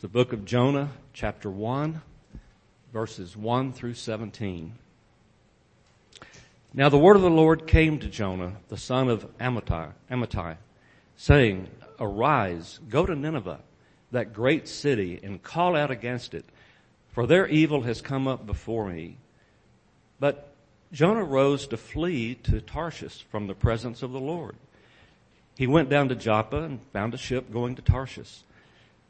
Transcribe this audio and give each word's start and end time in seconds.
The 0.00 0.08
book 0.08 0.34
of 0.34 0.44
Jonah, 0.44 0.90
chapter 1.14 1.48
1, 1.48 2.02
verses 2.92 3.34
1 3.34 3.72
through 3.72 3.94
17. 3.94 4.74
Now 6.74 6.90
the 6.90 6.98
word 6.98 7.16
of 7.16 7.22
the 7.22 7.30
Lord 7.30 7.66
came 7.66 7.98
to 8.00 8.06
Jonah, 8.06 8.56
the 8.68 8.76
son 8.76 9.08
of 9.08 9.26
Amittai, 9.38 9.92
Amittai, 10.10 10.58
saying, 11.16 11.68
Arise, 11.98 12.78
go 12.90 13.06
to 13.06 13.16
Nineveh, 13.16 13.60
that 14.12 14.34
great 14.34 14.68
city, 14.68 15.18
and 15.22 15.42
call 15.42 15.74
out 15.74 15.90
against 15.90 16.34
it, 16.34 16.44
for 17.08 17.26
their 17.26 17.48
evil 17.48 17.80
has 17.80 18.02
come 18.02 18.28
up 18.28 18.44
before 18.44 18.90
me. 18.90 19.16
But 20.20 20.52
Jonah 20.92 21.24
rose 21.24 21.66
to 21.68 21.78
flee 21.78 22.34
to 22.42 22.60
Tarshish 22.60 23.24
from 23.30 23.46
the 23.46 23.54
presence 23.54 24.02
of 24.02 24.12
the 24.12 24.20
Lord. 24.20 24.56
He 25.56 25.66
went 25.66 25.88
down 25.88 26.10
to 26.10 26.14
Joppa 26.14 26.64
and 26.64 26.80
found 26.92 27.14
a 27.14 27.18
ship 27.18 27.50
going 27.50 27.76
to 27.76 27.82
Tarshish. 27.82 28.42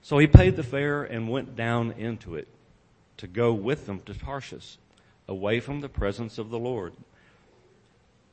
So 0.07 0.19
he 0.19 0.29
paid 0.29 0.55
the 0.55 0.63
fare 0.63 1.03
and 1.03 1.29
went 1.29 1.57
down 1.57 1.91
into 1.99 2.37
it 2.37 2.47
to 3.17 3.27
go 3.27 3.53
with 3.53 3.87
them 3.87 4.03
to 4.07 4.15
Tarshish, 4.15 4.79
away 5.27 5.59
from 5.59 5.81
the 5.81 5.89
presence 5.89 6.39
of 6.39 6.49
the 6.49 6.61
Lord. 6.61 6.93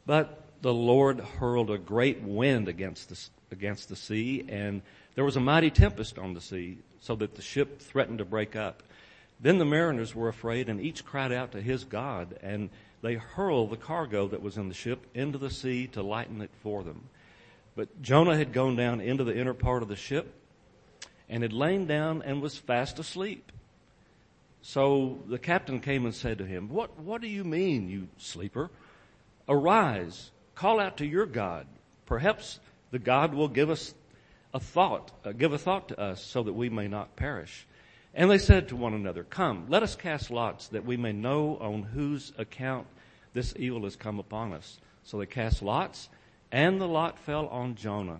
But 0.06 0.44
the 0.62 0.72
Lord 0.72 1.20
hurled 1.20 1.72
a 1.72 1.80
great 1.80 2.22
wind 2.22 2.68
against 2.68 3.10
the, 3.10 3.20
against 3.52 3.90
the 3.90 3.96
sea, 3.96 4.46
and 4.48 4.84
there 5.16 5.24
was 5.24 5.36
a 5.36 5.40
mighty 5.40 5.72
tempest 5.72 6.20
on 6.20 6.36
the 6.36 6.42
sea, 6.42 6.78
so 7.00 7.16
that 7.16 7.34
the 7.34 7.42
ship 7.42 7.80
threatened 7.80 8.20
to 8.20 8.26
break 8.26 8.56
up. 8.56 8.84
Then 9.40 9.58
the 9.58 9.66
mariners 9.66 10.14
were 10.14 10.30
afraid, 10.30 10.70
and 10.70 10.80
each 10.80 11.04
cried 11.04 11.32
out 11.32 11.54
to 11.54 11.60
his 11.60 11.86
God, 11.86 12.38
and 12.44 12.70
they 13.02 13.16
hurled 13.16 13.72
the 13.72 13.78
cargo 13.78 14.28
that 14.28 14.44
was 14.44 14.58
in 14.58 14.68
the 14.68 14.76
ship 14.76 15.08
into 15.16 15.40
the 15.40 15.50
sea 15.50 15.88
to 15.88 16.04
lighten 16.04 16.40
it 16.44 16.52
for 16.62 16.84
them. 16.84 17.10
But 17.76 18.04
Jonah 18.04 18.38
had 18.38 18.54
gone 18.54 18.76
down 18.76 19.02
into 19.02 19.24
the 19.24 19.36
inner 19.36 19.56
part 19.56 19.82
of 19.82 19.90
the 19.90 19.96
ship 19.96 20.36
and 21.34 21.42
had 21.42 21.52
lain 21.52 21.88
down 21.88 22.22
and 22.22 22.44
was 22.44 22.56
fast 22.56 23.00
asleep. 23.00 23.52
So 24.62 25.18
the 25.28 25.40
captain 25.40 25.80
came 25.80 26.06
and 26.06 26.14
said 26.14 26.38
to 26.38 26.46
him, 26.46 26.70
What, 26.70 27.00
what 27.00 27.22
do 27.22 27.28
you 27.28 27.44
mean, 27.44 27.90
you 27.90 28.08
sleeper? 28.20 28.70
Arise, 29.50 30.30
call 30.54 30.80
out 30.80 30.98
to 30.98 31.08
your 31.08 31.26
God. 31.26 31.66
Perhaps 32.06 32.60
the 32.92 33.00
God 33.00 33.34
will 33.34 33.48
give 33.48 33.72
us 33.72 33.96
a 34.54 34.60
thought, 34.60 35.12
uh, 35.26 35.32
give 35.32 35.54
a 35.54 35.58
thought 35.58 35.88
to 35.88 36.00
us 36.00 36.24
so 36.24 36.44
that 36.44 36.54
we 36.54 36.70
may 36.70 36.88
not 36.88 37.16
perish. 37.16 37.66
And 38.14 38.30
they 38.30 38.38
said 38.38 38.68
to 38.68 38.76
one 38.76 38.94
another, 38.94 39.24
Come, 39.24 39.66
let 39.70 39.82
us 39.82 39.96
cast 39.96 40.30
lots 40.30 40.68
that 40.68 40.86
we 40.86 40.98
may 40.98 41.14
know 41.14 41.58
on 41.58 41.82
whose 41.82 42.32
account 42.38 42.86
this 43.34 43.56
evil 43.58 43.86
has 43.86 43.96
come 43.96 44.20
upon 44.20 44.54
us. 44.54 44.78
So 45.04 45.18
they 45.18 45.26
cast 45.26 45.64
lots, 45.64 46.10
and 46.52 46.80
the 46.80 46.88
lot 46.88 47.18
fell 47.18 47.48
on 47.48 47.74
Jonah. 47.74 48.20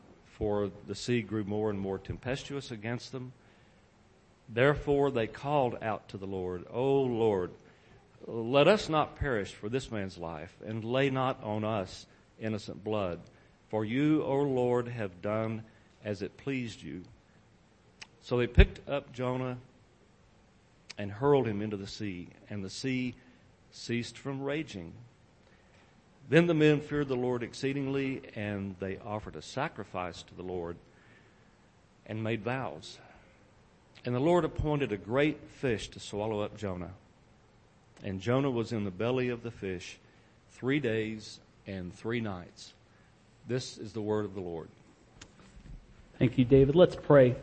for 0.41 0.71
the 0.87 0.95
sea 0.95 1.21
grew 1.21 1.43
more 1.43 1.69
and 1.69 1.79
more 1.79 1.99
tempestuous 1.99 2.71
against 2.71 3.11
them. 3.11 3.31
Therefore 4.49 5.11
they 5.11 5.27
called 5.27 5.77
out 5.83 6.09
to 6.09 6.17
the 6.17 6.25
Lord, 6.25 6.65
O 6.73 7.01
Lord, 7.01 7.51
let 8.25 8.67
us 8.67 8.89
not 8.89 9.17
perish 9.17 9.53
for 9.53 9.69
this 9.69 9.91
man's 9.91 10.17
life, 10.17 10.51
and 10.65 10.83
lay 10.83 11.11
not 11.11 11.43
on 11.43 11.63
us 11.63 12.07
innocent 12.39 12.83
blood. 12.83 13.19
For 13.69 13.85
you, 13.85 14.23
O 14.23 14.37
Lord, 14.37 14.87
have 14.87 15.21
done 15.21 15.61
as 16.03 16.23
it 16.23 16.37
pleased 16.37 16.81
you. 16.81 17.03
So 18.23 18.37
they 18.37 18.47
picked 18.47 18.89
up 18.89 19.13
Jonah 19.13 19.59
and 20.97 21.11
hurled 21.11 21.45
him 21.45 21.61
into 21.61 21.77
the 21.77 21.85
sea, 21.85 22.29
and 22.49 22.63
the 22.63 22.69
sea 22.71 23.13
ceased 23.69 24.17
from 24.17 24.41
raging. 24.41 24.93
Then 26.31 26.47
the 26.47 26.53
men 26.53 26.79
feared 26.79 27.09
the 27.09 27.15
Lord 27.17 27.43
exceedingly, 27.43 28.21
and 28.37 28.77
they 28.79 28.97
offered 29.05 29.35
a 29.35 29.41
sacrifice 29.41 30.23
to 30.23 30.33
the 30.33 30.43
Lord 30.43 30.77
and 32.05 32.23
made 32.23 32.41
vows. 32.41 32.99
And 34.05 34.15
the 34.15 34.21
Lord 34.21 34.45
appointed 34.45 34.93
a 34.93 34.97
great 34.97 35.41
fish 35.57 35.89
to 35.89 35.99
swallow 35.99 36.39
up 36.39 36.55
Jonah. 36.55 36.91
And 38.01 38.21
Jonah 38.21 38.49
was 38.49 38.71
in 38.71 38.85
the 38.85 38.91
belly 38.91 39.27
of 39.27 39.43
the 39.43 39.51
fish 39.51 39.99
three 40.53 40.79
days 40.79 41.41
and 41.67 41.93
three 41.93 42.21
nights. 42.21 42.71
This 43.49 43.77
is 43.77 43.91
the 43.91 44.01
word 44.01 44.23
of 44.23 44.33
the 44.33 44.39
Lord. 44.39 44.69
Thank 46.17 46.37
you, 46.37 46.45
David. 46.45 46.77
Let's 46.77 46.95
pray. 46.95 47.35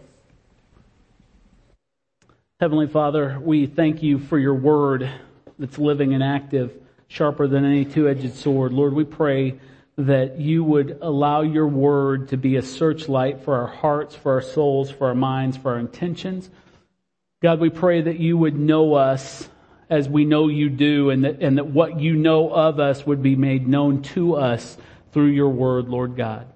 Heavenly 2.58 2.86
Father, 2.86 3.38
we 3.38 3.66
thank 3.66 4.02
you 4.02 4.18
for 4.18 4.38
your 4.38 4.54
word 4.54 5.10
that's 5.58 5.76
living 5.76 6.14
and 6.14 6.24
active 6.24 6.72
sharper 7.08 7.48
than 7.48 7.64
any 7.64 7.84
two-edged 7.84 8.34
sword. 8.34 8.72
Lord, 8.72 8.92
we 8.92 9.04
pray 9.04 9.58
that 9.96 10.38
you 10.38 10.62
would 10.62 10.98
allow 11.02 11.40
your 11.40 11.66
word 11.66 12.28
to 12.28 12.36
be 12.36 12.56
a 12.56 12.62
searchlight 12.62 13.42
for 13.42 13.56
our 13.56 13.66
hearts, 13.66 14.14
for 14.14 14.34
our 14.34 14.42
souls, 14.42 14.90
for 14.90 15.08
our 15.08 15.14
minds, 15.14 15.56
for 15.56 15.72
our 15.72 15.78
intentions. 15.78 16.48
God, 17.42 17.58
we 17.58 17.70
pray 17.70 18.02
that 18.02 18.20
you 18.20 18.38
would 18.38 18.56
know 18.56 18.94
us 18.94 19.48
as 19.90 20.08
we 20.08 20.24
know 20.24 20.48
you 20.48 20.68
do 20.68 21.10
and 21.10 21.24
that, 21.24 21.40
and 21.40 21.58
that 21.58 21.66
what 21.66 21.98
you 21.98 22.14
know 22.14 22.50
of 22.50 22.78
us 22.78 23.06
would 23.06 23.22
be 23.22 23.34
made 23.34 23.66
known 23.66 24.02
to 24.02 24.36
us 24.36 24.76
through 25.12 25.28
your 25.28 25.48
word, 25.48 25.88
Lord 25.88 26.14
God. 26.14 26.46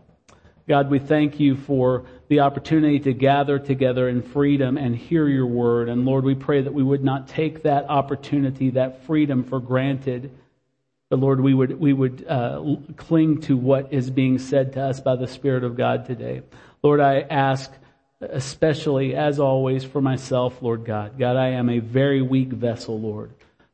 God, 0.68 0.90
we 0.90 0.98
thank 1.00 1.40
you 1.40 1.56
for 1.56 2.04
the 2.28 2.40
opportunity 2.40 3.00
to 3.00 3.12
gather 3.12 3.58
together 3.58 4.08
in 4.08 4.22
freedom 4.22 4.76
and 4.76 4.94
hear 4.94 5.26
your 5.26 5.46
word. 5.46 5.88
And 5.88 6.04
Lord, 6.04 6.24
we 6.24 6.34
pray 6.34 6.62
that 6.62 6.72
we 6.72 6.82
would 6.82 7.02
not 7.02 7.26
take 7.26 7.64
that 7.64 7.86
opportunity, 7.88 8.70
that 8.70 9.04
freedom 9.04 9.42
for 9.42 9.58
granted 9.58 10.30
but 11.12 11.20
Lord, 11.20 11.42
we 11.42 11.52
would, 11.52 11.78
we 11.78 11.92
would 11.92 12.24
uh, 12.26 12.64
cling 12.96 13.42
to 13.42 13.54
what 13.54 13.92
is 13.92 14.08
being 14.08 14.38
said 14.38 14.72
to 14.72 14.80
us 14.80 14.98
by 14.98 15.14
the 15.14 15.28
Spirit 15.28 15.62
of 15.62 15.76
God 15.76 16.06
today. 16.06 16.40
Lord, 16.82 17.00
I 17.00 17.20
ask 17.20 17.70
especially, 18.22 19.14
as 19.14 19.38
always, 19.38 19.84
for 19.84 20.00
myself, 20.00 20.62
Lord 20.62 20.86
God. 20.86 21.18
God, 21.18 21.36
I 21.36 21.48
am 21.48 21.68
a 21.68 21.80
very 21.80 22.22
weak 22.22 22.48
vessel, 22.48 22.98
Lord. 22.98 23.30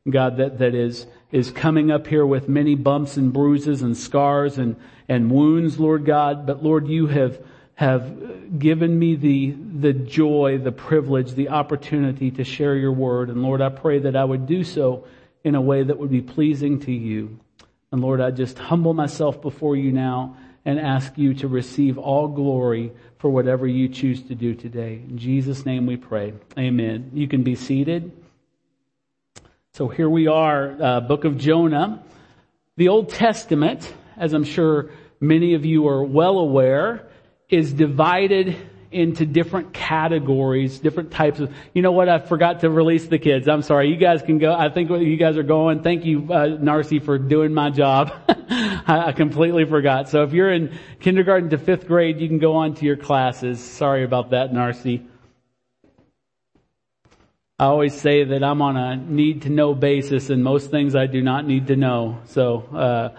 God, 0.09 0.35
that, 0.35 0.59
that 0.59 0.75
is, 0.75 1.07
is 1.31 1.49
coming 1.49 1.91
up 1.91 2.07
here 2.07 2.25
with 2.25 2.49
many 2.49 2.75
bumps 2.75 3.15
and 3.15 3.31
bruises 3.31 3.83
and 3.83 3.95
scars 3.95 4.57
and, 4.57 4.75
and 5.07 5.31
wounds, 5.31 5.79
Lord 5.79 6.03
God. 6.03 6.45
But 6.45 6.61
Lord, 6.61 6.89
you 6.89 7.07
have, 7.07 7.39
have 7.75 8.59
given 8.59 8.99
me 8.99 9.15
the, 9.15 9.51
the 9.51 9.93
joy, 9.93 10.57
the 10.57 10.73
privilege, 10.73 11.35
the 11.35 11.47
opportunity 11.47 12.31
to 12.31 12.43
share 12.43 12.75
your 12.75 12.91
word. 12.91 13.29
And 13.29 13.41
Lord, 13.43 13.61
I 13.61 13.69
pray 13.69 13.99
that 13.99 14.17
I 14.17 14.25
would 14.25 14.45
do 14.45 14.65
so 14.65 15.05
in 15.43 15.55
a 15.55 15.61
way 15.61 15.83
that 15.83 15.97
would 15.97 16.11
be 16.11 16.21
pleasing 16.21 16.79
to 16.81 16.91
you. 16.91 17.39
And 17.91 18.01
Lord, 18.01 18.21
I 18.21 18.31
just 18.31 18.57
humble 18.57 18.93
myself 18.93 19.41
before 19.41 19.75
you 19.75 19.91
now 19.91 20.37
and 20.65 20.79
ask 20.79 21.17
you 21.17 21.33
to 21.35 21.47
receive 21.47 21.97
all 21.97 22.27
glory 22.27 22.91
for 23.17 23.29
whatever 23.29 23.65
you 23.65 23.87
choose 23.87 24.21
to 24.23 24.35
do 24.35 24.53
today. 24.53 25.01
In 25.09 25.17
Jesus' 25.17 25.65
name 25.65 25.85
we 25.85 25.97
pray. 25.97 26.33
Amen. 26.57 27.11
You 27.13 27.27
can 27.27 27.43
be 27.43 27.55
seated. 27.55 28.11
So 29.73 29.87
here 29.87 30.09
we 30.09 30.27
are, 30.27 30.75
uh, 30.81 30.99
book 31.01 31.25
of 31.25 31.37
Jonah. 31.37 32.03
The 32.75 32.89
Old 32.89 33.09
Testament, 33.09 33.93
as 34.17 34.33
I'm 34.33 34.43
sure 34.43 34.89
many 35.19 35.53
of 35.53 35.65
you 35.65 35.87
are 35.87 36.03
well 36.03 36.37
aware, 36.39 37.07
is 37.49 37.73
divided 37.73 38.55
into 38.91 39.25
different 39.25 39.71
categories, 39.71 40.79
different 40.79 41.11
types 41.11 41.39
of, 41.39 41.53
you 41.73 41.81
know 41.81 41.91
what, 41.91 42.09
I 42.09 42.17
forgot 42.17 42.61
to 42.61 42.69
release 42.69 43.07
the 43.07 43.19
kids. 43.19 43.47
I'm 43.47 43.61
sorry. 43.61 43.89
You 43.89 43.97
guys 43.97 44.21
can 44.23 44.39
go. 44.39 44.53
I 44.53 44.69
think 44.69 44.89
you 44.89 45.17
guys 45.17 45.37
are 45.37 45.43
going. 45.43 45.83
Thank 45.83 46.05
you, 46.05 46.21
uh, 46.23 46.57
Narcy, 46.57 47.03
for 47.03 47.19
doing 47.19 47.53
my 47.53 47.69
job. 47.69 48.11
I, 48.27 49.05
I 49.07 49.11
completely 49.11 49.65
forgot. 49.65 50.09
So 50.09 50.23
if 50.23 50.33
you're 50.33 50.51
in 50.51 50.77
kindergarten 50.99 51.51
to 51.51 51.57
fifth 51.57 51.87
grade, 51.87 52.19
you 52.19 52.27
can 52.27 52.39
go 52.39 52.55
on 52.55 52.73
to 52.75 52.85
your 52.85 52.97
classes. 52.97 53.59
Sorry 53.59 54.03
about 54.03 54.31
that, 54.31 54.51
Narcy. 54.51 55.05
I 57.59 57.65
always 57.65 57.93
say 57.93 58.23
that 58.23 58.43
I'm 58.43 58.61
on 58.61 58.77
a 58.77 58.95
need 58.95 59.43
to 59.43 59.49
know 59.49 59.75
basis 59.75 60.29
and 60.29 60.43
most 60.43 60.71
things 60.71 60.95
I 60.95 61.07
do 61.07 61.21
not 61.21 61.45
need 61.45 61.67
to 61.67 61.75
know. 61.75 62.19
So, 62.25 62.61
uh, 62.73 63.09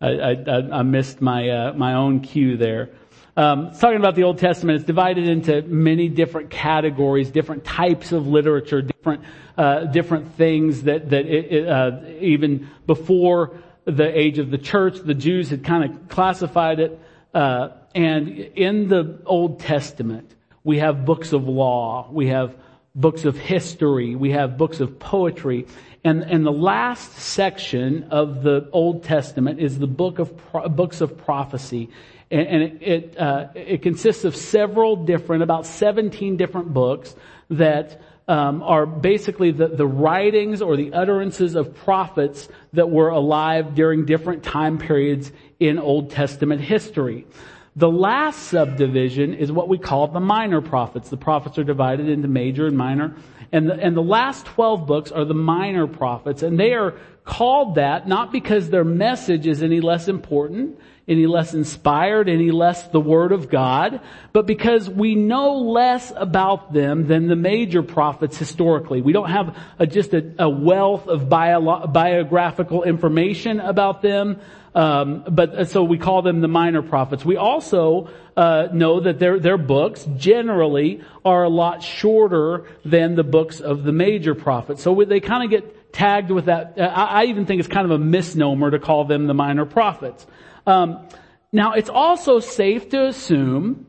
I, 0.00 0.08
I, 0.08 0.78
I, 0.78 0.82
missed 0.82 1.20
my, 1.20 1.48
uh, 1.48 1.72
my 1.74 1.94
own 1.94 2.20
cue 2.20 2.56
there. 2.56 2.90
Um, 3.34 3.72
talking 3.72 3.96
about 3.96 4.14
the 4.14 4.24
Old 4.24 4.38
Testament. 4.38 4.76
It's 4.76 4.86
divided 4.86 5.26
into 5.26 5.62
many 5.62 6.08
different 6.08 6.50
categories, 6.50 7.30
different 7.30 7.64
types 7.64 8.12
of 8.12 8.26
literature, 8.26 8.82
different, 8.82 9.22
uh, 9.56 9.84
different 9.86 10.34
things 10.34 10.82
that, 10.82 11.08
that 11.10 11.24
it, 11.24 11.66
uh, 11.66 12.00
even 12.20 12.68
before 12.86 13.56
the 13.86 14.18
age 14.18 14.38
of 14.38 14.50
the 14.50 14.58
church, 14.58 14.98
the 14.98 15.14
Jews 15.14 15.48
had 15.48 15.64
kind 15.64 15.90
of 15.90 16.08
classified 16.08 16.78
it. 16.78 17.00
Uh, 17.32 17.70
and 17.94 18.28
in 18.28 18.88
the 18.88 19.22
Old 19.24 19.60
Testament, 19.60 20.30
we 20.62 20.78
have 20.80 21.06
books 21.06 21.32
of 21.32 21.48
law. 21.48 22.08
We 22.12 22.28
have 22.28 22.54
books 22.94 23.24
of 23.24 23.38
history. 23.38 24.14
We 24.14 24.32
have 24.32 24.58
books 24.58 24.80
of 24.80 24.98
poetry. 24.98 25.66
And, 26.04 26.22
and 26.22 26.44
the 26.44 26.52
last 26.52 27.12
section 27.14 28.08
of 28.10 28.42
the 28.42 28.68
Old 28.72 29.04
Testament 29.04 29.58
is 29.58 29.78
the 29.78 29.86
book 29.86 30.18
of 30.18 30.76
books 30.76 31.00
of 31.00 31.16
prophecy. 31.16 31.88
And, 32.32 32.48
and 32.48 32.62
it, 32.62 32.82
it, 32.82 33.18
uh, 33.18 33.48
it, 33.54 33.82
consists 33.82 34.24
of 34.24 34.34
several 34.34 34.96
different, 34.96 35.42
about 35.42 35.66
17 35.66 36.38
different 36.38 36.72
books 36.72 37.14
that 37.50 38.00
um, 38.26 38.62
are 38.62 38.86
basically 38.86 39.50
the, 39.52 39.68
the 39.68 39.86
writings 39.86 40.62
or 40.62 40.76
the 40.76 40.94
utterances 40.94 41.54
of 41.54 41.74
prophets 41.74 42.48
that 42.72 42.88
were 42.88 43.10
alive 43.10 43.74
during 43.74 44.06
different 44.06 44.42
time 44.42 44.78
periods 44.78 45.30
in 45.60 45.78
Old 45.78 46.10
Testament 46.10 46.62
history. 46.62 47.26
The 47.74 47.90
last 47.90 48.48
subdivision 48.48 49.32
is 49.32 49.50
what 49.50 49.68
we 49.68 49.78
call 49.78 50.08
the 50.08 50.20
minor 50.20 50.60
prophets. 50.60 51.08
The 51.08 51.16
prophets 51.16 51.58
are 51.58 51.64
divided 51.64 52.08
into 52.08 52.28
major 52.28 52.66
and 52.66 52.76
minor. 52.76 53.16
And 53.50 53.68
the, 53.68 53.74
and 53.74 53.96
the 53.96 54.02
last 54.02 54.44
12 54.46 54.86
books 54.86 55.10
are 55.10 55.24
the 55.24 55.34
minor 55.34 55.86
prophets. 55.86 56.42
And 56.42 56.60
they 56.60 56.74
are 56.74 56.94
called 57.24 57.76
that 57.76 58.08
not 58.08 58.32
because 58.32 58.68
their 58.68 58.84
message 58.84 59.46
is 59.46 59.62
any 59.62 59.80
less 59.80 60.08
important, 60.08 60.78
any 61.08 61.26
less 61.26 61.54
inspired, 61.54 62.28
any 62.28 62.50
less 62.50 62.88
the 62.88 63.00
Word 63.00 63.32
of 63.32 63.48
God, 63.48 64.00
but 64.32 64.46
because 64.46 64.88
we 64.88 65.14
know 65.14 65.58
less 65.58 66.12
about 66.16 66.72
them 66.72 67.06
than 67.06 67.26
the 67.28 67.36
major 67.36 67.82
prophets 67.82 68.36
historically. 68.36 69.02
We 69.02 69.12
don't 69.12 69.30
have 69.30 69.56
a, 69.78 69.86
just 69.86 70.14
a, 70.14 70.34
a, 70.38 70.48
wealth 70.48 71.06
of 71.06 71.28
bio, 71.28 71.86
biographical 71.86 72.84
information 72.84 73.60
about 73.60 74.02
them. 74.02 74.40
Um, 74.74 75.24
but 75.28 75.54
uh, 75.54 75.64
so 75.64 75.84
we 75.84 75.98
call 75.98 76.22
them 76.22 76.40
the 76.40 76.48
minor 76.48 76.82
prophets. 76.82 77.24
We 77.24 77.36
also 77.36 78.08
uh, 78.36 78.68
know 78.72 79.00
that 79.00 79.18
their 79.18 79.38
their 79.38 79.58
books 79.58 80.06
generally 80.16 81.02
are 81.24 81.44
a 81.44 81.48
lot 81.48 81.82
shorter 81.82 82.66
than 82.84 83.14
the 83.14 83.24
books 83.24 83.60
of 83.60 83.82
the 83.84 83.92
major 83.92 84.34
prophets. 84.34 84.82
So 84.82 84.94
they 85.04 85.20
kind 85.20 85.44
of 85.44 85.50
get 85.50 85.92
tagged 85.92 86.30
with 86.30 86.46
that. 86.46 86.78
Uh, 86.78 86.84
I, 86.84 87.22
I, 87.22 87.24
even 87.26 87.44
think 87.44 87.60
it's 87.60 87.68
kind 87.68 87.84
of 87.84 87.90
a 87.90 87.98
misnomer 87.98 88.70
to 88.70 88.78
call 88.78 89.04
them 89.04 89.26
the 89.26 89.34
minor 89.34 89.66
prophets. 89.66 90.26
Um, 90.66 91.06
now 91.52 91.72
it's 91.72 91.90
also 91.90 92.40
safe 92.40 92.88
to 92.90 93.08
assume 93.08 93.86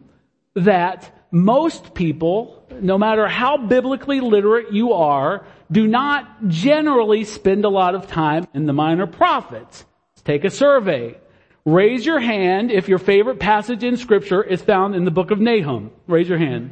that 0.56 1.28
most 1.32 1.94
people, 1.94 2.68
no 2.82 2.98
matter 2.98 3.28
how 3.28 3.58
biblically 3.58 4.20
literate 4.20 4.74
you 4.74 4.94
are, 4.94 5.46
do 5.72 5.88
not 5.88 6.48
generally 6.48 7.24
spend 7.24 7.64
a 7.64 7.70
lot 7.70 7.96
of 7.96 8.08
time 8.08 8.48
in 8.54 8.66
the 8.66 8.74
minor 8.74 9.08
prophets. 9.08 9.86
Take 10.26 10.46
a 10.46 10.50
survey. 10.50 11.18
Raise 11.66 12.06
your 12.06 12.20
hand 12.20 12.72
if 12.72 12.90
your 12.90 13.00
favorite 13.00 13.40
passage 13.40 13.84
in 13.84 13.98
scripture 13.98 14.44
is 14.44 14.62
found 14.62 14.96
in 14.96 15.06
the 15.06 15.12
book 15.12 15.32
of 15.32 15.40
Nahum. 15.40 15.92
Raise 16.08 16.28
your 16.28 16.38
hand. 16.38 16.72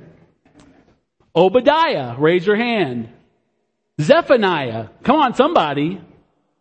Obadiah, 1.35 2.15
raise 2.17 2.45
your 2.45 2.57
hand. 2.57 3.09
Zephaniah, 4.01 4.87
come 5.03 5.17
on 5.17 5.33
somebody. 5.33 6.01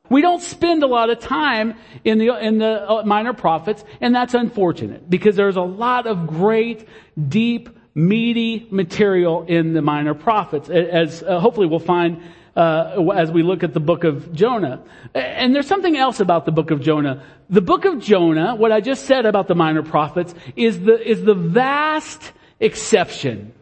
We 0.09 0.23
don't 0.23 0.43
spend 0.43 0.83
a 0.83 0.87
lot 0.87 1.11
of 1.11 1.21
time 1.21 1.75
in 2.05 2.19
the, 2.19 2.37
in 2.45 2.59
the 2.59 2.89
uh, 2.89 3.03
minor 3.05 3.33
prophets, 3.33 3.85
and 4.01 4.15
that's 4.15 4.35
unfortunate 4.35 5.09
because 5.09 5.37
there's 5.37 5.57
a 5.57 5.63
lot 5.63 6.07
of 6.07 6.27
great, 6.27 6.89
deep, 7.29 7.69
meaty 7.95 8.67
material 8.71 9.45
in 9.45 9.73
the 9.73 9.83
minor 9.83 10.15
prophets, 10.15 10.69
as 10.69 11.23
uh, 11.23 11.39
hopefully 11.39 11.67
we'll 11.67 11.79
find 11.79 12.23
uh, 12.61 13.09
as 13.15 13.31
we 13.31 13.43
look 13.43 13.63
at 13.63 13.73
the 13.73 13.81
book 13.81 14.05
of 14.05 14.35
Jonah. 14.35 14.83
And 15.15 15.55
there's 15.55 15.67
something 15.67 15.97
else 15.97 16.21
about 16.21 16.45
the 16.45 16.53
book 16.53 16.71
of 16.71 16.83
Jonah. 16.83 17.23
The 17.49 17.63
book 17.63 17.87
of 17.87 18.01
Jonah, 18.01 18.55
what 18.55 18.71
I 18.71 18.81
just 18.83 19.07
said 19.07 19.25
about 19.25 19.49
the 19.49 19.55
minor 19.55 19.83
prophets, 19.83 20.35
is 20.57 20.79
the, 20.81 21.01
is 21.01 21.25
the 21.25 21.35
vast 21.35 22.33
exception. 22.61 23.55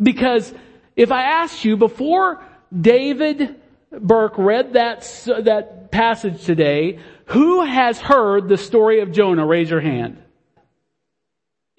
Because 0.00 0.52
if 0.96 1.10
I 1.10 1.22
asked 1.22 1.64
you 1.64 1.78
before 1.78 2.44
David 2.78 3.56
Burke 3.90 4.36
read 4.36 4.74
that, 4.74 5.00
that 5.44 5.90
passage 5.90 6.44
today, 6.44 6.98
who 7.26 7.64
has 7.64 7.98
heard 7.98 8.48
the 8.48 8.58
story 8.58 9.00
of 9.00 9.12
Jonah? 9.12 9.46
Raise 9.46 9.70
your 9.70 9.80
hand. 9.80 10.22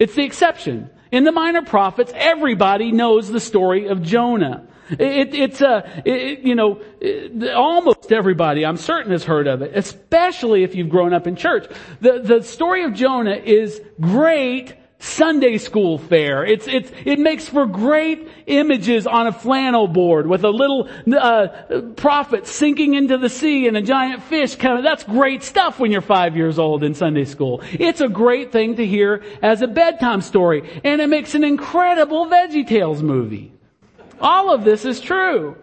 It's 0.00 0.14
the 0.14 0.24
exception. 0.24 0.90
In 1.12 1.22
the 1.22 1.30
minor 1.30 1.62
prophets, 1.62 2.12
everybody 2.16 2.90
knows 2.90 3.28
the 3.28 3.38
story 3.38 3.86
of 3.86 4.02
Jonah. 4.02 4.66
It, 4.90 5.34
it's 5.34 5.60
a, 5.60 6.02
it, 6.04 6.40
you 6.40 6.54
know, 6.54 6.80
almost 7.54 8.12
everybody, 8.12 8.64
I'm 8.66 8.76
certain, 8.76 9.12
has 9.12 9.24
heard 9.24 9.46
of 9.46 9.62
it, 9.62 9.72
especially 9.74 10.62
if 10.62 10.74
you've 10.74 10.90
grown 10.90 11.12
up 11.12 11.26
in 11.26 11.36
church. 11.36 11.66
The, 12.00 12.20
the 12.20 12.42
story 12.42 12.84
of 12.84 12.94
Jonah 12.94 13.36
is 13.36 13.80
great 14.00 14.74
Sunday 14.98 15.58
school 15.58 15.98
fare. 15.98 16.44
It's, 16.44 16.66
it's, 16.66 16.90
it 17.04 17.18
makes 17.18 17.46
for 17.48 17.66
great 17.66 18.28
images 18.46 19.06
on 19.06 19.26
a 19.26 19.32
flannel 19.32 19.86
board 19.86 20.26
with 20.26 20.44
a 20.44 20.50
little, 20.50 20.88
uh, 21.14 21.80
prophet 21.96 22.46
sinking 22.46 22.94
into 22.94 23.18
the 23.18 23.28
sea 23.28 23.68
and 23.68 23.76
a 23.76 23.82
giant 23.82 24.22
fish 24.22 24.54
of, 24.64 24.82
that's 24.82 25.04
great 25.04 25.42
stuff 25.42 25.78
when 25.78 25.92
you're 25.92 26.00
five 26.00 26.36
years 26.36 26.58
old 26.58 26.82
in 26.82 26.94
Sunday 26.94 27.26
school. 27.26 27.62
It's 27.72 28.00
a 28.00 28.08
great 28.08 28.50
thing 28.50 28.76
to 28.76 28.86
hear 28.86 29.22
as 29.42 29.60
a 29.62 29.66
bedtime 29.66 30.22
story 30.22 30.80
and 30.84 31.00
it 31.00 31.08
makes 31.08 31.34
an 31.34 31.44
incredible 31.44 32.26
Veggie 32.26 32.66
Tales 32.66 33.02
movie. 33.02 33.53
All 34.24 34.54
of 34.54 34.64
this 34.64 34.86
is 34.86 35.00
true. 35.00 35.56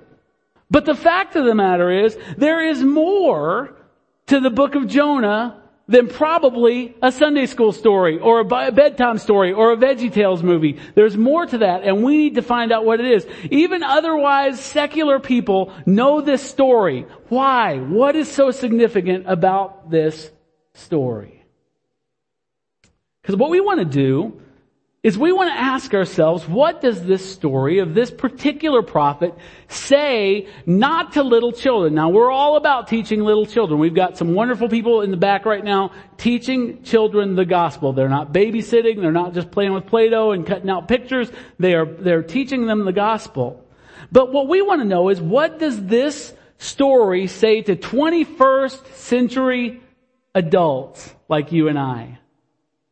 But 0.70 0.86
the 0.86 0.96
fact 0.96 1.36
of 1.36 1.46
the 1.46 1.56
matter 1.56 1.90
is, 1.90 2.16
there 2.38 2.64
is 2.64 2.84
more 2.84 3.76
to 4.28 4.40
the 4.40 4.52
book 4.52 4.76
of 4.76 4.88
Jonah 4.88 5.58
than 5.88 6.08
probably 6.08 6.96
a 7.02 7.12
Sunday 7.12 7.48
school 7.48 7.72
story 7.72 8.20
or 8.20 8.40
a 8.40 8.72
bedtime 8.72 9.18
story 9.18 9.52
or 9.52 9.74
a 9.74 9.78
Veggie 9.78 10.14
Tales 10.14 10.44
movie. 10.44 10.80
There's 10.94 11.18
more 11.18 11.46
to 11.48 11.58
that 11.58 11.84
and 11.84 12.04
we 12.04 12.18
need 12.18 12.36
to 12.36 12.44
find 12.44 12.72
out 12.72 12.86
what 12.86 13.00
it 13.00 13.08
is. 13.08 13.28
Even 13.50 13.82
otherwise 13.82 14.60
secular 14.60 15.20
people 15.20 15.74
know 15.88 16.22
this 16.22 16.44
story. 16.44 17.08
Why? 17.30 17.80
What 17.80 18.16
is 18.16 18.32
so 18.32 18.52
significant 18.52 19.26
about 19.28 19.90
this 19.90 20.32
story? 20.76 21.44
Because 23.22 23.36
what 23.36 23.50
we 23.50 23.60
want 23.60 23.80
to 23.80 23.86
do 23.86 24.40
is 25.04 25.18
we 25.18 25.32
want 25.32 25.50
to 25.50 25.60
ask 25.60 25.96
ourselves, 25.96 26.48
what 26.48 26.80
does 26.80 27.04
this 27.04 27.34
story 27.34 27.80
of 27.80 27.96
this 27.96 28.12
particular 28.12 28.84
prophet 28.84 29.34
say 29.68 30.48
not 30.68 31.14
to 31.14 31.24
little 31.24 31.52
children? 31.52 31.96
Now 31.96 32.10
we're 32.10 32.30
all 32.30 32.56
about 32.56 32.88
teaching 32.88 33.24
little 33.24 33.48
children. 33.48 33.80
We've 33.80 33.96
got 33.96 34.16
some 34.16 34.36
wonderful 34.36 34.70
people 34.70 35.02
in 35.02 35.10
the 35.10 35.18
back 35.18 35.46
right 35.46 35.64
now 35.64 35.92
teaching 36.18 36.84
children 36.84 37.34
the 37.36 37.46
gospel. 37.46 37.94
They're 37.94 38.10
not 38.10 38.32
babysitting. 38.32 39.02
They're 39.02 39.12
not 39.12 39.34
just 39.34 39.50
playing 39.50 39.74
with 39.74 39.88
Play-Doh 39.88 40.34
and 40.34 40.46
cutting 40.46 40.70
out 40.70 40.88
pictures. 40.88 41.32
They 41.58 41.74
are, 41.74 41.86
they're 41.86 42.22
teaching 42.22 42.68
them 42.68 42.86
the 42.86 42.94
gospel. 42.94 43.66
But 44.12 44.32
what 44.32 44.48
we 44.48 44.62
want 44.62 44.82
to 44.82 44.88
know 44.88 45.10
is 45.10 45.20
what 45.20 45.58
does 45.58 45.84
this 45.84 46.32
story 46.60 47.26
say 47.26 47.64
to 47.64 47.76
21st 47.76 48.94
century 48.94 49.82
adults 50.36 51.12
like 51.28 51.52
you 51.52 51.70
and 51.70 51.80
I? 51.80 52.20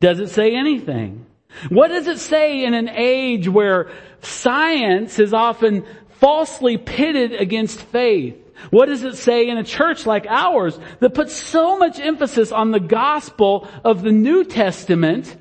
Does 0.01 0.19
it 0.19 0.29
say 0.29 0.55
anything? 0.55 1.27
What 1.69 1.89
does 1.89 2.07
it 2.07 2.19
say 2.19 2.63
in 2.63 2.73
an 2.73 2.89
age 2.89 3.47
where 3.47 3.89
science 4.21 5.19
is 5.19 5.33
often 5.33 5.85
falsely 6.19 6.77
pitted 6.77 7.33
against 7.33 7.81
faith? 7.81 8.35
What 8.71 8.87
does 8.87 9.03
it 9.03 9.15
say 9.15 9.49
in 9.49 9.57
a 9.57 9.63
church 9.63 10.05
like 10.05 10.25
ours 10.27 10.77
that 10.99 11.13
puts 11.13 11.33
so 11.33 11.77
much 11.77 11.99
emphasis 11.99 12.51
on 12.51 12.71
the 12.71 12.79
gospel 12.79 13.67
of 13.83 14.01
the 14.01 14.11
New 14.11 14.43
Testament 14.43 15.35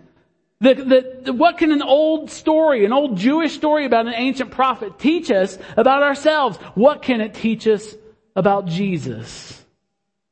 that, 0.60 0.88
that, 0.88 1.34
what 1.34 1.58
can 1.58 1.70
an 1.70 1.82
old 1.82 2.30
story, 2.30 2.84
an 2.84 2.92
old 2.92 3.16
Jewish 3.16 3.54
story 3.54 3.86
about 3.86 4.06
an 4.06 4.14
ancient 4.14 4.50
prophet 4.50 4.98
teach 4.98 5.30
us 5.30 5.58
about 5.76 6.02
ourselves? 6.02 6.56
What 6.74 7.02
can 7.02 7.20
it 7.20 7.34
teach 7.34 7.66
us 7.66 7.94
about 8.34 8.66
Jesus? 8.66 9.64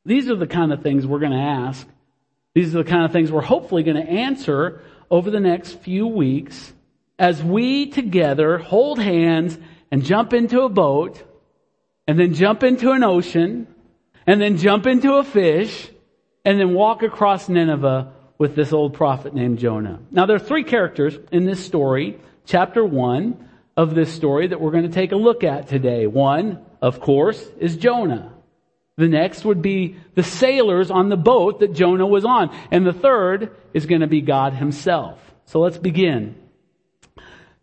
These 0.05 0.31
are 0.31 0.37
the 0.37 0.47
kind 0.47 0.73
of 0.73 0.83
things 0.83 1.07
we're 1.07 1.21
going 1.21 1.33
to 1.33 1.39
ask. 1.39 1.87
These 2.55 2.75
are 2.75 2.83
the 2.83 2.91
kind 2.91 3.05
of 3.05 3.13
things 3.13 3.31
we're 3.31 3.43
hopefully 3.43 3.83
going 3.83 4.05
to 4.05 4.11
answer 4.11 4.83
over 5.11 5.31
the 5.31 5.41
next 5.41 5.73
few 5.81 6.07
weeks 6.07 6.73
as 7.19 7.43
we 7.43 7.87
together 7.87 8.59
hold 8.59 8.99
hands 8.99 9.59
and 9.91 10.05
jump 10.05 10.33
into 10.33 10.63
a 10.63 10.69
boat 10.69 11.23
and 12.07 12.19
then 12.19 12.35
jump 12.35 12.63
into 12.63 12.91
an 12.91 13.03
ocean 13.03 13.67
and 14.27 14.41
then 14.41 14.57
jump 14.57 14.87
into 14.87 15.15
a 15.15 15.25
fish 15.25 15.91
and 16.45 16.61
then 16.61 16.75
walk 16.75 17.03
across 17.03 17.49
Nineveh 17.49 18.13
with 18.39 18.55
this 18.55 18.73
old 18.73 18.95
prophet 18.95 19.35
named 19.35 19.59
Jonah. 19.59 20.01
Now 20.11 20.27
there 20.27 20.37
are 20.37 20.41
three 20.41 20.65
characters 20.65 21.17
in 21.33 21.47
this 21.47 21.65
story, 21.65 22.19
chapter 22.45 22.85
one 22.85 23.49
of 23.77 23.95
this 23.95 24.13
story 24.13 24.49
that 24.49 24.61
we're 24.61 24.71
going 24.71 24.89
to 24.89 24.93
take 24.93 25.13
a 25.13 25.17
look 25.17 25.45
at 25.45 25.69
today. 25.69 26.07
One, 26.07 26.65
of 26.81 27.01
course, 27.01 27.43
is 27.59 27.77
Jonah. 27.77 28.33
The 28.97 29.09
next 29.09 29.45
would 29.45 29.61
be 29.61 29.97
the 30.15 30.23
sailors 30.23 30.91
on 30.91 31.11
the 31.11 31.17
boat 31.17 31.61
that 31.61 31.75
Jonah 31.75 32.07
was 32.07 32.25
on. 32.25 32.57
And 32.71 32.87
the 32.87 32.95
third 32.95 33.55
is 33.75 33.85
going 33.87 34.01
to 34.01 34.07
be 34.07 34.23
God 34.23 34.55
himself. 34.55 35.21
So 35.45 35.61
let's 35.61 35.79
begin. 35.79 36.35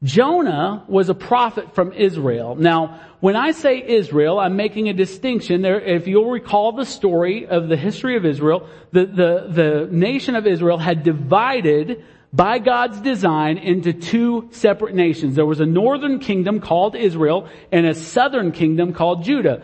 Jonah 0.04 0.84
was 0.88 1.10
a 1.10 1.16
prophet 1.16 1.74
from 1.74 1.94
Israel. 1.94 2.56
Now, 2.56 3.00
when 3.22 3.38
I 3.38 3.52
say 3.52 3.82
Israel, 3.82 4.38
I'm 4.38 4.58
making 4.58 4.90
a 4.90 4.94
distinction 4.94 5.62
there. 5.62 5.80
If 5.80 6.08
you'll 6.08 6.30
recall 6.30 6.74
the 6.74 6.86
story 6.86 7.48
of 7.48 7.70
the 7.70 7.78
history 7.78 8.18
of 8.18 8.26
Israel, 8.26 8.68
the, 8.92 9.06
the, 9.06 9.48
the 9.50 9.88
nation 9.90 10.36
of 10.36 10.46
Israel 10.46 10.78
had 10.78 11.04
divided 11.04 12.04
by 12.34 12.58
God's 12.58 13.00
design 13.00 13.60
into 13.60 13.94
two 13.94 14.50
separate 14.52 14.96
nations. 14.96 15.36
There 15.36 15.46
was 15.46 15.60
a 15.60 15.68
northern 15.68 16.18
kingdom 16.18 16.60
called 16.60 16.96
Israel 16.96 17.48
and 17.72 17.86
a 17.86 17.94
southern 17.94 18.52
kingdom 18.52 18.94
called 18.94 19.24
Judah. 19.24 19.64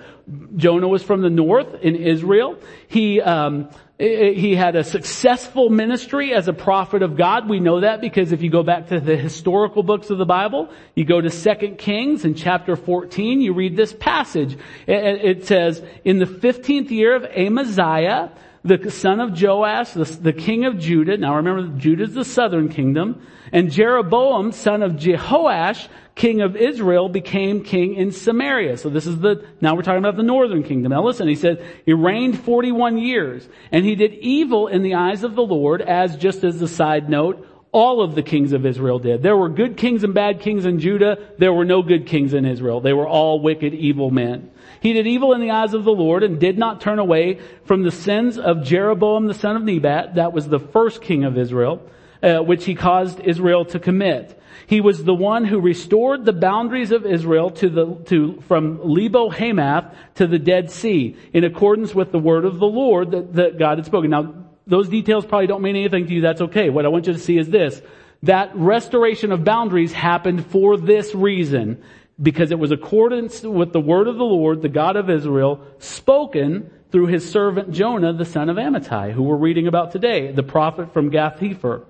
Jonah 0.55 0.88
was 0.88 1.01
from 1.01 1.21
the 1.21 1.31
north 1.31 1.73
in 1.81 1.95
Israel. 1.95 2.59
He, 2.88 3.19
um, 3.19 3.69
he 3.97 4.53
had 4.55 4.75
a 4.75 4.83
successful 4.83 5.71
ministry 5.71 6.31
as 6.31 6.47
a 6.47 6.53
prophet 6.53 7.01
of 7.01 7.17
God. 7.17 7.49
We 7.49 7.59
know 7.59 7.79
that 7.79 8.01
because 8.01 8.31
if 8.31 8.43
you 8.43 8.51
go 8.51 8.61
back 8.61 8.89
to 8.89 8.99
the 8.99 9.17
historical 9.17 9.81
books 9.81 10.11
of 10.11 10.19
the 10.19 10.25
Bible, 10.25 10.69
you 10.93 11.05
go 11.05 11.19
to 11.19 11.29
2 11.29 11.75
Kings 11.75 12.23
in 12.23 12.35
chapter 12.35 12.75
14, 12.75 13.41
you 13.41 13.53
read 13.53 13.75
this 13.75 13.93
passage. 13.93 14.59
It 14.85 15.47
says, 15.47 15.81
in 16.05 16.19
the 16.19 16.25
15th 16.25 16.91
year 16.91 17.15
of 17.15 17.25
Amaziah, 17.25 18.31
the 18.63 18.92
son 18.92 19.20
of 19.20 19.42
Joash, 19.42 19.92
the, 19.92 20.04
the 20.04 20.34
king 20.34 20.66
of 20.66 20.80
Judah. 20.80 21.18
Now 21.18 21.36
remember, 21.36 21.78
Judah 21.78 22.04
is 22.04 22.13
the 22.13 22.25
southern 22.25 22.70
kingdom. 22.70 23.25
And 23.51 23.72
Jeroboam, 23.72 24.51
son 24.51 24.84
of 24.84 24.94
Jehoash, 24.94 25.88
king 26.16 26.42
of 26.42 26.56
Israel, 26.56 27.10
became 27.10 27.63
king 27.63 27.96
in 27.96 28.12
Samaria. 28.12 28.78
So 28.78 28.89
this 28.89 29.08
is 29.08 29.20
the, 29.20 29.48
now 29.62 29.75
we're 29.75 29.82
talking 29.82 30.00
about 30.00 30.18
the 30.18 30.24
northern 30.24 30.63
kingdom. 30.63 30.92
Now 30.92 31.04
listen, 31.04 31.28
he 31.28 31.36
said, 31.36 31.66
he 31.86 31.94
reigned 31.94 32.39
41 32.39 32.98
years, 32.98 33.48
and 33.72 33.86
he 33.86 33.96
did 33.96 34.13
evil 34.16 34.68
in 34.68 34.84
the 34.84 34.96
eyes 34.96 35.24
of 35.24 35.36
the 35.36 35.42
Lord, 35.42 35.82
as 35.82 36.18
just 36.18 36.44
as 36.44 36.62
a 36.62 36.68
side 36.68 37.10
note, 37.10 37.48
all 37.71 38.01
of 38.01 38.15
the 38.15 38.23
kings 38.23 38.51
of 38.51 38.65
Israel 38.65 38.97
did. 38.99 39.21
There 39.21 39.38
were 39.38 39.49
good 39.49 39.77
kings 39.77 40.03
and 40.03 40.13
bad 40.13 40.39
kings 40.41 40.65
in 40.65 40.79
Judah. 40.79 41.17
There 41.38 41.53
were 41.53 41.65
no 41.65 41.83
good 41.83 42.07
kings 42.07 42.33
in 42.33 42.45
Israel. 42.45 42.81
They 42.81 42.93
were 42.93 43.07
all 43.07 43.39
wicked, 43.41 43.73
evil 43.73 44.09
men. 44.09 44.49
He 44.81 44.93
did 44.93 45.05
evil 45.05 45.33
in 45.33 45.41
the 45.41 45.51
eyes 45.51 45.73
of 45.73 45.83
the 45.83 45.91
Lord 45.91 46.23
and 46.23 46.39
did 46.39 46.57
not 46.57 46.81
turn 46.81 46.99
away 46.99 47.39
from 47.65 47.83
the 47.83 47.91
sins 47.91 48.39
of 48.39 48.63
Jeroboam 48.63 49.27
the 49.27 49.33
son 49.33 49.55
of 49.55 49.63
Nebat. 49.63 50.15
That 50.15 50.33
was 50.33 50.47
the 50.47 50.59
first 50.59 51.01
king 51.01 51.25
of 51.25 51.38
Israel, 51.38 51.88
uh, 52.23 52.39
which 52.39 52.65
he 52.65 52.73
caused 52.73 53.19
Israel 53.19 53.65
to 53.65 53.79
commit. 53.79 54.41
He 54.65 54.81
was 54.81 55.03
the 55.03 55.13
one 55.13 55.45
who 55.45 55.59
restored 55.59 56.25
the 56.25 56.33
boundaries 56.33 56.91
of 56.91 57.05
Israel 57.05 57.51
to 57.51 57.69
the, 57.69 57.95
to, 58.05 58.41
from 58.47 58.79
Lebo 58.83 59.29
Hamath 59.29 59.95
to 60.15 60.27
the 60.27 60.39
Dead 60.39 60.71
Sea 60.71 61.15
in 61.33 61.43
accordance 61.43 61.93
with 61.93 62.11
the 62.11 62.19
word 62.19 62.45
of 62.45 62.59
the 62.59 62.67
Lord 62.67 63.11
that, 63.11 63.33
that 63.33 63.59
God 63.59 63.79
had 63.79 63.85
spoken. 63.85 64.11
Now, 64.11 64.33
those 64.69 64.88
details 64.88 65.25
probably 65.25 65.47
don't 65.47 65.61
mean 65.61 65.75
anything 65.75 66.07
to 66.07 66.13
you. 66.13 66.21
That's 66.21 66.41
okay. 66.41 66.69
What 66.69 66.85
I 66.85 66.89
want 66.89 67.07
you 67.07 67.13
to 67.13 67.19
see 67.19 67.38
is 67.38 67.49
this. 67.49 67.81
That 68.23 68.55
restoration 68.55 69.31
of 69.31 69.43
boundaries 69.43 69.91
happened 69.91 70.45
for 70.45 70.77
this 70.77 71.15
reason 71.15 71.81
because 72.21 72.51
it 72.51 72.59
was 72.59 72.71
accordance 72.71 73.41
with 73.41 73.71
the 73.71 73.79
word 73.79 74.07
of 74.07 74.17
the 74.17 74.23
Lord, 74.23 74.61
the 74.61 74.69
God 74.69 74.95
of 74.95 75.09
Israel, 75.09 75.65
spoken 75.79 76.69
through 76.91 77.07
his 77.07 77.29
servant 77.29 77.71
Jonah, 77.71 78.13
the 78.13 78.25
son 78.25 78.49
of 78.49 78.57
Amittai, 78.57 79.13
who 79.13 79.23
we're 79.23 79.38
reading 79.38 79.67
about 79.67 79.91
today, 79.91 80.31
the 80.31 80.43
prophet 80.43 80.91
from 80.93 81.09
Gath 81.09 81.39
Hepher. 81.39 81.85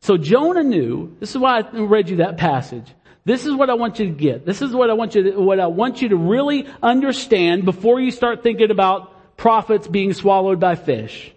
So 0.00 0.16
Jonah 0.16 0.64
knew, 0.64 1.16
this 1.20 1.30
is 1.30 1.38
why 1.38 1.60
I 1.60 1.70
read 1.78 2.10
you 2.10 2.16
that 2.16 2.36
passage. 2.36 2.92
This 3.24 3.46
is 3.46 3.54
what 3.54 3.70
I 3.70 3.74
want 3.74 4.00
you 4.00 4.06
to 4.06 4.12
get. 4.12 4.44
This 4.44 4.60
is 4.60 4.74
what 4.74 4.90
I 4.90 4.94
want 4.94 5.14
you 5.14 5.22
to, 5.22 5.40
what 5.40 5.60
I 5.60 5.68
want 5.68 6.02
you 6.02 6.08
to 6.08 6.16
really 6.16 6.66
understand 6.82 7.64
before 7.64 8.00
you 8.00 8.10
start 8.10 8.42
thinking 8.42 8.72
about 8.72 9.11
prophets 9.42 9.88
being 9.88 10.12
swallowed 10.12 10.60
by 10.60 10.76
fish. 10.76 11.32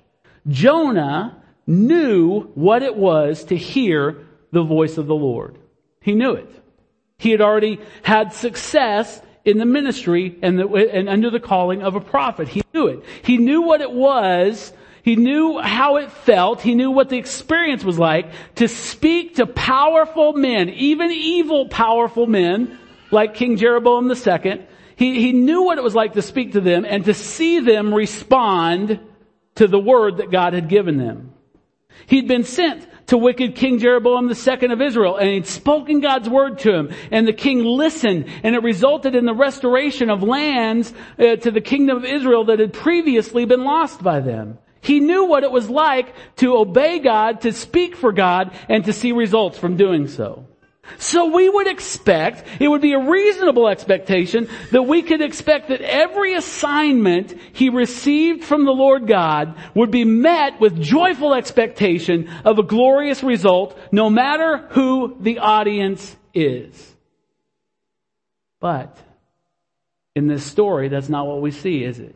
Jonah 0.47 1.41
knew 1.65 2.41
what 2.53 2.83
it 2.83 2.95
was 2.95 3.45
to 3.45 3.57
hear 3.57 4.27
the 4.51 4.62
voice 4.62 5.00
of 5.00 5.07
the 5.07 5.15
Lord. 5.15 5.57
He 6.01 6.13
knew 6.13 6.33
it. 6.33 6.47
He 7.17 7.31
had 7.31 7.41
already 7.41 7.79
had 8.03 8.31
success 8.31 9.19
in 9.43 9.57
the 9.57 9.65
ministry 9.65 10.38
and, 10.43 10.59
the, 10.59 10.67
and 10.67 11.09
under 11.09 11.31
the 11.31 11.39
calling 11.39 11.81
of 11.81 11.95
a 11.95 12.00
prophet. 12.00 12.47
He 12.47 12.62
knew 12.75 12.85
it. 12.89 13.03
He 13.24 13.38
knew 13.38 13.63
what 13.63 13.81
it 13.81 13.91
was. 13.91 14.71
He 15.01 15.15
knew 15.15 15.57
how 15.57 15.95
it 15.95 16.12
felt. 16.12 16.62
He 16.62 16.75
knew 16.75 16.91
what 16.91 17.09
the 17.09 17.17
experience 17.17 17.83
was 17.83 17.97
like 17.97 18.31
to 18.57 18.67
speak 18.67 19.38
to 19.38 19.47
powerful 19.47 20.33
men, 20.33 20.69
even 20.69 21.09
evil 21.09 21.69
powerful 21.69 22.27
men 22.27 22.77
like 23.09 23.33
King 23.33 23.57
Jeroboam 23.57 24.12
II. 24.12 24.62
He, 24.96 25.22
he 25.22 25.32
knew 25.34 25.64
what 25.64 25.78
it 25.78 25.84
was 25.84 25.96
like 25.96 26.14
to 26.14 26.22
speak 26.22 26.54
to 26.54 26.62
them 26.62 26.86
and 26.88 27.06
to 27.06 27.14
see 27.14 27.60
them 27.60 27.94
respond 27.94 29.00
to 29.56 29.68
the 29.68 29.80
word 29.80 30.18
that 30.18 30.32
God 30.32 30.54
had 30.54 30.70
given 30.70 30.98
them. 30.98 31.34
He'd 32.08 32.28
been 32.28 32.44
sent 32.44 32.88
to 33.08 33.18
wicked 33.18 33.56
King 33.56 33.80
Jeroboam 33.80 34.30
II 34.30 34.72
of 34.72 34.82
Israel 34.82 35.18
and 35.18 35.30
he'd 35.30 35.48
spoken 35.48 36.02
God's 36.02 36.30
word 36.30 36.60
to 36.60 36.74
him 36.74 36.94
and 37.12 37.28
the 37.28 37.34
king 37.34 37.64
listened 37.64 38.25
and 38.44 38.56
it 38.56 38.64
resulted 38.64 39.16
in 39.16 39.25
the 39.25 39.34
restoration 39.34 40.10
of 40.10 40.24
lands 40.24 40.94
uh, 41.20 41.36
to 41.38 41.52
the 41.52 41.62
kingdom 41.62 41.98
of 41.98 42.06
Israel 42.06 42.46
that 42.46 42.60
had 42.60 42.74
previously 42.74 43.46
been 43.46 43.64
lost 43.64 44.04
by 44.04 44.20
them. 44.20 44.58
He 44.82 45.00
knew 45.00 45.25
what 45.25 45.44
it 45.44 45.52
was 45.52 45.68
like 45.68 46.14
to 46.38 46.58
obey 46.58 47.00
God, 47.00 47.42
to 47.42 47.54
speak 47.54 47.96
for 47.96 48.12
God, 48.12 48.52
and 48.70 48.86
to 48.86 48.94
see 48.94 49.14
results 49.14 49.58
from 49.58 49.78
doing 49.78 50.08
so. 50.08 50.46
So 50.98 51.34
we 51.34 51.50
would 51.50 51.68
expect, 51.68 52.46
it 52.60 52.68
would 52.68 52.82
be 52.82 52.94
a 52.94 53.10
reasonable 53.10 53.68
expectation 53.68 54.48
that 54.72 54.84
we 54.84 55.01
could 55.01 55.22
expect 55.22 55.70
that 55.70 55.82
every 55.82 56.36
assignment 56.36 57.34
he 57.54 57.70
received 57.70 58.44
from 58.44 58.65
the 58.65 58.72
Lord 58.72 59.08
God 59.08 59.56
would 59.74 59.92
be 59.92 60.06
met 60.06 60.60
with 60.60 60.82
joyful 60.82 61.34
expectation 61.34 62.30
of 62.46 62.60
a 62.60 62.63
glorious 62.63 63.24
result 63.24 63.77
no 63.92 64.10
matter 64.10 64.58
who 64.72 65.18
the 65.20 65.39
audience 65.39 66.15
is. 66.34 66.96
But 68.60 68.98
in 70.15 70.27
this 70.27 70.46
story, 70.46 70.88
that's 70.88 71.10
not 71.10 71.27
what 71.27 71.42
we 71.42 71.51
see, 71.51 71.84
is 71.84 72.00
it? 72.00 72.15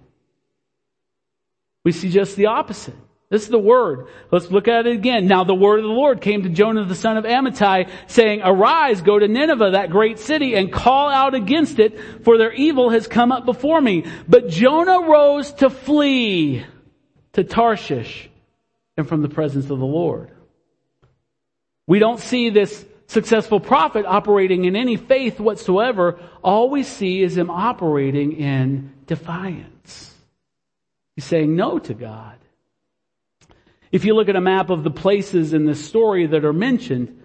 We 1.84 1.92
see 1.92 2.10
just 2.10 2.36
the 2.36 2.48
opposite. 2.48 2.96
This 3.30 3.44
is 3.44 3.50
the 3.50 3.60
word. 3.60 4.08
Let's 4.32 4.50
look 4.50 4.68
at 4.68 4.88
it 4.88 4.94
again. 4.96 5.28
Now 5.28 5.44
the 5.44 5.54
word 5.54 5.80
of 5.80 5.84
the 5.84 5.90
Lord 5.90 6.20
came 6.20 6.42
to 6.44 6.50
Jonah 6.50 6.86
the 6.86 6.96
son 6.96 7.16
of 7.16 7.26
Amittai 7.26 7.90
saying, 8.08 8.42
arise, 8.44 9.02
go 9.02 9.20
to 9.20 9.28
Nineveh, 9.28 9.72
that 9.74 9.92
great 9.92 10.18
city, 10.18 10.56
and 10.56 10.74
call 10.74 11.10
out 11.10 11.36
against 11.36 11.78
it, 11.78 12.24
for 12.24 12.40
their 12.40 12.52
evil 12.52 12.90
has 12.90 13.08
come 13.08 13.32
up 13.32 13.46
before 13.46 13.80
me. 13.80 14.06
But 14.28 14.50
Jonah 14.50 15.08
rose 15.08 15.52
to 15.54 15.70
flee 15.70 16.66
to 17.34 17.44
Tarshish 17.44 18.30
and 18.98 19.08
from 19.08 19.22
the 19.22 19.30
presence 19.30 19.70
of 19.70 19.78
the 19.78 19.86
Lord. 19.86 20.32
We 21.86 22.00
don't 22.00 22.20
see 22.20 22.50
this 22.50 22.84
successful 23.06 23.60
prophet 23.60 24.08
operating 24.08 24.66
in 24.66 24.76
any 24.76 24.96
faith 24.96 25.40
whatsoever. 25.40 26.20
All 26.44 26.72
we 26.72 26.82
see 26.82 27.22
is 27.22 27.38
him 27.38 27.52
operating 27.52 28.34
in 28.34 28.92
defiance. 29.06 30.16
He's 31.16 31.26
saying 31.26 31.56
no 31.56 31.78
to 31.78 31.94
God. 31.94 32.39
If 33.92 34.06
you 34.06 34.14
look 34.14 34.30
at 34.30 34.36
a 34.36 34.42
map 34.42 34.70
of 34.70 34.84
the 34.84 34.92
places 34.92 35.54
in 35.54 35.66
the 35.66 35.76
story 35.76 36.28
that 36.28 36.46
are 36.46 36.54
mentioned, 36.54 37.24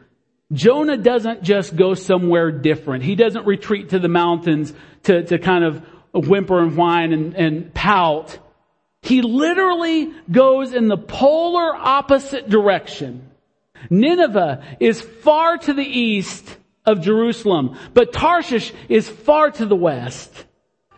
Jonah 0.52 0.96
doesn't 0.96 1.42
just 1.42 1.76
go 1.76 1.94
somewhere 1.94 2.50
different. 2.50 3.04
He 3.04 3.16
doesn't 3.16 3.46
retreat 3.46 3.90
to 3.90 3.98
the 3.98 4.08
mountains 4.08 4.72
to, 5.04 5.24
to 5.24 5.38
kind 5.38 5.64
of 5.64 5.84
whimper 6.12 6.60
and 6.60 6.76
whine 6.76 7.12
and, 7.12 7.34
and 7.34 7.74
pout. 7.74 8.38
He 9.02 9.20
literally 9.20 10.12
goes 10.30 10.72
in 10.72 10.88
the 10.88 10.96
polar 10.96 11.74
opposite 11.74 12.48
direction. 12.48 13.30
Nineveh 13.90 14.76
is 14.80 15.00
far 15.00 15.58
to 15.58 15.74
the 15.74 15.84
east 15.84 16.56
of 16.86 17.02
Jerusalem, 17.02 17.76
but 17.92 18.12
Tarshish 18.12 18.72
is 18.88 19.08
far 19.08 19.50
to 19.50 19.66
the 19.66 19.76
west. 19.76 20.44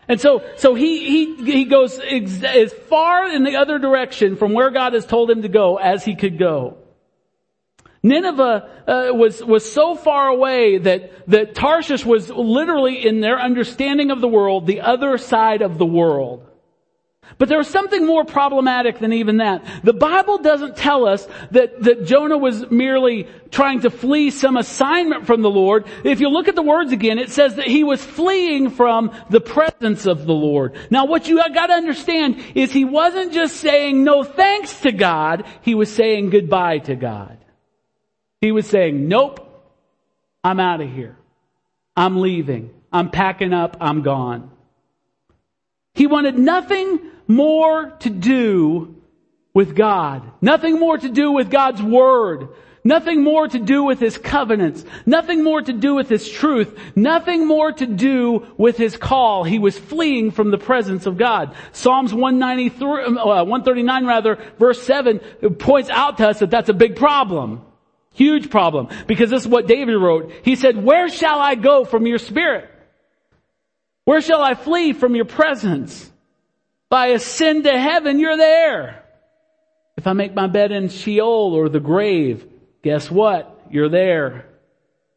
And 0.08 0.20
so, 0.20 0.44
so 0.56 0.74
he, 0.74 1.34
he, 1.36 1.52
he 1.52 1.64
goes 1.64 1.98
ex- 1.98 2.42
as 2.42 2.72
far 2.72 3.28
in 3.28 3.42
the 3.42 3.56
other 3.56 3.78
direction 3.78 4.36
from 4.36 4.52
where 4.52 4.70
God 4.70 4.92
has 4.92 5.04
told 5.04 5.30
him 5.30 5.42
to 5.42 5.48
go 5.48 5.76
as 5.76 6.04
he 6.04 6.14
could 6.14 6.38
go. 6.38 6.78
Nineveh 8.06 8.84
uh, 8.86 9.14
was 9.14 9.42
was 9.42 9.70
so 9.70 9.96
far 9.96 10.28
away 10.28 10.78
that 10.78 11.28
that 11.28 11.56
Tarshish 11.56 12.04
was 12.04 12.30
literally 12.30 13.04
in 13.04 13.20
their 13.20 13.40
understanding 13.40 14.12
of 14.12 14.20
the 14.20 14.28
world 14.28 14.64
the 14.66 14.82
other 14.82 15.18
side 15.18 15.60
of 15.60 15.76
the 15.76 15.86
world. 15.86 16.45
But 17.38 17.48
there 17.48 17.58
was 17.58 17.68
something 17.68 18.06
more 18.06 18.24
problematic 18.24 18.98
than 18.98 19.12
even 19.12 19.38
that. 19.38 19.64
The 19.84 19.92
Bible 19.92 20.38
doesn't 20.38 20.76
tell 20.76 21.06
us 21.06 21.26
that, 21.50 21.82
that 21.82 22.06
Jonah 22.06 22.38
was 22.38 22.70
merely 22.70 23.28
trying 23.50 23.80
to 23.80 23.90
flee 23.90 24.30
some 24.30 24.56
assignment 24.56 25.26
from 25.26 25.42
the 25.42 25.50
Lord. 25.50 25.86
If 26.04 26.20
you 26.20 26.28
look 26.28 26.48
at 26.48 26.54
the 26.54 26.62
words 26.62 26.92
again, 26.92 27.18
it 27.18 27.30
says 27.30 27.56
that 27.56 27.66
he 27.66 27.84
was 27.84 28.02
fleeing 28.02 28.70
from 28.70 29.12
the 29.28 29.40
presence 29.40 30.06
of 30.06 30.24
the 30.24 30.34
Lord. 30.34 30.76
Now 30.90 31.04
what 31.04 31.28
you 31.28 31.36
gotta 31.52 31.74
understand 31.74 32.42
is 32.54 32.72
he 32.72 32.84
wasn't 32.84 33.32
just 33.32 33.56
saying 33.56 34.02
no 34.02 34.24
thanks 34.24 34.80
to 34.80 34.92
God, 34.92 35.44
he 35.60 35.74
was 35.74 35.92
saying 35.92 36.30
goodbye 36.30 36.78
to 36.78 36.94
God. 36.94 37.38
He 38.40 38.52
was 38.52 38.66
saying, 38.66 39.08
nope, 39.08 39.40
I'm 40.42 40.60
out 40.60 40.80
of 40.80 40.90
here. 40.90 41.16
I'm 41.96 42.20
leaving. 42.20 42.70
I'm 42.92 43.10
packing 43.10 43.52
up. 43.52 43.78
I'm 43.80 44.02
gone. 44.02 44.50
He 45.96 46.06
wanted 46.06 46.38
nothing 46.38 47.00
more 47.26 47.90
to 48.00 48.10
do 48.10 48.94
with 49.54 49.74
God. 49.74 50.30
Nothing 50.42 50.78
more 50.78 50.98
to 50.98 51.08
do 51.08 51.32
with 51.32 51.50
God's 51.50 51.82
Word. 51.82 52.48
Nothing 52.84 53.24
more 53.24 53.48
to 53.48 53.58
do 53.58 53.82
with 53.82 53.98
His 53.98 54.18
covenants. 54.18 54.84
Nothing 55.06 55.42
more 55.42 55.62
to 55.62 55.72
do 55.72 55.94
with 55.94 56.10
His 56.10 56.28
truth. 56.28 56.78
Nothing 56.94 57.46
more 57.46 57.72
to 57.72 57.86
do 57.86 58.46
with 58.58 58.76
His 58.76 58.98
call. 58.98 59.42
He 59.44 59.58
was 59.58 59.78
fleeing 59.78 60.32
from 60.32 60.50
the 60.50 60.58
presence 60.58 61.06
of 61.06 61.16
God. 61.16 61.54
Psalms 61.72 62.12
193, 62.12 63.16
uh, 63.16 63.44
139 63.44 64.06
rather, 64.06 64.38
verse 64.58 64.82
7 64.82 65.18
points 65.58 65.88
out 65.88 66.18
to 66.18 66.28
us 66.28 66.40
that 66.40 66.50
that's 66.50 66.68
a 66.68 66.74
big 66.74 66.94
problem. 66.94 67.62
Huge 68.12 68.50
problem. 68.50 68.88
Because 69.06 69.30
this 69.30 69.42
is 69.42 69.48
what 69.48 69.66
David 69.66 69.96
wrote. 69.96 70.30
He 70.42 70.56
said, 70.56 70.76
where 70.76 71.08
shall 71.08 71.38
I 71.38 71.54
go 71.54 71.86
from 71.86 72.06
your 72.06 72.18
spirit? 72.18 72.70
Where 74.06 74.20
shall 74.20 74.40
I 74.40 74.54
flee 74.54 74.92
from 74.92 75.16
your 75.16 75.24
presence? 75.24 76.04
If 76.04 76.92
I 76.92 77.08
ascend 77.08 77.64
to 77.64 77.76
heaven, 77.76 78.20
you're 78.20 78.36
there. 78.36 79.02
If 79.96 80.06
I 80.06 80.12
make 80.12 80.32
my 80.32 80.46
bed 80.46 80.70
in 80.70 80.88
Sheol 80.88 81.52
or 81.54 81.68
the 81.68 81.80
grave, 81.80 82.46
guess 82.84 83.10
what? 83.10 83.66
You're 83.68 83.88
there. 83.88 84.46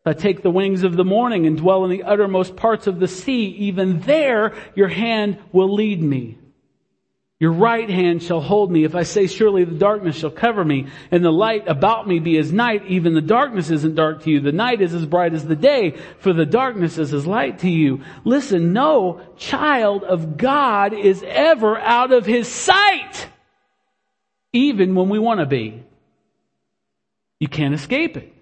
If 0.04 0.08
I 0.08 0.14
take 0.14 0.42
the 0.42 0.50
wings 0.50 0.82
of 0.82 0.96
the 0.96 1.06
morning 1.06 1.46
and 1.46 1.56
dwell 1.56 1.86
in 1.86 1.92
the 1.92 2.02
uttermost 2.02 2.56
parts 2.56 2.88
of 2.88 3.00
the 3.00 3.08
sea, 3.08 3.50
even 3.60 4.00
there 4.02 4.56
your 4.74 4.88
hand 4.88 5.38
will 5.52 5.72
lead 5.72 6.02
me. 6.02 6.39
Your 7.40 7.54
right 7.54 7.90
hand 7.90 8.22
shall 8.22 8.42
hold 8.42 8.70
me. 8.70 8.84
If 8.84 8.96
I 8.96 9.04
say 9.04 9.26
surely 9.26 9.64
the 9.64 9.78
darkness 9.78 10.18
shall 10.18 10.30
cover 10.30 10.66
me 10.66 10.88
and 11.10 11.24
the 11.24 11.32
light 11.32 11.68
about 11.68 12.06
me 12.06 12.20
be 12.20 12.38
as 12.38 12.52
night, 12.52 12.86
even 12.88 13.14
the 13.14 13.22
darkness 13.22 13.70
isn't 13.70 13.96
dark 13.96 14.24
to 14.24 14.30
you. 14.30 14.42
The 14.42 14.52
night 14.52 14.82
is 14.82 14.94
as 14.94 15.06
bright 15.06 15.34
as 15.34 15.46
the 15.46 15.56
day, 15.56 15.98
for 16.20 16.34
the 16.34 16.46
darkness 16.46 16.98
is 16.98 17.14
as 17.14 17.26
light 17.26 17.60
to 17.60 17.70
you. 17.70 18.02
Listen, 18.26 18.74
no 18.74 19.22
child 19.38 20.04
of 20.04 20.36
God 20.36 20.94
is 20.94 21.24
ever 21.26 21.78
out 21.80 22.12
of 22.12 22.26
his 22.26 22.50
sight. 22.50 23.30
Even 24.52 24.96
when 24.96 25.08
we 25.08 25.20
want 25.20 25.40
to 25.40 25.46
be. 25.46 25.84
You 27.40 27.48
can't 27.48 27.74
escape 27.74 28.18
it. 28.18 28.34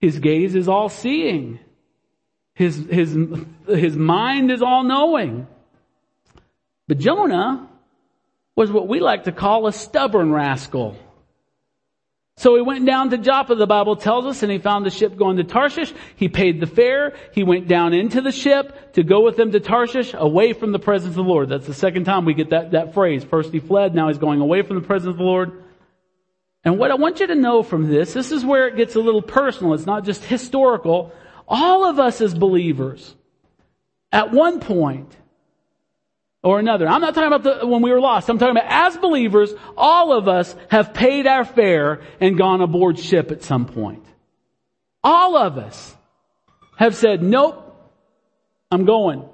His 0.00 0.20
gaze 0.20 0.54
is 0.54 0.68
all 0.68 0.90
seeing. 0.90 1.58
His, 2.54 2.76
his, 2.88 3.16
his 3.66 3.96
mind 3.96 4.52
is 4.52 4.62
all 4.62 4.84
knowing. 4.84 5.48
But 6.86 6.98
Jonah, 6.98 7.69
was 8.60 8.70
what 8.70 8.86
we 8.86 9.00
like 9.00 9.24
to 9.24 9.32
call 9.32 9.66
a 9.66 9.72
stubborn 9.72 10.30
rascal. 10.30 10.94
So 12.36 12.56
he 12.56 12.60
went 12.60 12.84
down 12.84 13.08
to 13.08 13.16
Joppa, 13.16 13.54
the 13.54 13.66
Bible 13.66 13.96
tells 13.96 14.26
us, 14.26 14.42
and 14.42 14.52
he 14.52 14.58
found 14.58 14.84
the 14.84 14.90
ship 14.90 15.16
going 15.16 15.38
to 15.38 15.44
Tarshish. 15.44 15.94
He 16.16 16.28
paid 16.28 16.60
the 16.60 16.66
fare. 16.66 17.16
He 17.32 17.42
went 17.42 17.68
down 17.68 17.94
into 17.94 18.20
the 18.20 18.32
ship 18.32 18.92
to 18.92 19.02
go 19.02 19.22
with 19.22 19.38
them 19.38 19.50
to 19.52 19.60
Tarshish, 19.60 20.12
away 20.12 20.52
from 20.52 20.72
the 20.72 20.78
presence 20.78 21.12
of 21.12 21.14
the 21.14 21.22
Lord. 21.22 21.48
That's 21.48 21.66
the 21.66 21.72
second 21.72 22.04
time 22.04 22.26
we 22.26 22.34
get 22.34 22.50
that, 22.50 22.72
that 22.72 22.92
phrase. 22.92 23.24
First 23.24 23.50
he 23.50 23.60
fled, 23.60 23.94
now 23.94 24.08
he's 24.08 24.18
going 24.18 24.42
away 24.42 24.60
from 24.60 24.76
the 24.76 24.86
presence 24.86 25.12
of 25.12 25.16
the 25.16 25.24
Lord. 25.24 25.64
And 26.62 26.78
what 26.78 26.90
I 26.90 26.96
want 26.96 27.20
you 27.20 27.28
to 27.28 27.34
know 27.34 27.62
from 27.62 27.88
this, 27.88 28.12
this 28.12 28.30
is 28.30 28.44
where 28.44 28.68
it 28.68 28.76
gets 28.76 28.94
a 28.94 29.00
little 29.00 29.22
personal. 29.22 29.72
It's 29.72 29.86
not 29.86 30.04
just 30.04 30.22
historical. 30.22 31.12
All 31.48 31.86
of 31.86 31.98
us 31.98 32.20
as 32.20 32.34
believers, 32.34 33.16
at 34.12 34.32
one 34.32 34.60
point, 34.60 35.16
or 36.42 36.58
another. 36.58 36.88
I'm 36.88 37.00
not 37.00 37.14
talking 37.14 37.32
about 37.32 37.42
the, 37.42 37.66
when 37.66 37.82
we 37.82 37.90
were 37.90 38.00
lost. 38.00 38.28
I'm 38.28 38.38
talking 38.38 38.56
about 38.56 38.70
as 38.70 38.96
believers, 38.96 39.52
all 39.76 40.12
of 40.12 40.28
us 40.28 40.54
have 40.70 40.94
paid 40.94 41.26
our 41.26 41.44
fare 41.44 42.00
and 42.20 42.38
gone 42.38 42.60
aboard 42.60 42.98
ship 42.98 43.30
at 43.30 43.42
some 43.42 43.66
point. 43.66 44.04
All 45.04 45.36
of 45.36 45.58
us 45.58 45.96
have 46.76 46.94
said, 46.94 47.22
nope, 47.22 47.66
I'm 48.70 48.84
going. 48.84 49.28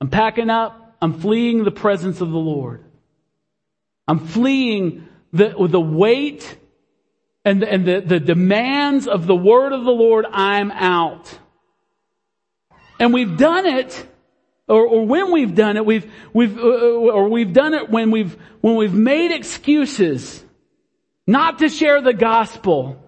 I'm 0.00 0.08
packing 0.08 0.50
up. 0.50 0.96
I'm 1.00 1.20
fleeing 1.20 1.64
the 1.64 1.70
presence 1.70 2.20
of 2.20 2.30
the 2.30 2.38
Lord. 2.38 2.84
I'm 4.06 4.18
fleeing 4.18 5.06
the, 5.32 5.54
the 5.68 5.80
weight 5.80 6.56
and, 7.44 7.62
and 7.62 7.86
the, 7.86 8.00
the 8.00 8.20
demands 8.20 9.06
of 9.06 9.26
the 9.26 9.36
word 9.36 9.72
of 9.72 9.84
the 9.84 9.90
Lord. 9.90 10.26
I'm 10.30 10.70
out. 10.70 11.38
And 12.98 13.12
we've 13.12 13.36
done 13.36 13.66
it 13.66 14.06
or, 14.68 14.86
or 14.86 15.06
when 15.06 15.32
we've 15.32 15.54
done 15.54 15.76
it, 15.76 15.84
we've, 15.84 16.10
we've, 16.32 16.58
uh, 16.58 16.62
uh, 16.62 17.12
or 17.12 17.28
we've 17.28 17.52
done 17.52 17.74
it 17.74 17.90
when 17.90 18.10
we've, 18.10 18.36
when 18.60 18.76
we've 18.76 18.94
made 18.94 19.32
excuses 19.32 20.44
not 21.26 21.58
to 21.60 21.68
share 21.68 22.00
the 22.00 22.12
gospel 22.12 23.02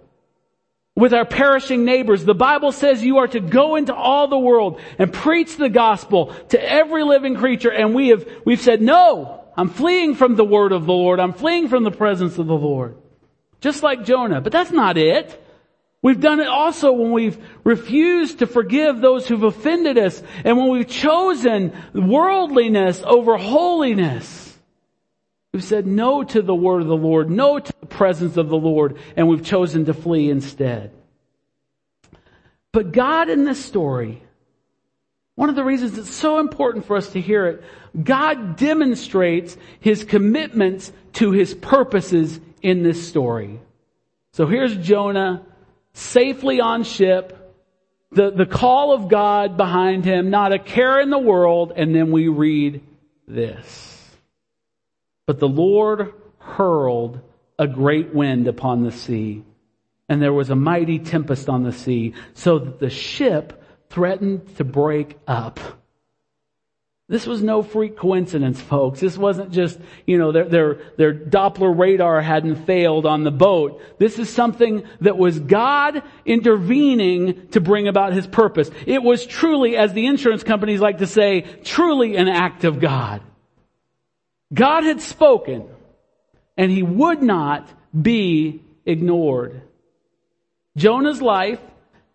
with 0.97 1.15
our 1.15 1.25
perishing 1.25 1.85
neighbors. 1.85 2.25
The 2.25 2.35
Bible 2.35 2.73
says 2.73 3.03
you 3.03 3.19
are 3.19 3.29
to 3.29 3.41
go 3.41 3.77
into 3.77 3.95
all 3.95 4.29
the 4.29 4.39
world 4.39 4.81
and 4.99 5.13
preach 5.13 5.57
the 5.57 5.69
gospel 5.69 6.35
to 6.49 6.63
every 6.63 7.05
living 7.05 7.37
creature. 7.37 7.71
And 7.71 7.95
we 7.95 8.09
have, 8.09 8.29
we've 8.45 8.61
said, 8.61 8.83
no, 8.83 9.45
I'm 9.57 9.71
fleeing 9.71 10.15
from 10.15 10.37
the 10.37 10.45
word 10.45 10.73
of 10.73 10.87
the 10.87 10.93
Lord. 10.93 11.21
I'm 11.21 11.33
fleeing 11.33 11.69
from 11.69 11.85
the 11.85 11.91
presence 11.91 12.39
of 12.39 12.47
the 12.47 12.57
Lord. 12.57 12.97
Just 13.61 13.83
like 13.83 14.05
Jonah. 14.05 14.41
But 14.41 14.53
that's 14.53 14.71
not 14.71 14.97
it. 14.97 15.43
We've 16.03 16.21
done 16.21 16.41
it 16.41 16.49
also 16.49 16.93
when 16.93 17.13
we've 17.13 17.39
refused 17.63 18.39
to 18.39 18.47
forgive 18.47 19.01
those 19.01 19.29
who've 19.29 19.43
offended 19.43 19.99
us 19.99 20.23
and 20.45 20.57
when 20.57 20.71
we've 20.71 20.89
chosen 20.89 21.73
worldliness 21.93 23.03
over 23.05 23.37
holiness. 23.37 24.59
We've 25.53 25.65
said 25.65 25.87
no 25.87 26.23
to 26.23 26.43
the 26.43 26.55
word 26.55 26.81
of 26.81 26.89
the 26.89 26.97
Lord, 26.97 27.29
no 27.29 27.59
to 27.59 27.73
the 27.81 27.87
presence 27.87 28.37
of 28.37 28.49
the 28.49 28.57
Lord, 28.57 28.99
and 29.17 29.29
we've 29.29 29.45
chosen 29.45 29.85
to 29.87 29.95
flee 29.95 30.31
instead. 30.31 30.93
But 32.73 32.93
God 32.93 33.29
in 33.29 33.45
this 33.45 33.63
story, 33.63 34.23
one 35.35 35.49
of 35.49 35.57
the 35.57 35.65
reasons 35.65 35.99
it's 35.99 36.15
so 36.15 36.39
important 36.39 36.87
for 36.87 36.97
us 36.97 37.11
to 37.13 37.21
hear 37.21 37.47
it, 37.47 37.65
God 38.03 38.57
demonstrates 38.57 39.57
His 39.81 40.05
commitments 40.05 40.93
to 41.15 41.33
His 41.33 41.53
purposes 41.53 42.41
in 42.63 42.85
this 42.85 43.07
story. 43.07 43.61
So 44.33 44.47
here's 44.47 44.77
Jonah 44.77 45.45
safely 45.93 46.61
on 46.61 46.85
ship, 46.85 47.37
the, 48.13 48.31
the 48.31 48.47
call 48.47 48.93
of 48.93 49.09
God 49.09 49.57
behind 49.57 50.05
him, 50.05 50.31
not 50.31 50.53
a 50.53 50.59
care 50.59 51.01
in 51.01 51.11
the 51.11 51.19
world, 51.19 51.73
and 51.75 51.95
then 51.95 52.11
we 52.11 52.29
read 52.29 52.83
this. 53.27 54.11
But 55.27 55.39
the 55.39 55.49
Lord 55.49 56.13
hurled 56.39 57.21
a 57.59 57.67
great 57.67 58.15
wind 58.15 58.49
upon 58.49 58.83
the 58.83 58.91
sea, 58.91 59.45
and 60.09 60.21
there 60.21 60.33
was 60.33 60.51
a 60.51 60.57
mighty 60.57 60.99
tempest 60.99 61.49
on 61.49 61.63
the 61.63 61.73
sea, 61.73 62.15
so 62.35 62.59
that 62.59 62.81
the 62.81 62.91
ship 62.91 63.63
threatened 63.91 64.57
to 64.57 64.65
break 64.65 65.19
up. 65.27 65.61
This 67.11 67.27
was 67.27 67.43
no 67.43 67.65
freak 67.65 67.97
coincidence, 67.97 68.61
folks. 68.61 69.01
This 69.01 69.19
wasn't 69.19 69.51
just, 69.51 69.81
you 70.07 70.17
know, 70.17 70.31
their, 70.31 70.45
their, 70.45 70.75
their 70.97 71.13
Doppler 71.13 71.77
radar 71.77 72.23
hadn't 72.23 72.67
failed 72.67 73.05
on 73.05 73.25
the 73.25 73.33
boat. 73.33 73.83
This 73.99 74.21
is 74.21 74.31
something 74.31 74.85
that 75.01 75.19
was 75.19 75.41
God 75.41 76.05
intervening 76.25 77.49
to 77.49 77.61
bring 77.61 77.89
about 77.89 78.13
His 78.13 78.29
purpose. 78.29 78.71
It 78.87 79.03
was 79.03 79.27
truly, 79.27 79.77
as 79.77 79.93
the 79.93 80.07
insurance 80.07 80.45
companies 80.45 80.79
like 80.79 80.99
to 80.99 81.07
say, 81.09 81.41
truly 81.65 82.15
an 82.15 82.29
act 82.29 82.63
of 82.63 82.79
God. 82.79 83.23
God 84.55 84.85
had 84.85 85.01
spoken, 85.01 85.67
and 86.57 86.71
He 86.71 86.85
would 86.85 87.25
not 87.25 87.69
be 88.01 88.63
ignored. 88.87 89.63
Jonah's 90.77 91.21
life 91.21 91.61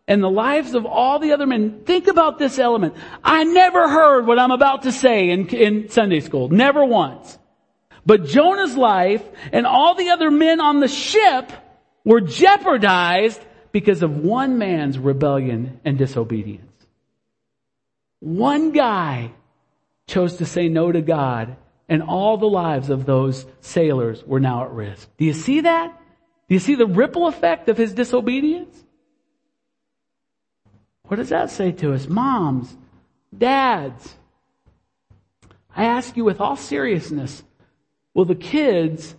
and 0.07 0.23
the 0.23 0.29
lives 0.29 0.75
of 0.75 0.85
all 0.85 1.19
the 1.19 1.33
other 1.33 1.47
men. 1.47 1.81
Think 1.85 2.07
about 2.07 2.37
this 2.37 2.59
element. 2.59 2.95
I 3.23 3.43
never 3.43 3.89
heard 3.89 4.27
what 4.27 4.39
I'm 4.39 4.51
about 4.51 4.83
to 4.83 4.91
say 4.91 5.29
in, 5.29 5.47
in 5.49 5.89
Sunday 5.89 6.19
school. 6.19 6.49
Never 6.49 6.85
once. 6.85 7.37
But 8.05 8.25
Jonah's 8.25 8.77
life 8.77 9.23
and 9.51 9.65
all 9.65 9.95
the 9.95 10.11
other 10.11 10.29
men 10.29 10.61
on 10.61 10.79
the 10.79 10.87
ship 10.87 11.51
were 12.03 12.21
jeopardized 12.21 13.41
because 13.71 14.03
of 14.03 14.17
one 14.17 14.59
man's 14.59 14.99
rebellion 14.99 15.79
and 15.83 15.97
disobedience. 15.97 16.71
One 18.19 18.71
guy 18.71 19.31
chose 20.07 20.37
to 20.37 20.45
say 20.45 20.69
no 20.69 20.91
to 20.91 21.01
God 21.01 21.57
and 21.89 22.03
all 22.03 22.37
the 22.37 22.45
lives 22.45 22.89
of 22.89 23.05
those 23.05 23.45
sailors 23.61 24.23
were 24.23 24.39
now 24.39 24.65
at 24.65 24.71
risk. 24.71 25.09
Do 25.17 25.25
you 25.25 25.33
see 25.33 25.61
that? 25.61 25.99
Do 26.47 26.53
you 26.53 26.59
see 26.59 26.75
the 26.75 26.85
ripple 26.85 27.27
effect 27.27 27.69
of 27.69 27.77
his 27.77 27.93
disobedience? 27.93 28.84
What 31.07 31.17
does 31.17 31.29
that 31.29 31.51
say 31.51 31.71
to 31.73 31.93
us? 31.93 32.07
Moms, 32.07 32.75
dads. 33.35 34.15
I 35.75 35.85
ask 35.85 36.15
you 36.17 36.23
with 36.23 36.39
all 36.39 36.55
seriousness, 36.55 37.43
will 38.13 38.25
the 38.25 38.35
kids 38.35 39.15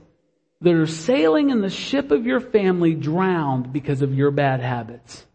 that 0.63 0.75
are 0.75 0.87
sailing 0.87 1.51
in 1.51 1.61
the 1.61 1.71
ship 1.71 2.11
of 2.11 2.27
your 2.27 2.41
family 2.41 2.95
drown 2.95 3.71
because 3.71 4.03
of 4.03 4.15
your 4.15 4.31
bad 4.31 4.61
habits? 4.61 5.27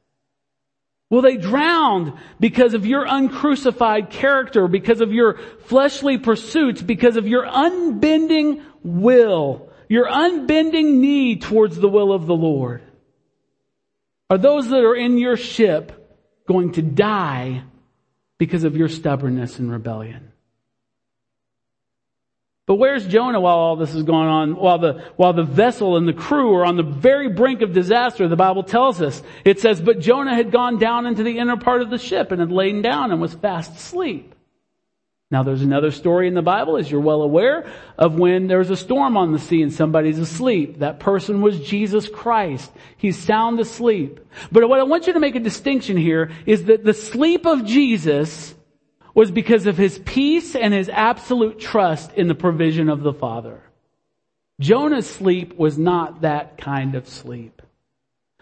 Will 1.09 1.21
they 1.21 1.37
drown 1.37 2.17
because 2.39 2.73
of 2.73 2.85
your 2.85 3.05
uncrucified 3.05 4.09
character, 4.09 4.67
because 4.67 5.01
of 5.01 5.11
your 5.11 5.37
fleshly 5.65 6.17
pursuits, 6.17 6.81
because 6.81 7.17
of 7.17 7.27
your 7.27 7.45
unbending 7.45 8.63
will, 8.81 9.69
your 9.89 10.07
unbending 10.09 11.01
knee 11.01 11.35
towards 11.35 11.77
the 11.77 11.89
will 11.89 12.13
of 12.13 12.27
the 12.27 12.33
Lord? 12.33 12.81
Are 14.29 14.37
those 14.37 14.69
that 14.69 14.83
are 14.85 14.95
in 14.95 15.17
your 15.17 15.35
ship 15.35 16.00
going 16.51 16.73
to 16.73 16.81
die 16.81 17.63
because 18.37 18.63
of 18.63 18.75
your 18.75 18.89
stubbornness 18.89 19.59
and 19.59 19.71
rebellion? 19.71 20.31
But 22.67 22.75
where's 22.75 23.05
Jonah 23.05 23.41
while 23.41 23.57
all 23.57 23.75
this 23.75 23.93
is 23.93 24.03
going 24.03 24.27
on? 24.27 24.55
While 24.55 24.79
the, 24.79 25.03
while 25.17 25.33
the 25.33 25.43
vessel 25.43 25.97
and 25.97 26.07
the 26.07 26.13
crew 26.13 26.55
are 26.55 26.65
on 26.65 26.77
the 26.77 26.83
very 26.83 27.27
brink 27.27 27.61
of 27.61 27.73
disaster, 27.73 28.27
the 28.27 28.35
Bible 28.35 28.63
tells 28.63 29.01
us. 29.01 29.21
It 29.43 29.59
says, 29.59 29.81
but 29.81 29.99
Jonah 29.99 30.35
had 30.35 30.51
gone 30.51 30.77
down 30.77 31.05
into 31.05 31.23
the 31.23 31.37
inner 31.37 31.57
part 31.57 31.81
of 31.81 31.89
the 31.89 31.97
ship 31.97 32.31
and 32.31 32.39
had 32.39 32.51
lain 32.51 32.81
down 32.81 33.11
and 33.11 33.19
was 33.19 33.33
fast 33.33 33.75
asleep. 33.75 34.33
Now 35.31 35.43
there's 35.43 35.61
another 35.61 35.91
story 35.91 36.27
in 36.27 36.33
the 36.33 36.41
Bible, 36.41 36.75
as 36.75 36.91
you're 36.91 36.99
well 36.99 37.21
aware, 37.21 37.71
of 37.97 38.15
when 38.15 38.47
there's 38.47 38.69
a 38.69 38.75
storm 38.75 39.15
on 39.15 39.31
the 39.31 39.39
sea 39.39 39.61
and 39.61 39.71
somebody's 39.71 40.19
asleep. 40.19 40.79
That 40.79 40.99
person 40.99 41.41
was 41.41 41.59
Jesus 41.61 42.09
Christ. 42.09 42.69
He's 42.97 43.17
sound 43.17 43.59
asleep. 43.61 44.19
But 44.51 44.67
what 44.67 44.81
I 44.81 44.83
want 44.83 45.07
you 45.07 45.13
to 45.13 45.21
make 45.21 45.35
a 45.35 45.39
distinction 45.39 45.95
here 45.95 46.31
is 46.45 46.65
that 46.65 46.83
the 46.83 46.93
sleep 46.93 47.45
of 47.45 47.65
Jesus 47.65 48.53
was 49.13 49.31
because 49.31 49.67
of 49.67 49.77
his 49.77 49.99
peace 49.99 50.55
and 50.55 50.73
his 50.73 50.89
absolute 50.89 51.59
trust 51.59 52.13
in 52.13 52.27
the 52.27 52.35
provision 52.35 52.89
of 52.89 53.01
the 53.01 53.13
Father. 53.13 53.61
Jonah's 54.59 55.09
sleep 55.09 55.57
was 55.57 55.77
not 55.77 56.21
that 56.21 56.57
kind 56.57 56.95
of 56.95 57.07
sleep. 57.07 57.61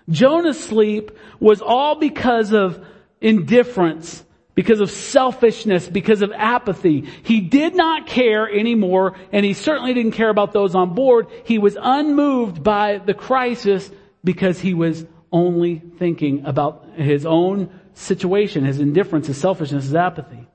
Jonah's 0.09 0.59
sleep 0.59 1.11
was 1.39 1.61
all 1.61 1.95
because 1.95 2.51
of 2.51 2.83
indifference, 3.21 4.23
because 4.59 4.81
of 4.81 4.91
selfishness, 4.91 5.87
because 5.87 6.21
of 6.21 6.33
apathy. 6.33 7.07
He 7.23 7.39
did 7.39 7.75
not 7.75 8.07
care 8.07 8.45
anymore, 8.45 9.15
and 9.31 9.45
he 9.45 9.53
certainly 9.53 9.93
didn't 9.93 10.11
care 10.11 10.27
about 10.27 10.51
those 10.51 10.75
on 10.75 10.95
board. 10.95 11.27
He 11.45 11.57
was 11.57 11.77
unmoved 11.81 12.61
by 12.61 12.97
the 12.97 13.13
crisis 13.13 13.89
because 14.21 14.59
he 14.59 14.73
was 14.73 15.05
only 15.31 15.81
thinking 15.97 16.45
about 16.45 16.89
his 16.97 17.25
own 17.25 17.69
situation, 17.93 18.65
his 18.65 18.81
indifference, 18.81 19.27
his 19.27 19.37
selfishness, 19.37 19.85
his 19.85 19.95
apathy. 19.95 20.45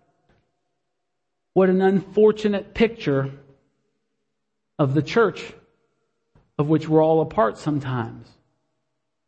What 1.54 1.70
an 1.70 1.80
unfortunate 1.80 2.74
picture 2.74 3.30
of 4.78 4.92
the 4.92 5.00
church 5.00 5.50
of 6.58 6.68
which 6.68 6.86
we're 6.86 7.02
all 7.02 7.22
a 7.22 7.24
part 7.24 7.56
sometimes. 7.56 8.28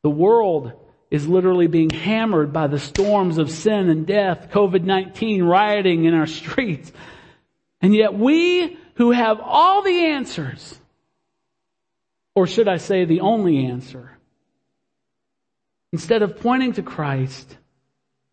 The 0.02 0.10
world 0.10 0.74
is 1.10 1.28
literally 1.28 1.66
being 1.66 1.90
hammered 1.90 2.52
by 2.52 2.66
the 2.66 2.78
storms 2.78 3.38
of 3.38 3.50
sin 3.50 3.88
and 3.88 4.06
death, 4.06 4.48
COVID-19 4.50 5.46
rioting 5.46 6.04
in 6.04 6.14
our 6.14 6.26
streets. 6.40 6.92
And 7.80 7.94
yet 7.94 8.14
we 8.14 8.76
who 8.94 9.12
have 9.12 9.40
all 9.40 9.82
the 9.82 10.06
answers, 10.06 10.78
or 12.34 12.46
should 12.46 12.68
I 12.68 12.78
say 12.78 13.04
the 13.04 13.20
only 13.20 13.66
answer, 13.66 14.12
instead 15.92 16.22
of 16.22 16.40
pointing 16.40 16.72
to 16.74 16.82
Christ, 16.82 17.56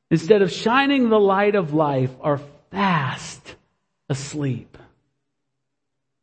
instead 0.10 0.42
of 0.42 0.52
shining 0.52 1.10
the 1.10 1.20
light 1.20 1.56
of 1.56 1.74
life, 1.74 2.12
are 2.22 2.40
fast 2.72 3.56
asleep, 4.10 4.78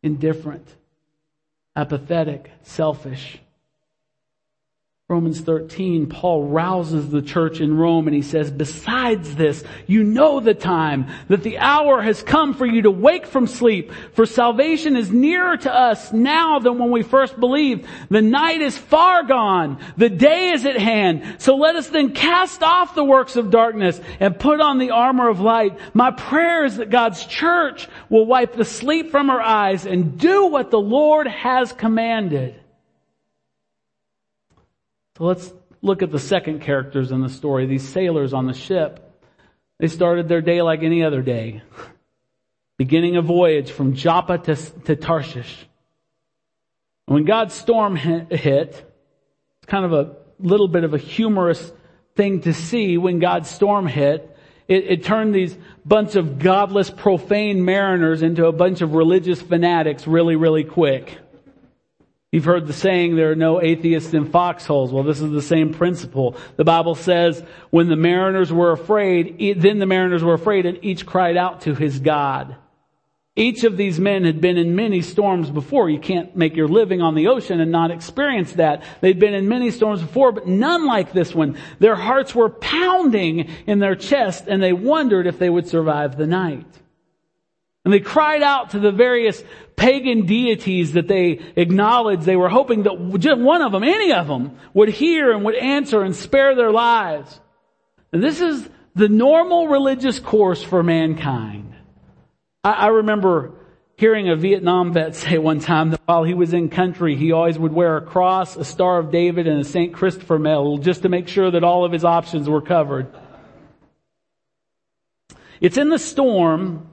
indifferent, 0.02 0.66
apathetic, 1.76 2.50
selfish. 2.62 3.38
Romans 5.10 5.40
13, 5.40 6.06
Paul 6.06 6.44
rouses 6.44 7.10
the 7.10 7.20
church 7.20 7.60
in 7.60 7.76
Rome 7.76 8.06
and 8.06 8.14
he 8.14 8.22
says, 8.22 8.48
besides 8.48 9.34
this, 9.34 9.64
you 9.88 10.04
know 10.04 10.38
the 10.38 10.54
time, 10.54 11.08
that 11.26 11.42
the 11.42 11.58
hour 11.58 12.00
has 12.00 12.22
come 12.22 12.54
for 12.54 12.64
you 12.64 12.82
to 12.82 12.92
wake 12.92 13.26
from 13.26 13.48
sleep, 13.48 13.90
for 14.12 14.24
salvation 14.24 14.96
is 14.96 15.10
nearer 15.10 15.56
to 15.56 15.74
us 15.74 16.12
now 16.12 16.60
than 16.60 16.78
when 16.78 16.92
we 16.92 17.02
first 17.02 17.40
believed. 17.40 17.88
The 18.08 18.22
night 18.22 18.60
is 18.60 18.78
far 18.78 19.24
gone, 19.24 19.84
the 19.96 20.08
day 20.08 20.50
is 20.50 20.64
at 20.64 20.78
hand. 20.78 21.38
So 21.38 21.56
let 21.56 21.74
us 21.74 21.88
then 21.88 22.12
cast 22.12 22.62
off 22.62 22.94
the 22.94 23.02
works 23.02 23.34
of 23.34 23.50
darkness 23.50 24.00
and 24.20 24.38
put 24.38 24.60
on 24.60 24.78
the 24.78 24.92
armor 24.92 25.28
of 25.28 25.40
light. 25.40 25.76
My 25.92 26.12
prayer 26.12 26.64
is 26.64 26.76
that 26.76 26.90
God's 26.90 27.26
church 27.26 27.88
will 28.10 28.26
wipe 28.26 28.54
the 28.54 28.64
sleep 28.64 29.10
from 29.10 29.26
her 29.26 29.42
eyes 29.42 29.86
and 29.86 30.20
do 30.20 30.46
what 30.46 30.70
the 30.70 30.78
Lord 30.78 31.26
has 31.26 31.72
commanded. 31.72 32.59
So 35.20 35.26
let's 35.26 35.52
look 35.82 36.00
at 36.00 36.10
the 36.10 36.18
second 36.18 36.62
characters 36.62 37.12
in 37.12 37.20
the 37.20 37.28
story, 37.28 37.66
these 37.66 37.86
sailors 37.86 38.32
on 38.32 38.46
the 38.46 38.54
ship. 38.54 39.20
They 39.78 39.86
started 39.86 40.28
their 40.28 40.40
day 40.40 40.62
like 40.62 40.82
any 40.82 41.04
other 41.04 41.20
day. 41.20 41.62
Beginning 42.78 43.18
a 43.18 43.22
voyage 43.22 43.70
from 43.70 43.92
Joppa 43.92 44.38
to, 44.38 44.56
to 44.56 44.96
Tarshish. 44.96 45.66
When 47.04 47.26
God's 47.26 47.52
storm 47.52 47.96
hit, 47.96 48.30
it's 48.30 49.66
kind 49.66 49.84
of 49.84 49.92
a 49.92 50.16
little 50.38 50.68
bit 50.68 50.84
of 50.84 50.94
a 50.94 50.98
humorous 50.98 51.70
thing 52.16 52.40
to 52.42 52.54
see 52.54 52.96
when 52.96 53.18
God's 53.18 53.50
storm 53.50 53.86
hit. 53.86 54.34
It, 54.68 54.84
it, 54.84 55.04
turned 55.04 55.34
these 55.34 55.54
bunch 55.84 56.16
of 56.16 56.38
godless, 56.38 56.88
profane 56.88 57.62
mariners 57.66 58.22
into 58.22 58.46
a 58.46 58.52
bunch 58.52 58.80
of 58.80 58.94
religious 58.94 59.42
fanatics 59.42 60.06
really, 60.06 60.36
really 60.36 60.64
quick. 60.64 61.18
You've 62.32 62.44
heard 62.44 62.68
the 62.68 62.72
saying, 62.72 63.16
there 63.16 63.32
are 63.32 63.36
no 63.36 63.60
atheists 63.60 64.14
in 64.14 64.30
foxholes. 64.30 64.92
Well, 64.92 65.02
this 65.02 65.20
is 65.20 65.32
the 65.32 65.42
same 65.42 65.74
principle. 65.74 66.36
The 66.56 66.64
Bible 66.64 66.94
says, 66.94 67.42
when 67.70 67.88
the 67.88 67.96
mariners 67.96 68.52
were 68.52 68.70
afraid, 68.70 69.60
then 69.60 69.80
the 69.80 69.86
mariners 69.86 70.22
were 70.22 70.34
afraid 70.34 70.64
and 70.64 70.78
each 70.82 71.06
cried 71.06 71.36
out 71.36 71.62
to 71.62 71.74
his 71.74 71.98
God. 71.98 72.54
Each 73.34 73.64
of 73.64 73.76
these 73.76 73.98
men 73.98 74.24
had 74.24 74.40
been 74.40 74.58
in 74.58 74.76
many 74.76 75.02
storms 75.02 75.50
before. 75.50 75.90
You 75.90 75.98
can't 75.98 76.36
make 76.36 76.54
your 76.54 76.68
living 76.68 77.00
on 77.00 77.16
the 77.16 77.28
ocean 77.28 77.60
and 77.60 77.72
not 77.72 77.90
experience 77.90 78.52
that. 78.54 78.84
They'd 79.00 79.18
been 79.18 79.34
in 79.34 79.48
many 79.48 79.70
storms 79.70 80.00
before, 80.00 80.30
but 80.30 80.46
none 80.46 80.86
like 80.86 81.12
this 81.12 81.34
one. 81.34 81.56
Their 81.80 81.96
hearts 81.96 82.32
were 82.34 82.50
pounding 82.50 83.48
in 83.66 83.80
their 83.80 83.96
chest 83.96 84.44
and 84.46 84.62
they 84.62 84.72
wondered 84.72 85.26
if 85.26 85.38
they 85.38 85.50
would 85.50 85.66
survive 85.66 86.16
the 86.16 86.26
night. 86.26 86.66
And 87.90 87.94
they 87.96 88.08
cried 88.08 88.44
out 88.44 88.70
to 88.70 88.78
the 88.78 88.92
various 88.92 89.42
pagan 89.74 90.24
deities 90.24 90.92
that 90.92 91.08
they 91.08 91.40
acknowledged. 91.56 92.22
They 92.22 92.36
were 92.36 92.48
hoping 92.48 92.84
that 92.84 93.16
just 93.18 93.40
one 93.40 93.62
of 93.62 93.72
them, 93.72 93.82
any 93.82 94.12
of 94.12 94.28
them, 94.28 94.56
would 94.74 94.90
hear 94.90 95.32
and 95.32 95.44
would 95.44 95.56
answer 95.56 96.04
and 96.04 96.14
spare 96.14 96.54
their 96.54 96.70
lives. 96.70 97.40
And 98.12 98.22
this 98.22 98.40
is 98.40 98.70
the 98.94 99.08
normal 99.08 99.66
religious 99.66 100.20
course 100.20 100.62
for 100.62 100.84
mankind. 100.84 101.74
I, 102.62 102.74
I 102.74 102.86
remember 102.90 103.54
hearing 103.96 104.30
a 104.30 104.36
Vietnam 104.36 104.92
vet 104.92 105.16
say 105.16 105.38
one 105.38 105.58
time 105.58 105.90
that 105.90 106.00
while 106.06 106.22
he 106.22 106.34
was 106.34 106.54
in 106.54 106.68
country, 106.68 107.16
he 107.16 107.32
always 107.32 107.58
would 107.58 107.72
wear 107.72 107.96
a 107.96 108.02
cross, 108.02 108.54
a 108.54 108.64
Star 108.64 109.00
of 109.00 109.10
David, 109.10 109.48
and 109.48 109.60
a 109.60 109.64
St. 109.64 109.92
Christopher 109.92 110.38
medal 110.38 110.78
just 110.78 111.02
to 111.02 111.08
make 111.08 111.26
sure 111.26 111.50
that 111.50 111.64
all 111.64 111.84
of 111.84 111.90
his 111.90 112.04
options 112.04 112.48
were 112.48 112.62
covered. 112.62 113.12
It's 115.60 115.76
in 115.76 115.88
the 115.88 115.98
storm 115.98 116.86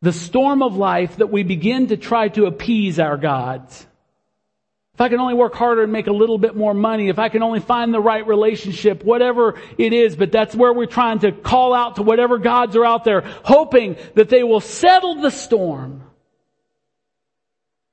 the 0.00 0.12
storm 0.12 0.62
of 0.62 0.76
life 0.76 1.16
that 1.16 1.30
we 1.30 1.42
begin 1.42 1.88
to 1.88 1.96
try 1.96 2.28
to 2.28 2.46
appease 2.46 2.98
our 2.98 3.16
gods. 3.16 3.86
If 4.94 5.00
I 5.00 5.08
can 5.08 5.20
only 5.20 5.34
work 5.34 5.54
harder 5.54 5.84
and 5.84 5.92
make 5.92 6.08
a 6.08 6.12
little 6.12 6.38
bit 6.38 6.56
more 6.56 6.74
money, 6.74 7.08
if 7.08 7.20
I 7.20 7.28
can 7.28 7.44
only 7.44 7.60
find 7.60 7.94
the 7.94 8.00
right 8.00 8.26
relationship, 8.26 9.04
whatever 9.04 9.54
it 9.76 9.92
is, 9.92 10.16
but 10.16 10.32
that's 10.32 10.56
where 10.56 10.72
we're 10.72 10.86
trying 10.86 11.20
to 11.20 11.30
call 11.30 11.72
out 11.72 11.96
to 11.96 12.02
whatever 12.02 12.38
gods 12.38 12.74
are 12.74 12.84
out 12.84 13.04
there, 13.04 13.20
hoping 13.44 13.96
that 14.14 14.28
they 14.28 14.42
will 14.42 14.60
settle 14.60 15.20
the 15.20 15.30
storm. 15.30 16.02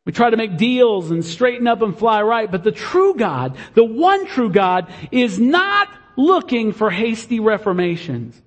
We 0.04 0.14
try 0.14 0.32
to 0.32 0.38
make 0.38 0.58
deals 0.58 1.12
and 1.12 1.24
straighten 1.24 1.68
up 1.68 1.82
and 1.82 1.98
fly 1.98 2.22
right, 2.22 2.52
but 2.52 2.64
the 2.64 2.72
true 2.72 3.16
God, 3.16 3.56
the 3.74 3.84
one 3.84 4.26
true 4.26 4.52
God, 4.52 4.92
is 5.12 5.40
not 5.40 5.90
looking 6.16 6.74
for 6.74 6.90
hasty 6.90 7.40
reformations, 7.40 8.40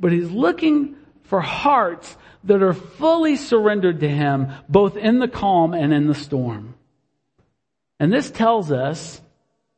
but 0.00 0.10
He's 0.12 0.30
looking 0.30 0.96
for 1.26 1.40
hearts 1.40 2.16
that 2.44 2.62
are 2.62 2.74
fully 2.74 3.36
surrendered 3.36 4.00
to 4.00 4.08
Him, 4.08 4.52
both 4.68 4.96
in 4.96 5.18
the 5.18 5.28
calm 5.28 5.74
and 5.74 5.92
in 5.92 6.06
the 6.06 6.14
storm. 6.14 6.74
And 7.98 8.12
this 8.12 8.30
tells 8.30 8.70
us, 8.70 9.20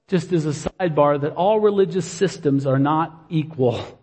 just 0.08 0.32
as 0.32 0.46
a 0.46 0.50
sidebar, 0.50 1.20
that 1.20 1.34
all 1.34 1.60
religious 1.60 2.06
systems 2.06 2.66
are 2.66 2.78
not 2.78 3.26
equal. 3.28 3.98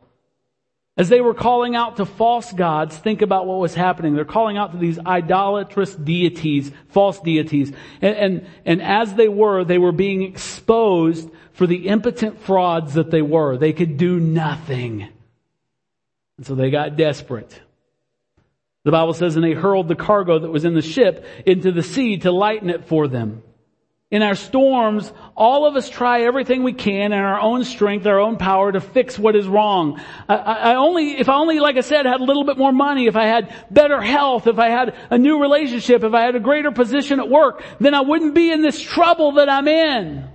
As 0.98 1.10
they 1.10 1.20
were 1.20 1.34
calling 1.34 1.76
out 1.76 1.98
to 1.98 2.06
false 2.06 2.54
gods, 2.54 2.96
think 2.96 3.22
about 3.22 3.46
what 3.46 3.60
was 3.60 3.76
happening. 3.76 4.16
They're 4.16 4.24
calling 4.24 4.56
out 4.56 4.72
to 4.72 4.78
these 4.78 4.98
idolatrous 4.98 5.94
deities, 5.94 6.72
false 6.88 7.20
deities. 7.20 7.74
And, 8.02 8.16
and, 8.16 8.48
and, 8.66 8.82
as 8.82 9.14
they 9.14 9.28
were, 9.28 9.66
they 9.66 9.78
were 9.78 9.92
being 9.92 10.22
exposed 10.22 11.30
for 11.52 11.68
the 11.68 11.90
impotent 11.90 12.40
frauds 12.40 12.94
that 12.94 13.12
they 13.12 13.22
were. 13.22 13.58
They 13.58 13.74
could 13.74 13.98
do 13.98 14.22
nothing. 14.22 15.10
And 16.38 16.46
so 16.46 16.56
they 16.56 16.70
got 16.70 16.96
desperate. 16.98 17.62
The 18.84 18.92
Bible 18.92 19.14
says, 19.14 19.36
and 19.36 19.44
they 19.44 19.54
hurled 19.54 19.88
the 19.88 19.96
cargo 19.96 20.40
that 20.40 20.50
was 20.52 20.64
in 20.64 20.76
the 20.76 20.82
ship 20.82 21.26
into 21.46 21.72
the 21.72 21.82
sea 21.82 22.18
to 22.20 22.32
lighten 22.32 22.70
it 22.70 22.86
for 22.86 23.08
them. 23.08 23.42
In 24.12 24.22
our 24.22 24.36
storms, 24.36 25.12
all 25.36 25.66
of 25.66 25.76
us 25.76 25.90
try 25.90 26.22
everything 26.22 26.62
we 26.62 26.74
can 26.74 27.12
in 27.12 27.20
our 27.20 27.40
own 27.40 27.64
strength, 27.64 28.06
our 28.06 28.20
own 28.20 28.38
power 28.38 28.72
to 28.72 28.80
fix 28.80 29.18
what 29.18 29.36
is 29.36 29.48
wrong. 29.48 30.00
I, 30.30 30.36
I, 30.36 30.76
only, 30.76 31.18
if 31.18 31.28
I 31.28 31.34
only, 31.34 31.60
like 31.60 31.78
I 31.78 31.82
said, 31.82 32.06
had 32.06 32.22
a 32.22 32.24
little 32.24 32.44
bit 32.44 32.60
more 32.60 32.72
money, 32.72 33.08
if 33.08 33.16
I 33.16 33.26
had 33.26 33.54
better 33.72 34.00
health, 34.00 34.46
if 34.46 34.60
I 34.60 34.70
had 34.70 34.96
a 35.10 35.18
new 35.18 35.42
relationship, 35.42 36.04
if 36.04 36.14
I 36.14 36.22
had 36.22 36.36
a 36.36 36.40
greater 36.40 36.72
position 36.72 37.20
at 37.20 37.28
work, 37.28 37.64
then 37.80 37.96
I 37.96 38.02
wouldn't 38.02 38.36
be 38.36 38.52
in 38.52 38.62
this 38.62 38.80
trouble 38.80 39.34
that 39.34 39.50
I'm 39.50 39.68
in. 39.68 40.30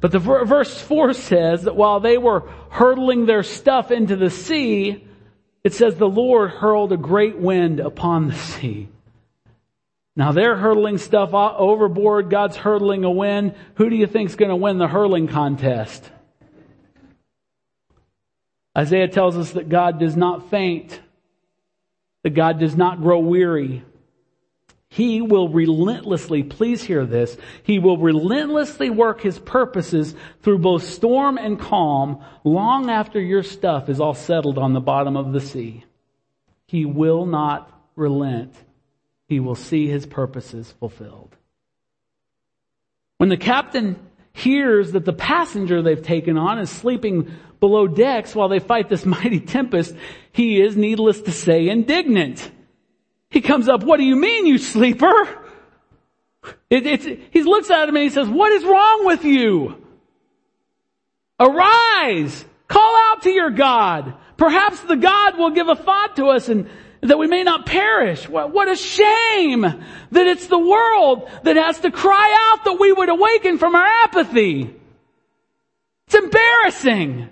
But 0.00 0.12
the 0.12 0.18
verse 0.18 0.80
4 0.80 1.12
says 1.12 1.62
that 1.64 1.74
while 1.74 1.98
they 2.00 2.18
were 2.18 2.48
hurtling 2.70 3.26
their 3.26 3.42
stuff 3.42 3.90
into 3.90 4.14
the 4.14 4.30
sea, 4.30 5.04
it 5.64 5.74
says 5.74 5.96
the 5.96 6.08
Lord 6.08 6.50
hurled 6.50 6.92
a 6.92 6.96
great 6.96 7.36
wind 7.36 7.80
upon 7.80 8.28
the 8.28 8.34
sea. 8.34 8.88
Now 10.14 10.32
they're 10.32 10.56
hurtling 10.56 10.98
stuff 10.98 11.34
overboard. 11.34 12.30
God's 12.30 12.56
hurtling 12.56 13.04
a 13.04 13.10
wind. 13.10 13.54
Who 13.74 13.90
do 13.90 13.96
you 13.96 14.06
think's 14.06 14.36
going 14.36 14.50
to 14.50 14.56
win 14.56 14.78
the 14.78 14.88
hurling 14.88 15.26
contest? 15.26 16.08
Isaiah 18.76 19.08
tells 19.08 19.36
us 19.36 19.52
that 19.52 19.68
God 19.68 19.98
does 19.98 20.16
not 20.16 20.50
faint, 20.50 21.00
that 22.22 22.30
God 22.30 22.60
does 22.60 22.76
not 22.76 23.00
grow 23.00 23.18
weary. 23.18 23.82
He 24.90 25.20
will 25.20 25.48
relentlessly, 25.48 26.42
please 26.42 26.82
hear 26.82 27.04
this, 27.04 27.36
He 27.62 27.78
will 27.78 27.98
relentlessly 27.98 28.90
work 28.90 29.20
His 29.20 29.38
purposes 29.38 30.14
through 30.42 30.58
both 30.58 30.84
storm 30.84 31.38
and 31.38 31.60
calm 31.60 32.24
long 32.42 32.90
after 32.90 33.20
your 33.20 33.42
stuff 33.42 33.88
is 33.88 34.00
all 34.00 34.14
settled 34.14 34.58
on 34.58 34.72
the 34.72 34.80
bottom 34.80 35.16
of 35.16 35.32
the 35.32 35.40
sea. 35.40 35.84
He 36.66 36.84
will 36.84 37.26
not 37.26 37.70
relent. 37.96 38.54
He 39.28 39.40
will 39.40 39.54
see 39.54 39.88
His 39.88 40.06
purposes 40.06 40.72
fulfilled. 40.80 41.36
When 43.18 43.28
the 43.28 43.36
captain 43.36 43.96
hears 44.32 44.92
that 44.92 45.04
the 45.04 45.12
passenger 45.12 45.82
they've 45.82 46.02
taken 46.02 46.38
on 46.38 46.58
is 46.58 46.70
sleeping 46.70 47.30
below 47.60 47.88
decks 47.88 48.34
while 48.34 48.48
they 48.48 48.60
fight 48.60 48.88
this 48.88 49.04
mighty 49.06 49.40
tempest, 49.40 49.94
he 50.32 50.60
is, 50.62 50.76
needless 50.76 51.20
to 51.22 51.32
say, 51.32 51.68
indignant. 51.68 52.50
He 53.30 53.40
comes 53.40 53.68
up, 53.68 53.82
what 53.82 53.98
do 53.98 54.04
you 54.04 54.16
mean, 54.16 54.46
you 54.46 54.58
sleeper? 54.58 55.44
It, 56.70 57.20
he 57.32 57.42
looks 57.42 57.70
at 57.70 57.88
him 57.88 57.96
and 57.96 58.02
he 58.02 58.10
says, 58.10 58.28
what 58.28 58.52
is 58.52 58.64
wrong 58.64 59.06
with 59.06 59.24
you? 59.24 59.84
Arise! 61.38 62.44
Call 62.68 62.96
out 62.96 63.22
to 63.22 63.30
your 63.30 63.50
God. 63.50 64.14
Perhaps 64.36 64.80
the 64.82 64.96
God 64.96 65.38
will 65.38 65.50
give 65.50 65.68
a 65.68 65.76
thought 65.76 66.16
to 66.16 66.26
us 66.26 66.48
and 66.48 66.68
that 67.00 67.18
we 67.18 67.26
may 67.26 67.42
not 67.42 67.66
perish. 67.66 68.28
What, 68.28 68.52
what 68.52 68.68
a 68.68 68.76
shame 68.76 69.62
that 69.62 70.26
it's 70.26 70.46
the 70.46 70.58
world 70.58 71.28
that 71.44 71.56
has 71.56 71.78
to 71.80 71.90
cry 71.90 72.50
out 72.52 72.64
that 72.64 72.80
we 72.80 72.92
would 72.92 73.08
awaken 73.08 73.58
from 73.58 73.74
our 73.74 73.86
apathy. 74.04 74.74
It's 76.06 76.14
embarrassing. 76.14 77.28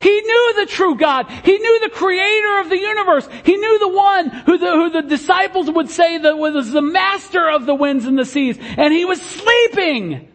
He 0.00 0.20
knew 0.20 0.54
the 0.56 0.66
true 0.66 0.94
God. 0.94 1.28
He 1.28 1.58
knew 1.58 1.80
the 1.80 1.90
creator 1.90 2.60
of 2.60 2.68
the 2.68 2.78
universe. 2.78 3.28
He 3.44 3.56
knew 3.56 3.78
the 3.80 3.88
one 3.88 4.28
who 4.28 4.58
the, 4.58 4.70
who 4.70 4.90
the 4.90 5.02
disciples 5.02 5.68
would 5.68 5.90
say 5.90 6.18
that 6.18 6.38
was 6.38 6.70
the 6.70 6.82
master 6.82 7.48
of 7.50 7.66
the 7.66 7.74
winds 7.74 8.04
and 8.04 8.16
the 8.16 8.24
seas. 8.24 8.58
And 8.60 8.92
he 8.92 9.04
was 9.04 9.20
sleeping 9.20 10.28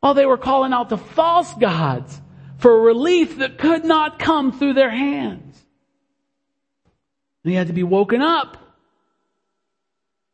while 0.00 0.14
they 0.14 0.26
were 0.26 0.38
calling 0.38 0.72
out 0.72 0.88
to 0.88 0.96
false 0.96 1.54
gods 1.54 2.20
for 2.58 2.82
relief 2.82 3.38
that 3.38 3.58
could 3.58 3.84
not 3.84 4.18
come 4.18 4.50
through 4.50 4.74
their 4.74 4.90
hands. 4.90 5.64
And 7.44 7.50
he 7.50 7.56
had 7.56 7.68
to 7.68 7.72
be 7.72 7.84
woken 7.84 8.22
up. 8.22 8.56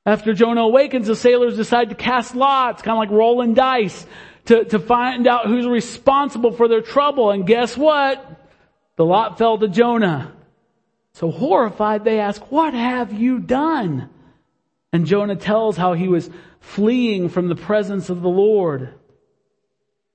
After 0.07 0.33
Jonah 0.33 0.62
awakens, 0.62 1.09
the 1.09 1.14
sailors 1.14 1.57
decide 1.57 1.90
to 1.90 1.94
cast 1.94 2.35
lots, 2.35 2.81
kind 2.81 2.96
of 2.96 2.98
like 2.98 3.11
rolling 3.11 3.53
dice 3.53 4.07
to, 4.46 4.64
to 4.64 4.79
find 4.79 5.26
out 5.26 5.46
who's 5.46 5.66
responsible 5.66 6.53
for 6.53 6.68
their 6.68 6.81
trouble. 6.81 7.31
And 7.31 7.46
guess 7.46 7.76
what? 7.76 8.24
The 8.96 9.05
lot 9.05 9.38
fell 9.38 9.59
to 9.59 9.68
Jonah. 9.68 10.33
So 11.14 11.31
horrified, 11.31 12.05
they 12.05 12.20
ask, 12.20 12.50
what 12.50 12.74
have 12.74 13.12
you 13.12 13.40
done? 13.40 14.09
And 14.92 15.07
Jonah 15.07 15.37
tells 15.37 15.76
how 15.76 15.92
he 15.92 16.09
was 16.09 16.31
fleeing 16.61 17.29
from 17.29 17.48
the 17.48 17.57
presence 17.57 18.11
of 18.11 18.22
the 18.22 18.29
Lord. 18.29 18.94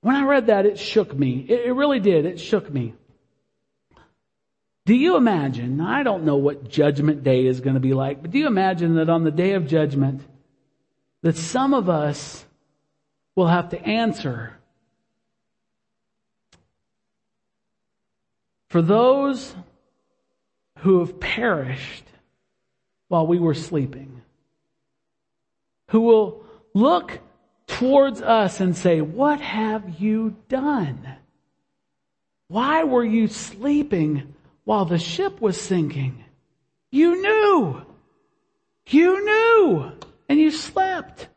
When 0.00 0.14
I 0.14 0.24
read 0.24 0.46
that, 0.46 0.66
it 0.66 0.78
shook 0.78 1.16
me. 1.16 1.46
It, 1.48 1.66
it 1.66 1.72
really 1.72 2.00
did. 2.00 2.26
It 2.26 2.38
shook 2.38 2.72
me. 2.72 2.94
Do 4.84 4.94
you 4.94 5.16
imagine, 5.16 5.80
I 5.80 6.04
don't 6.04 6.24
know 6.24 6.36
what 6.36 6.68
judgment 6.68 7.24
day 7.24 7.46
is 7.46 7.60
going 7.60 7.74
to 7.74 7.80
be 7.80 7.92
like, 7.92 8.22
but 8.22 8.30
do 8.30 8.38
you 8.38 8.46
imagine 8.46 8.94
that 8.96 9.10
on 9.10 9.24
the 9.24 9.32
day 9.32 9.52
of 9.54 9.66
judgment, 9.66 10.22
that 11.22 11.36
some 11.36 11.74
of 11.74 11.90
us 11.90 12.46
will 13.36 13.46
have 13.46 13.68
to 13.68 13.86
answer 13.86 14.56
for 18.68 18.82
those 18.82 19.54
who 20.78 21.00
have 21.00 21.20
perished 21.20 22.04
while 23.08 23.26
we 23.26 23.38
were 23.38 23.54
sleeping, 23.54 24.22
who 25.90 26.00
will 26.00 26.44
look 26.74 27.20
towards 27.66 28.20
us 28.20 28.60
and 28.60 28.76
say, 28.76 29.00
What 29.00 29.40
have 29.40 30.00
you 30.00 30.36
done? 30.48 31.06
Why 32.48 32.84
were 32.84 33.04
you 33.04 33.28
sleeping 33.28 34.34
while 34.64 34.84
the 34.84 34.98
ship 34.98 35.40
was 35.40 35.60
sinking? 35.60 36.24
You 36.90 37.20
knew. 37.20 37.86
You 38.88 39.24
knew. 39.24 39.92
And 40.28 40.38
you 40.38 40.50
slept. 40.50 41.28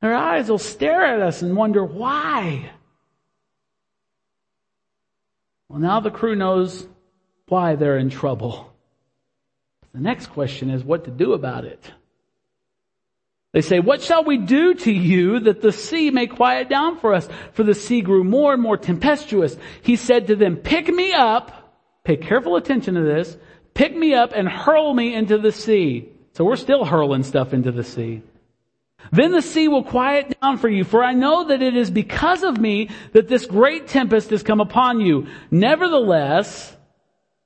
Their 0.00 0.14
eyes 0.14 0.48
will 0.48 0.58
stare 0.58 1.04
at 1.04 1.20
us 1.20 1.42
and 1.42 1.56
wonder 1.56 1.84
why. 1.84 2.70
Well, 5.68 5.78
now 5.78 6.00
the 6.00 6.10
crew 6.10 6.34
knows 6.34 6.86
why 7.48 7.76
they're 7.76 7.98
in 7.98 8.10
trouble. 8.10 8.72
The 9.92 10.00
next 10.00 10.28
question 10.28 10.70
is 10.70 10.84
what 10.84 11.04
to 11.04 11.10
do 11.10 11.32
about 11.32 11.64
it. 11.64 11.92
They 13.52 13.60
say, 13.60 13.80
what 13.80 14.00
shall 14.00 14.24
we 14.24 14.38
do 14.38 14.74
to 14.74 14.92
you 14.92 15.40
that 15.40 15.60
the 15.60 15.72
sea 15.72 16.10
may 16.10 16.28
quiet 16.28 16.68
down 16.68 16.98
for 16.98 17.12
us? 17.12 17.28
For 17.52 17.64
the 17.64 17.74
sea 17.74 18.00
grew 18.00 18.22
more 18.22 18.52
and 18.52 18.62
more 18.62 18.76
tempestuous. 18.76 19.56
He 19.82 19.96
said 19.96 20.28
to 20.28 20.36
them, 20.36 20.56
pick 20.56 20.86
me 20.86 21.12
up, 21.12 21.74
pay 22.04 22.16
careful 22.16 22.54
attention 22.54 22.94
to 22.94 23.02
this, 23.02 23.36
pick 23.74 23.94
me 23.94 24.14
up 24.14 24.32
and 24.34 24.48
hurl 24.48 24.94
me 24.94 25.14
into 25.14 25.36
the 25.36 25.50
sea. 25.50 26.08
So 26.32 26.44
we're 26.44 26.54
still 26.56 26.84
hurling 26.84 27.24
stuff 27.24 27.52
into 27.52 27.72
the 27.72 27.82
sea. 27.82 28.22
Then 29.12 29.32
the 29.32 29.42
sea 29.42 29.68
will 29.68 29.82
quiet 29.82 30.38
down 30.40 30.58
for 30.58 30.68
you, 30.68 30.84
for 30.84 31.02
I 31.02 31.12
know 31.12 31.48
that 31.48 31.62
it 31.62 31.76
is 31.76 31.90
because 31.90 32.42
of 32.42 32.60
me 32.60 32.90
that 33.12 33.28
this 33.28 33.46
great 33.46 33.88
tempest 33.88 34.30
has 34.30 34.42
come 34.42 34.60
upon 34.60 35.00
you. 35.00 35.26
Nevertheless, 35.50 36.76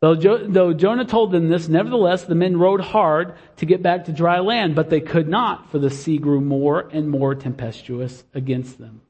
though, 0.01 0.15
jo- 0.15 0.47
though 0.47 0.75
Jonah 0.75 1.07
told 1.07 1.33
them 1.33 1.49
this, 1.49 1.69
nevertheless 1.69 2.25
the 2.25 2.35
men 2.35 2.59
rowed 2.59 2.83
hard 2.83 3.37
to 3.57 3.67
get 3.67 3.83
back 3.83 4.05
to 4.05 4.13
dry 4.13 4.41
land, 4.41 4.75
but 4.75 4.91
they 4.91 5.01
could 5.01 5.29
not, 5.29 5.71
for 5.71 5.79
the 5.79 5.91
sea 5.91 6.19
grew 6.19 6.41
more 6.41 6.89
and 6.93 7.09
more 7.09 7.35
tempestuous 7.35 8.25
against 8.35 8.79
them. 8.79 9.01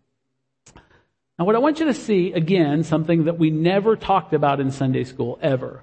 Now 1.39 1.47
what 1.47 1.57
I 1.57 1.59
want 1.59 1.81
you 1.81 1.87
to 1.87 1.95
see, 1.95 2.33
again, 2.33 2.85
something 2.85 3.25
that 3.25 3.39
we 3.39 3.51
never 3.51 3.97
talked 3.97 4.33
about 4.33 4.61
in 4.61 4.71
Sunday 4.71 5.03
school, 5.03 5.39
ever. 5.43 5.83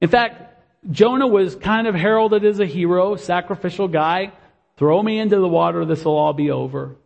In 0.00 0.08
fact, 0.08 0.50
Jonah 0.90 1.26
was 1.26 1.54
kind 1.54 1.86
of 1.86 1.94
heralded 1.94 2.44
as 2.44 2.58
a 2.58 2.66
hero, 2.66 3.14
sacrificial 3.16 3.86
guy. 3.86 4.32
Throw 4.80 5.02
me 5.02 5.18
into 5.18 5.36
the 5.36 5.46
water, 5.46 5.84
this 5.84 6.06
will 6.06 6.16
all 6.16 6.32
be 6.32 6.50
over. 6.50 6.96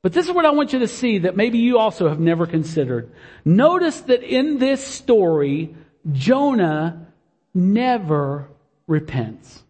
But 0.00 0.14
this 0.14 0.26
is 0.26 0.32
what 0.32 0.46
I 0.46 0.50
want 0.52 0.72
you 0.72 0.78
to 0.78 0.88
see 0.88 1.18
that 1.18 1.36
maybe 1.36 1.58
you 1.58 1.76
also 1.76 2.08
have 2.08 2.18
never 2.18 2.46
considered. 2.46 3.12
Notice 3.44 4.00
that 4.00 4.22
in 4.22 4.58
this 4.58 4.82
story, 4.82 5.76
Jonah 6.10 7.06
never 7.52 8.48
repents. 8.86 9.62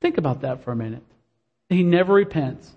Think 0.00 0.16
about 0.16 0.40
that 0.40 0.64
for 0.64 0.72
a 0.72 0.76
minute. 0.76 1.04
He 1.68 1.82
never 1.82 2.14
repents. 2.14 2.72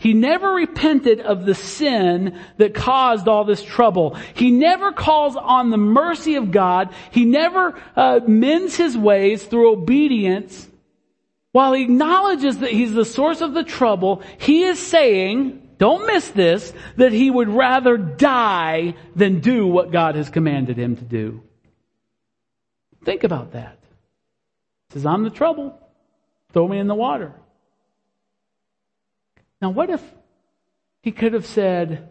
He 0.00 0.12
never 0.12 0.50
repented 0.50 1.20
of 1.20 1.46
the 1.46 1.54
sin 1.54 2.36
that 2.56 2.74
caused 2.74 3.28
all 3.28 3.44
this 3.44 3.62
trouble. 3.62 4.16
He 4.34 4.50
never 4.50 4.90
calls 4.90 5.36
on 5.36 5.70
the 5.70 5.76
mercy 5.76 6.34
of 6.34 6.50
God. 6.50 6.92
He 7.12 7.24
never 7.24 7.80
uh, 7.94 8.18
mends 8.26 8.74
his 8.74 8.98
ways 8.98 9.44
through 9.44 9.70
obedience 9.70 10.68
while 11.56 11.72
he 11.72 11.84
acknowledges 11.84 12.58
that 12.58 12.70
he's 12.70 12.92
the 12.92 13.06
source 13.06 13.40
of 13.40 13.54
the 13.54 13.64
trouble, 13.64 14.22
he 14.36 14.64
is 14.64 14.78
saying, 14.78 15.70
don't 15.78 16.06
miss 16.06 16.28
this, 16.28 16.70
that 16.96 17.12
he 17.12 17.30
would 17.30 17.48
rather 17.48 17.96
die 17.96 18.94
than 19.14 19.40
do 19.40 19.66
what 19.66 19.90
God 19.90 20.16
has 20.16 20.28
commanded 20.28 20.76
him 20.76 20.96
to 20.96 21.02
do. 21.02 21.42
Think 23.06 23.24
about 23.24 23.52
that. 23.52 23.78
He 24.90 24.92
says, 24.92 25.06
I'm 25.06 25.24
the 25.24 25.30
trouble. 25.30 25.80
Throw 26.52 26.68
me 26.68 26.76
in 26.76 26.88
the 26.88 26.94
water. 26.94 27.32
Now 29.62 29.70
what 29.70 29.88
if 29.88 30.02
he 31.02 31.10
could 31.10 31.32
have 31.32 31.46
said, 31.46 32.06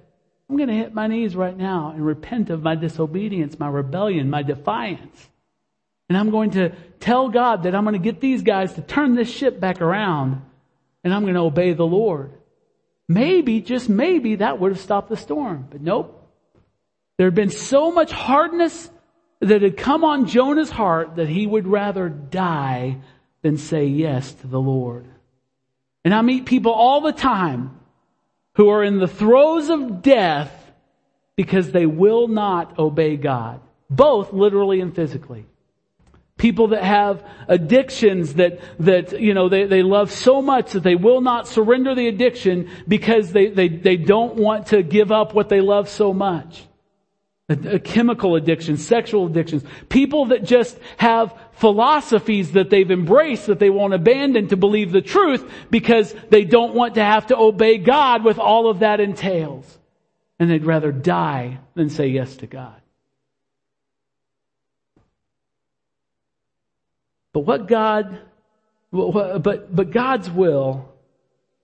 I'm 0.50 0.58
going 0.58 0.70
to 0.70 0.76
hit 0.76 0.96
my 0.96 1.06
knees 1.06 1.36
right 1.36 1.56
now 1.56 1.92
and 1.92 2.04
repent 2.04 2.50
of 2.50 2.64
my 2.64 2.74
disobedience, 2.74 3.60
my 3.60 3.68
rebellion, 3.68 4.28
my 4.28 4.42
defiance. 4.42 5.30
And 6.10 6.18
I'm 6.18 6.30
going 6.30 6.52
to 6.52 6.70
tell 7.00 7.30
God 7.30 7.64
that 7.64 7.76
I'm 7.76 7.84
going 7.84 7.94
to 7.94 8.00
get 8.00 8.22
these 8.22 8.44
guys 8.44 8.74
to 8.74 8.82
turn 8.82 9.16
this 9.16 9.30
ship 9.30 9.60
back 9.60 9.82
around 9.82 10.42
and 11.04 11.14
I'm 11.14 11.22
going 11.22 11.36
to 11.36 11.42
obey 11.42 11.74
the 11.74 11.86
Lord. 11.86 12.34
Maybe, 13.08 13.62
just 13.62 13.88
maybe, 13.88 14.36
that 14.38 14.60
would 14.60 14.72
have 14.72 14.82
stopped 14.82 15.10
the 15.10 15.18
storm. 15.18 15.68
But 15.70 15.82
nope. 15.82 16.22
There 17.18 17.28
had 17.28 17.36
been 17.36 17.52
so 17.52 17.92
much 17.92 18.12
hardness 18.12 18.90
that 19.40 19.62
had 19.62 19.78
come 19.78 20.04
on 20.04 20.28
Jonah's 20.28 20.72
heart 20.72 21.18
that 21.18 21.30
he 21.30 21.46
would 21.46 21.68
rather 21.68 22.10
die 22.10 22.98
than 23.44 23.58
say 23.58 23.86
yes 23.86 24.34
to 24.34 24.48
the 24.48 24.60
Lord. 24.60 25.06
And 26.04 26.14
I 26.14 26.22
meet 26.22 26.46
people 26.46 26.72
all 26.72 27.02
the 27.02 27.12
time 27.12 27.80
who 28.56 28.70
are 28.70 28.84
in 28.84 29.00
the 29.00 29.08
throes 29.08 29.70
of 29.70 30.02
death 30.02 30.52
because 31.36 31.72
they 31.72 31.86
will 31.86 32.28
not 32.28 32.80
obey 32.80 33.18
God, 33.18 33.60
both 33.90 34.34
literally 34.34 34.82
and 34.82 34.96
physically. 34.96 35.46
People 36.38 36.70
that 36.70 36.84
have 36.84 37.24
addictions 37.48 38.34
that, 38.34 38.60
that, 38.80 39.22
you 39.22 39.34
know, 39.34 39.48
they, 39.48 39.66
they 39.66 39.84
love 39.84 40.12
so 40.12 40.42
much 40.42 40.74
that 40.74 40.84
they 40.84 40.96
will 40.96 41.22
not 41.22 41.48
surrender 41.48 41.96
the 41.96 42.10
addiction 42.10 42.70
because 42.88 43.32
they, 43.32 43.48
they, 43.48 43.70
they 43.70 43.96
don't 43.96 44.36
want 44.36 44.68
to 44.68 44.84
give 44.84 45.14
up 45.14 45.34
what 45.34 45.48
they 45.48 45.62
love 45.62 45.88
so 45.88 46.14
much. 46.14 46.66
A, 47.48 47.76
a 47.76 47.80
chemical 47.80 48.36
addiction, 48.36 48.76
sexual 48.76 49.28
addictions. 49.28 49.64
People 49.88 50.26
that 50.28 50.44
just 50.44 50.78
have 50.98 51.34
philosophies 51.54 52.52
that 52.52 52.70
they've 52.70 52.92
embraced 52.92 53.48
that 53.48 53.60
they 53.60 53.70
won't 53.70 53.94
abandon 53.94 54.50
to 54.50 54.58
believe 54.58 54.92
the 54.92 55.02
truth 55.02 55.50
because 55.72 56.14
they 56.32 56.44
don't 56.44 56.74
want 56.74 56.96
to 56.96 57.04
have 57.04 57.28
to 57.28 57.38
obey 57.38 57.78
God 57.78 58.26
with 58.26 58.40
all 58.40 58.70
of 58.70 58.80
that 58.80 59.00
entails. 59.00 59.80
And 60.38 60.52
they'd 60.52 60.66
rather 60.66 60.92
die 60.92 61.60
than 61.76 61.90
say 61.90 62.08
yes 62.08 62.36
to 62.38 62.48
God. 62.48 62.76
But 67.36 67.42
what 67.42 67.68
God, 67.68 68.18
but, 68.94 69.76
but 69.76 69.92
God's 69.92 70.32
will 70.32 70.90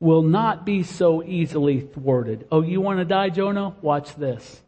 will 0.02 0.22
not 0.22 0.66
be 0.66 0.84
so 0.84 1.24
easily 1.24 1.80
thwarted. 1.80 2.46
Oh, 2.52 2.62
you 2.62 2.82
want 2.82 3.00
to 3.00 3.06
die, 3.06 3.30
Jonah? 3.30 3.74
Watch 3.82 4.14
this. 4.16 4.62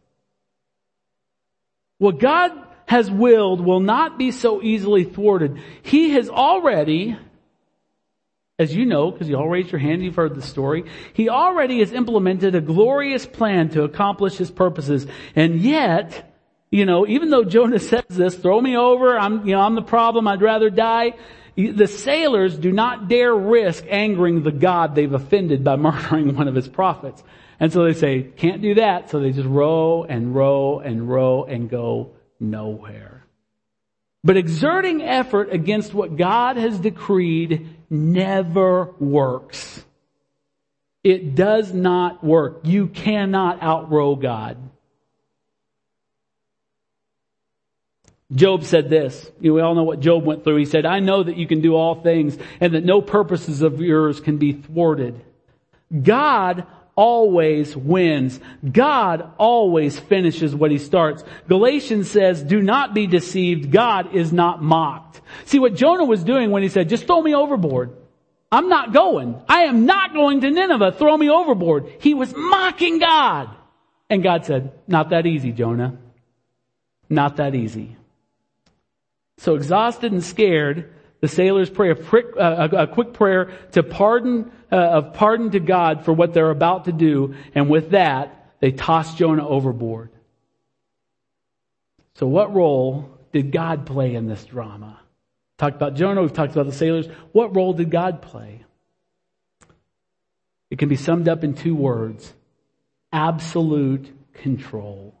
What 1.98 2.18
God 2.18 2.52
has 2.86 3.10
willed 3.10 3.60
will 3.60 3.80
not 3.80 4.16
be 4.16 4.30
so 4.30 4.62
easily 4.62 5.04
thwarted. 5.04 5.60
He 5.82 6.12
has 6.12 6.30
already, 6.30 7.18
as 8.58 8.74
you 8.74 8.86
know, 8.86 9.10
because 9.10 9.28
you 9.28 9.36
all 9.36 9.50
raised 9.50 9.72
your 9.72 9.80
hand, 9.80 10.02
you've 10.02 10.16
heard 10.16 10.34
the 10.34 10.40
story, 10.40 10.84
he 11.12 11.28
already 11.28 11.80
has 11.80 11.92
implemented 11.92 12.54
a 12.54 12.62
glorious 12.62 13.26
plan 13.26 13.68
to 13.68 13.82
accomplish 13.82 14.38
his 14.38 14.50
purposes. 14.50 15.06
And 15.36 15.60
yet, 15.60 16.33
you 16.74 16.86
know, 16.86 17.06
even 17.06 17.30
though 17.30 17.44
Jonah 17.44 17.78
says 17.78 18.02
this, 18.08 18.34
throw 18.34 18.60
me 18.60 18.76
over, 18.76 19.16
I'm, 19.16 19.46
you 19.46 19.54
know, 19.54 19.60
I'm 19.60 19.76
the 19.76 19.82
problem, 19.82 20.26
I'd 20.26 20.42
rather 20.42 20.70
die. 20.70 21.14
The 21.56 21.86
sailors 21.86 22.58
do 22.58 22.72
not 22.72 23.06
dare 23.06 23.32
risk 23.32 23.84
angering 23.88 24.42
the 24.42 24.50
God 24.50 24.96
they've 24.96 25.12
offended 25.12 25.62
by 25.62 25.76
murdering 25.76 26.34
one 26.34 26.48
of 26.48 26.56
his 26.56 26.68
prophets. 26.68 27.22
And 27.60 27.72
so 27.72 27.84
they 27.84 27.92
say, 27.92 28.22
can't 28.22 28.60
do 28.60 28.74
that. 28.74 29.08
So 29.08 29.20
they 29.20 29.30
just 29.30 29.46
row 29.46 30.02
and 30.02 30.34
row 30.34 30.80
and 30.80 31.08
row 31.08 31.44
and 31.44 31.70
go 31.70 32.16
nowhere. 32.40 33.24
But 34.24 34.36
exerting 34.36 35.00
effort 35.00 35.52
against 35.52 35.94
what 35.94 36.16
God 36.16 36.56
has 36.56 36.76
decreed 36.80 37.68
never 37.88 38.94
works. 38.98 39.84
It 41.04 41.36
does 41.36 41.72
not 41.72 42.24
work. 42.24 42.62
You 42.64 42.88
cannot 42.88 43.60
outrow 43.60 44.20
God. 44.20 44.70
Job 48.32 48.64
said 48.64 48.88
this. 48.88 49.30
You 49.40 49.50
know, 49.50 49.54
we 49.54 49.60
all 49.60 49.74
know 49.74 49.84
what 49.84 50.00
Job 50.00 50.24
went 50.24 50.44
through. 50.44 50.56
He 50.56 50.64
said, 50.64 50.86
I 50.86 51.00
know 51.00 51.22
that 51.22 51.36
you 51.36 51.46
can 51.46 51.60
do 51.60 51.74
all 51.74 52.02
things 52.02 52.36
and 52.60 52.74
that 52.74 52.84
no 52.84 53.00
purposes 53.00 53.62
of 53.62 53.80
yours 53.80 54.20
can 54.20 54.38
be 54.38 54.52
thwarted. 54.52 55.20
God 56.02 56.66
always 56.96 57.76
wins. 57.76 58.40
God 58.70 59.30
always 59.38 59.98
finishes 59.98 60.54
what 60.54 60.70
he 60.70 60.78
starts. 60.78 61.24
Galatians 61.48 62.10
says, 62.10 62.42
do 62.42 62.62
not 62.62 62.94
be 62.94 63.06
deceived. 63.06 63.70
God 63.70 64.14
is 64.14 64.32
not 64.32 64.62
mocked. 64.62 65.20
See 65.44 65.58
what 65.58 65.74
Jonah 65.74 66.04
was 66.04 66.24
doing 66.24 66.50
when 66.50 66.62
he 66.62 66.68
said, 66.68 66.88
just 66.88 67.06
throw 67.06 67.20
me 67.20 67.34
overboard. 67.34 67.96
I'm 68.50 68.68
not 68.68 68.92
going. 68.92 69.40
I 69.48 69.64
am 69.64 69.84
not 69.84 70.12
going 70.12 70.40
to 70.42 70.50
Nineveh. 70.50 70.92
Throw 70.92 71.16
me 71.16 71.28
overboard. 71.28 71.92
He 72.00 72.14
was 72.14 72.32
mocking 72.34 73.00
God. 73.00 73.50
And 74.08 74.22
God 74.22 74.46
said, 74.46 74.72
not 74.86 75.10
that 75.10 75.26
easy, 75.26 75.50
Jonah. 75.50 75.98
Not 77.08 77.36
that 77.36 77.54
easy. 77.54 77.96
So 79.38 79.54
exhausted 79.54 80.12
and 80.12 80.22
scared, 80.22 80.92
the 81.20 81.28
sailors 81.28 81.70
pray 81.70 81.90
a, 81.90 81.94
uh, 81.94 82.68
a 82.72 82.86
quick 82.86 83.12
prayer 83.12 83.50
to 83.72 83.82
pardon, 83.82 84.50
uh, 84.70 84.76
of 84.76 85.14
pardon 85.14 85.50
to 85.52 85.60
God 85.60 86.04
for 86.04 86.12
what 86.12 86.34
they're 86.34 86.50
about 86.50 86.84
to 86.84 86.92
do. 86.92 87.34
And 87.54 87.68
with 87.68 87.90
that, 87.90 88.52
they 88.60 88.72
toss 88.72 89.14
Jonah 89.14 89.46
overboard. 89.46 90.10
So 92.14 92.26
what 92.26 92.54
role 92.54 93.10
did 93.32 93.50
God 93.50 93.86
play 93.86 94.14
in 94.14 94.26
this 94.28 94.44
drama? 94.44 95.00
Talked 95.58 95.76
about 95.76 95.94
Jonah, 95.94 96.22
we've 96.22 96.32
talked 96.32 96.52
about 96.52 96.66
the 96.66 96.72
sailors. 96.72 97.06
What 97.32 97.54
role 97.54 97.72
did 97.72 97.90
God 97.90 98.22
play? 98.22 98.64
It 100.70 100.78
can 100.78 100.88
be 100.88 100.96
summed 100.96 101.28
up 101.28 101.44
in 101.44 101.54
two 101.54 101.74
words. 101.74 102.34
Absolute 103.12 104.12
control. 104.34 105.14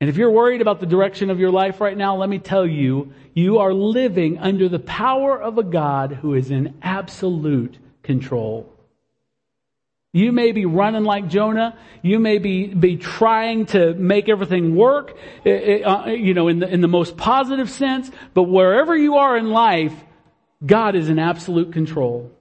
And 0.00 0.10
if 0.10 0.16
you're 0.16 0.30
worried 0.30 0.60
about 0.60 0.80
the 0.80 0.86
direction 0.86 1.30
of 1.30 1.40
your 1.40 1.50
life 1.50 1.80
right 1.80 1.96
now, 1.96 2.16
let 2.16 2.28
me 2.28 2.38
tell 2.38 2.66
you, 2.66 3.12
you 3.32 3.58
are 3.58 3.72
living 3.72 4.38
under 4.38 4.68
the 4.68 4.78
power 4.78 5.40
of 5.40 5.56
a 5.56 5.62
God 5.62 6.12
who 6.12 6.34
is 6.34 6.50
in 6.50 6.74
absolute 6.82 7.78
control. 8.02 8.70
You 10.12 10.32
may 10.32 10.52
be 10.52 10.64
running 10.64 11.04
like 11.04 11.28
Jonah. 11.28 11.78
You 12.02 12.18
may 12.18 12.38
be, 12.38 12.68
be 12.68 12.96
trying 12.96 13.66
to 13.66 13.94
make 13.94 14.28
everything 14.28 14.74
work, 14.74 15.16
eh, 15.44 15.50
eh, 15.50 15.82
uh, 15.82 16.06
you 16.06 16.32
know, 16.32 16.48
in 16.48 16.58
the, 16.58 16.68
in 16.68 16.80
the 16.80 16.88
most 16.88 17.16
positive 17.16 17.70
sense. 17.70 18.10
But 18.32 18.44
wherever 18.44 18.96
you 18.96 19.16
are 19.16 19.36
in 19.36 19.50
life, 19.50 19.94
God 20.64 20.94
is 20.94 21.08
in 21.10 21.18
absolute 21.18 21.72
control. 21.72 22.32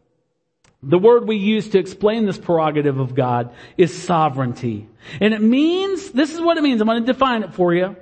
The 0.87 0.99
word 0.99 1.27
we 1.27 1.37
use 1.37 1.69
to 1.69 1.79
explain 1.79 2.27
this 2.27 2.37
prerogative 2.37 2.99
of 2.99 3.15
God 3.15 3.53
is 3.75 3.91
sovereignty. 4.03 4.87
And 5.19 5.33
it 5.33 5.41
means, 5.41 6.11
this 6.11 6.31
is 6.31 6.39
what 6.39 6.57
it 6.57 6.63
means. 6.63 6.79
I'm 6.79 6.87
going 6.87 7.03
to 7.03 7.11
define 7.11 7.41
it 7.41 7.55
for 7.55 7.73
you. 7.73 7.95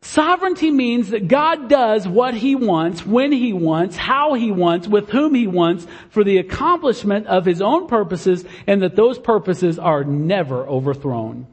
Sovereignty 0.00 0.70
means 0.72 1.10
that 1.10 1.28
God 1.28 1.68
does 1.68 2.06
what 2.08 2.34
He 2.34 2.56
wants, 2.56 3.06
when 3.06 3.30
He 3.30 3.52
wants, 3.52 3.96
how 3.96 4.34
He 4.34 4.50
wants, 4.50 4.88
with 4.88 5.08
whom 5.10 5.34
He 5.34 5.46
wants, 5.46 5.86
for 6.10 6.24
the 6.24 6.38
accomplishment 6.38 7.28
of 7.28 7.44
His 7.44 7.62
own 7.62 7.86
purposes, 7.86 8.44
and 8.66 8.82
that 8.82 8.96
those 8.96 9.18
purposes 9.18 9.78
are 9.78 10.02
never 10.02 10.66
overthrown. 10.66 11.46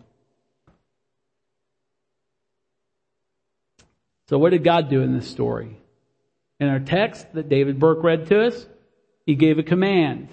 So 4.29 4.39
what 4.39 4.49
did 4.49 4.63
God 4.63 4.89
do 4.89 5.01
in 5.01 5.13
this 5.13 5.27
story? 5.27 5.77
In 6.59 6.69
our 6.69 6.79
text 6.79 7.33
that 7.33 7.49
David 7.49 7.79
Burke 7.79 8.03
read 8.03 8.27
to 8.27 8.47
us, 8.47 8.65
He 9.27 9.35
gave 9.35 9.59
a 9.59 9.63
command. 9.63 10.29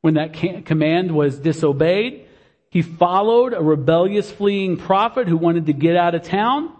When 0.00 0.14
that 0.14 0.32
command 0.64 1.14
was 1.14 1.38
disobeyed, 1.38 2.26
he 2.70 2.82
followed 2.82 3.52
a 3.52 3.62
rebellious 3.62 4.30
fleeing 4.30 4.76
prophet 4.76 5.28
who 5.28 5.36
wanted 5.36 5.66
to 5.66 5.72
get 5.72 5.96
out 5.96 6.14
of 6.14 6.22
town. 6.22 6.72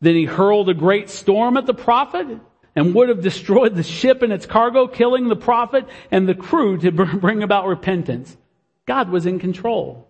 Then 0.00 0.14
he 0.14 0.24
hurled 0.24 0.68
a 0.68 0.74
great 0.74 1.10
storm 1.10 1.56
at 1.56 1.66
the 1.66 1.74
prophet 1.74 2.26
and 2.74 2.94
would 2.94 3.08
have 3.08 3.22
destroyed 3.22 3.76
the 3.76 3.82
ship 3.82 4.22
and 4.22 4.32
its 4.32 4.46
cargo, 4.46 4.88
killing 4.88 5.28
the 5.28 5.36
prophet 5.36 5.86
and 6.10 6.28
the 6.28 6.34
crew 6.34 6.78
to 6.78 6.90
bring 6.90 7.42
about 7.42 7.66
repentance. 7.66 8.36
God 8.86 9.10
was 9.10 9.26
in 9.26 9.38
control. 9.38 10.08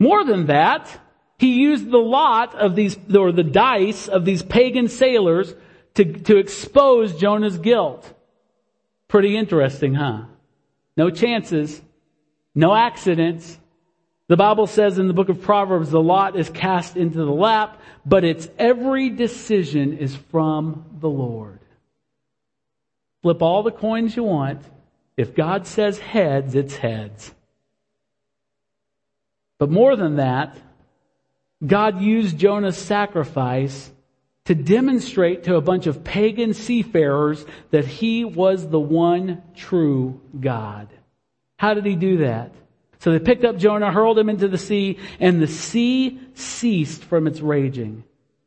More 0.00 0.24
than 0.24 0.46
that, 0.46 1.00
he 1.38 1.60
used 1.60 1.90
the 1.90 1.98
lot 1.98 2.54
of 2.54 2.74
these, 2.74 2.96
or 3.14 3.30
the 3.32 3.44
dice 3.44 4.08
of 4.08 4.24
these 4.24 4.42
pagan 4.42 4.88
sailors 4.88 5.54
to, 5.94 6.04
to 6.04 6.36
expose 6.38 7.14
Jonah's 7.14 7.58
guilt. 7.58 8.12
Pretty 9.08 9.36
interesting, 9.36 9.94
huh? 9.94 10.24
No 10.96 11.10
chances. 11.10 11.80
No 12.54 12.74
accidents. 12.74 13.58
The 14.28 14.36
Bible 14.36 14.66
says 14.66 14.98
in 14.98 15.08
the 15.08 15.14
book 15.14 15.28
of 15.28 15.42
Proverbs, 15.42 15.90
the 15.90 16.02
lot 16.02 16.36
is 16.36 16.48
cast 16.48 16.96
into 16.96 17.18
the 17.18 17.32
lap, 17.32 17.80
but 18.06 18.24
its 18.24 18.48
every 18.58 19.10
decision 19.10 19.98
is 19.98 20.14
from 20.14 20.84
the 21.00 21.08
Lord. 21.08 21.60
Flip 23.22 23.42
all 23.42 23.62
the 23.62 23.70
coins 23.70 24.16
you 24.16 24.24
want. 24.24 24.62
If 25.16 25.34
God 25.34 25.66
says 25.66 25.98
heads, 25.98 26.54
it's 26.54 26.76
heads. 26.76 27.34
But 29.58 29.70
more 29.70 29.94
than 29.96 30.16
that, 30.16 30.56
God 31.64 32.00
used 32.00 32.38
Jonah's 32.38 32.76
sacrifice 32.76 33.92
to 34.46 34.54
demonstrate 34.54 35.44
to 35.44 35.56
a 35.56 35.60
bunch 35.60 35.86
of 35.86 36.02
pagan 36.02 36.54
seafarers 36.54 37.44
that 37.70 37.86
he 37.86 38.24
was 38.24 38.68
the 38.68 38.80
one 38.80 39.42
true 39.54 40.20
God. 40.38 40.88
How 41.58 41.74
did 41.74 41.86
he 41.86 41.94
do 41.94 42.18
that? 42.18 42.52
So 42.98 43.12
they 43.12 43.18
picked 43.18 43.44
up 43.44 43.56
Jonah, 43.56 43.92
hurled 43.92 44.18
him 44.18 44.28
into 44.28 44.48
the 44.48 44.58
sea, 44.58 44.98
and 45.20 45.40
the 45.40 45.48
sea 45.48 46.20
ceased 46.34 47.04
from 47.04 47.26
its 47.26 47.40
raging. 47.40 48.04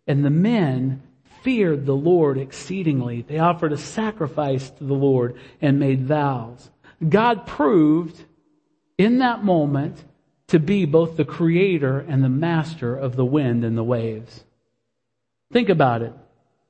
And 0.08 0.24
the 0.24 0.30
men 0.30 1.02
feared 1.44 1.86
the 1.86 1.96
Lord 1.96 2.38
exceedingly. 2.38 3.22
They 3.22 3.40
offered 3.40 3.72
a 3.72 3.78
sacrifice 3.78 4.70
to 4.70 4.84
the 4.84 4.94
Lord 4.94 5.38
and 5.62 5.80
made 5.80 6.06
vows. 6.06 6.70
God 7.08 7.46
proved 7.46 8.24
in 8.98 9.20
that 9.20 9.44
moment 9.44 10.04
to 10.48 10.60
be 10.60 10.86
both 10.86 11.18
the 11.18 11.26
creator 11.26 12.00
and 12.00 12.24
the 12.24 12.30
master 12.30 12.96
of 12.96 13.16
the 13.16 13.26
wind 13.26 13.64
and 13.64 13.78
the 13.78 13.84
waves. 13.84 14.44
Think 15.52 15.70
about 15.70 16.02
it. 16.02 16.14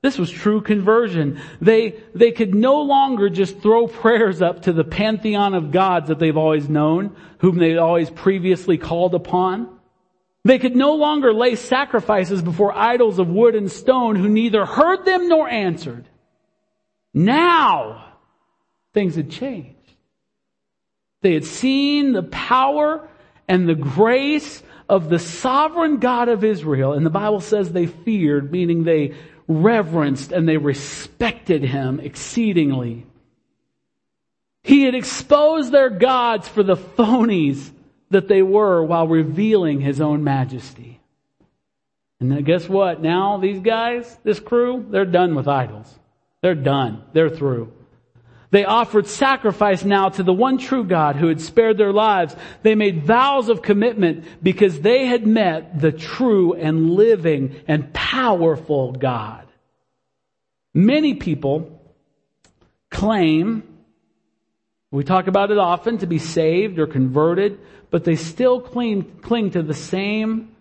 This 0.02 0.20
was 0.20 0.30
true 0.30 0.62
conversion. 0.62 1.42
They, 1.62 1.96
they 2.14 2.32
could 2.32 2.54
no 2.54 2.82
longer 2.82 3.30
just 3.30 3.60
throw 3.60 3.88
prayers 4.04 4.42
up 4.42 4.64
to 4.64 4.74
the 4.74 4.84
pantheon 4.84 5.56
of 5.56 5.72
gods 5.72 6.10
that 6.10 6.20
they've 6.20 6.38
always 6.38 6.70
known, 6.70 7.16
whom 7.40 7.58
they'd 7.58 7.78
always 7.78 8.10
previously 8.10 8.78
called 8.78 9.16
upon. 9.16 9.68
They 10.44 10.60
could 10.60 10.76
no 10.76 10.94
longer 10.94 11.34
lay 11.34 11.56
sacrifices 11.56 12.44
before 12.44 12.72
idols 12.78 13.18
of 13.18 13.30
wood 13.30 13.56
and 13.56 13.72
stone 13.72 14.16
who 14.16 14.30
neither 14.30 14.64
heard 14.64 15.04
them 15.04 15.28
nor 15.28 15.50
answered. 15.50 16.08
Now, 17.16 18.14
things 18.94 19.16
had 19.16 19.32
changed. 19.32 19.74
They 21.24 21.34
had 21.34 21.46
seen 21.46 22.14
the 22.14 22.22
power 22.22 23.10
and 23.48 23.68
the 23.68 23.74
grace 23.74 24.62
of 24.88 25.10
the 25.10 25.20
sovereign 25.20 25.98
God 25.98 26.30
of 26.30 26.44
Israel. 26.44 26.94
And 26.94 27.06
the 27.06 27.10
Bible 27.12 27.42
says 27.42 27.72
they 27.72 27.88
feared, 27.88 28.52
meaning 28.52 28.84
they 28.84 29.16
reverenced 29.48 30.32
and 30.32 30.48
they 30.48 30.58
respected 30.58 31.64
him 31.64 32.00
exceedingly. 32.00 33.06
He 34.64 34.84
had 34.84 34.96
exposed 34.96 35.72
their 35.72 35.90
gods 35.90 36.48
for 36.48 36.64
the 36.64 36.76
phonies 36.76 37.72
that 38.10 38.28
they 38.28 38.42
were 38.42 38.84
while 38.84 39.08
revealing 39.08 39.82
his 39.82 40.02
own 40.02 40.24
majesty. 40.24 41.00
And 42.20 42.32
then 42.32 42.44
guess 42.44 42.68
what? 42.68 43.02
Now 43.02 43.38
these 43.38 43.60
guys, 43.60 44.18
this 44.24 44.40
crew, 44.40 44.86
they're 44.90 45.06
done 45.06 45.36
with 45.36 45.48
idols. 45.48 45.94
They're 46.42 46.56
done. 46.56 47.04
They're 47.14 47.30
through. 47.30 47.72
They 48.52 48.64
offered 48.64 49.08
sacrifice 49.08 49.84
now 49.84 50.10
to 50.10 50.24
the 50.24 50.34
one 50.34 50.58
true 50.58 50.84
God 50.84 51.16
who 51.16 51.28
had 51.28 51.42
spared 51.42 51.78
their 51.78 51.92
lives. 51.92 52.36
They 52.64 52.76
made 52.76 53.04
vows 53.04 53.50
of 53.50 53.62
commitment 53.62 54.26
because 54.42 54.82
they 54.82 55.06
had 55.06 55.26
met 55.26 55.80
the 55.80 55.92
true 55.92 56.54
and 56.54 56.92
living 56.92 57.56
and 57.68 57.94
powerful 57.94 58.92
God. 58.92 59.46
Many 60.74 61.16
people 61.16 61.82
claim, 62.92 63.64
we 64.92 65.04
talk 65.04 65.28
about 65.28 65.52
it 65.52 65.58
often, 65.58 65.98
to 66.00 66.08
be 66.08 66.20
saved 66.20 66.80
or 66.80 66.88
converted, 66.88 67.60
but 67.90 68.04
they 68.04 68.16
still 68.16 68.62
cling, 68.62 69.20
cling 69.22 69.52
to 69.52 69.64
the 69.64 69.74
same 69.74 70.55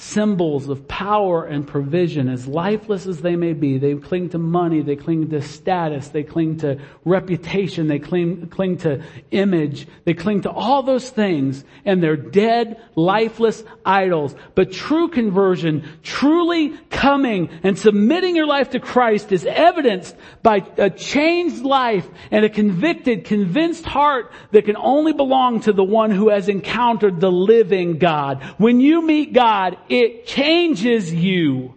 symbols 0.00 0.70
of 0.70 0.88
power 0.88 1.44
and 1.44 1.66
provision, 1.66 2.30
as 2.30 2.46
lifeless 2.46 3.06
as 3.06 3.20
they 3.20 3.36
may 3.36 3.52
be. 3.52 3.76
They 3.76 3.94
cling 3.96 4.30
to 4.30 4.38
money, 4.38 4.80
they 4.80 4.96
cling 4.96 5.28
to 5.28 5.42
status, 5.42 6.08
they 6.08 6.22
cling 6.22 6.58
to 6.58 6.80
reputation, 7.04 7.86
they 7.86 7.98
cling, 7.98 8.48
cling 8.48 8.78
to 8.78 9.02
image, 9.30 9.86
they 10.06 10.14
cling 10.14 10.42
to 10.42 10.50
all 10.50 10.82
those 10.82 11.10
things, 11.10 11.64
and 11.84 12.02
they're 12.02 12.16
dead, 12.16 12.80
lifeless 12.96 13.62
idols. 13.84 14.34
But 14.54 14.72
true 14.72 15.08
conversion, 15.08 15.86
truly 16.02 16.70
coming 16.88 17.50
and 17.62 17.78
submitting 17.78 18.36
your 18.36 18.46
life 18.46 18.70
to 18.70 18.80
Christ 18.80 19.32
is 19.32 19.44
evidenced 19.44 20.16
by 20.42 20.66
a 20.78 20.88
changed 20.88 21.62
life 21.62 22.08
and 22.30 22.46
a 22.46 22.48
convicted, 22.48 23.26
convinced 23.26 23.84
heart 23.84 24.32
that 24.52 24.64
can 24.64 24.76
only 24.78 25.12
belong 25.12 25.60
to 25.60 25.74
the 25.74 25.84
one 25.84 26.10
who 26.10 26.30
has 26.30 26.48
encountered 26.48 27.20
the 27.20 27.30
living 27.30 27.98
God. 27.98 28.42
When 28.56 28.80
you 28.80 29.02
meet 29.02 29.34
God, 29.34 29.76
it 29.90 30.26
changes 30.26 31.12
you. 31.12 31.74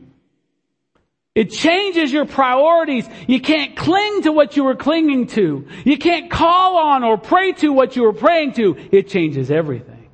It 1.36 1.50
changes 1.50 2.14
your 2.14 2.26
priorities. 2.26 3.10
You 3.28 3.42
can't 3.42 3.76
cling 3.76 4.22
to 4.22 4.32
what 4.32 4.56
you 4.56 4.64
were 4.64 4.76
clinging 4.76 5.28
to. 5.28 5.68
You 5.84 5.98
can't 5.98 6.30
call 6.30 6.78
on 6.78 7.04
or 7.04 7.18
pray 7.18 7.54
to 7.54 7.74
what 7.74 7.96
you 7.96 8.04
were 8.04 8.14
praying 8.14 8.54
to. 8.54 8.78
It 8.92 9.08
changes 9.08 9.50
everything. 9.50 10.10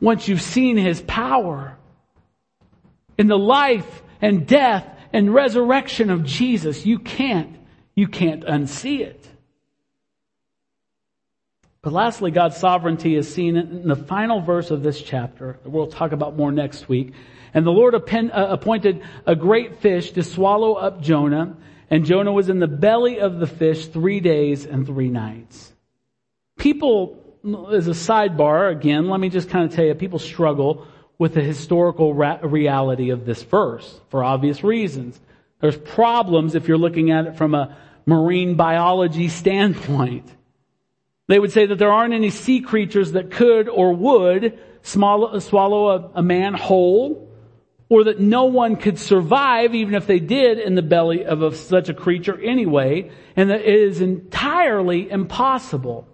Once 0.00 0.26
you've 0.26 0.40
seen 0.40 0.78
His 0.78 1.02
power 1.02 1.76
in 3.18 3.26
the 3.26 3.38
life 3.38 4.02
and 4.22 4.46
death 4.46 4.88
and 5.12 5.34
resurrection 5.34 6.08
of 6.08 6.24
Jesus, 6.24 6.86
you 6.86 6.98
can't, 6.98 7.54
you 7.94 8.08
can't 8.08 8.44
unsee 8.44 9.00
it. 9.00 9.19
But 11.82 11.94
lastly, 11.94 12.30
God's 12.30 12.58
sovereignty 12.58 13.14
is 13.14 13.32
seen 13.32 13.56
in 13.56 13.88
the 13.88 13.96
final 13.96 14.40
verse 14.40 14.70
of 14.70 14.82
this 14.82 15.00
chapter 15.00 15.58
we'll 15.64 15.86
talk 15.86 16.12
about 16.12 16.36
more 16.36 16.52
next 16.52 16.88
week. 16.88 17.14
And 17.54 17.66
the 17.66 17.70
Lord 17.70 17.94
uh, 17.94 18.28
appointed 18.32 19.02
a 19.26 19.34
great 19.34 19.80
fish 19.80 20.12
to 20.12 20.22
swallow 20.22 20.74
up 20.74 21.00
Jonah, 21.00 21.56
and 21.88 22.04
Jonah 22.04 22.32
was 22.32 22.48
in 22.48 22.60
the 22.60 22.68
belly 22.68 23.18
of 23.18 23.40
the 23.40 23.46
fish 23.46 23.86
three 23.86 24.20
days 24.20 24.66
and 24.66 24.86
three 24.86 25.08
nights. 25.08 25.72
People, 26.58 27.18
as 27.72 27.88
a 27.88 27.92
sidebar, 27.92 28.70
again, 28.70 29.08
let 29.08 29.18
me 29.18 29.30
just 29.30 29.48
kind 29.48 29.64
of 29.64 29.74
tell 29.74 29.84
you, 29.84 29.94
people 29.94 30.18
struggle 30.18 30.86
with 31.18 31.34
the 31.34 31.42
historical 31.42 32.14
reality 32.14 33.10
of 33.10 33.24
this 33.24 33.42
verse 33.42 34.00
for 34.10 34.22
obvious 34.22 34.62
reasons. 34.62 35.18
There's 35.60 35.76
problems 35.76 36.54
if 36.54 36.68
you're 36.68 36.78
looking 36.78 37.10
at 37.10 37.26
it 37.26 37.36
from 37.36 37.54
a 37.54 37.76
marine 38.06 38.54
biology 38.54 39.28
standpoint. 39.28 40.30
They 41.30 41.38
would 41.38 41.52
say 41.52 41.64
that 41.64 41.76
there 41.76 41.92
aren't 41.92 42.12
any 42.12 42.30
sea 42.30 42.60
creatures 42.60 43.12
that 43.12 43.30
could 43.30 43.68
or 43.68 43.92
would 43.92 44.58
swallow 44.82 46.10
a, 46.12 46.22
man 46.24 46.54
whole, 46.54 47.30
or 47.88 48.02
that 48.02 48.18
no 48.18 48.46
one 48.46 48.74
could 48.74 48.98
survive 48.98 49.72
even 49.72 49.94
if 49.94 50.08
they 50.08 50.18
did 50.18 50.58
in 50.58 50.74
the 50.74 50.82
belly 50.82 51.24
of 51.24 51.54
such 51.54 51.88
a 51.88 51.94
creature 51.94 52.36
anyway, 52.42 53.12
and 53.36 53.48
that 53.50 53.60
it 53.60 53.72
is 53.72 54.00
entirely 54.00 55.08
impossible. 55.08 56.08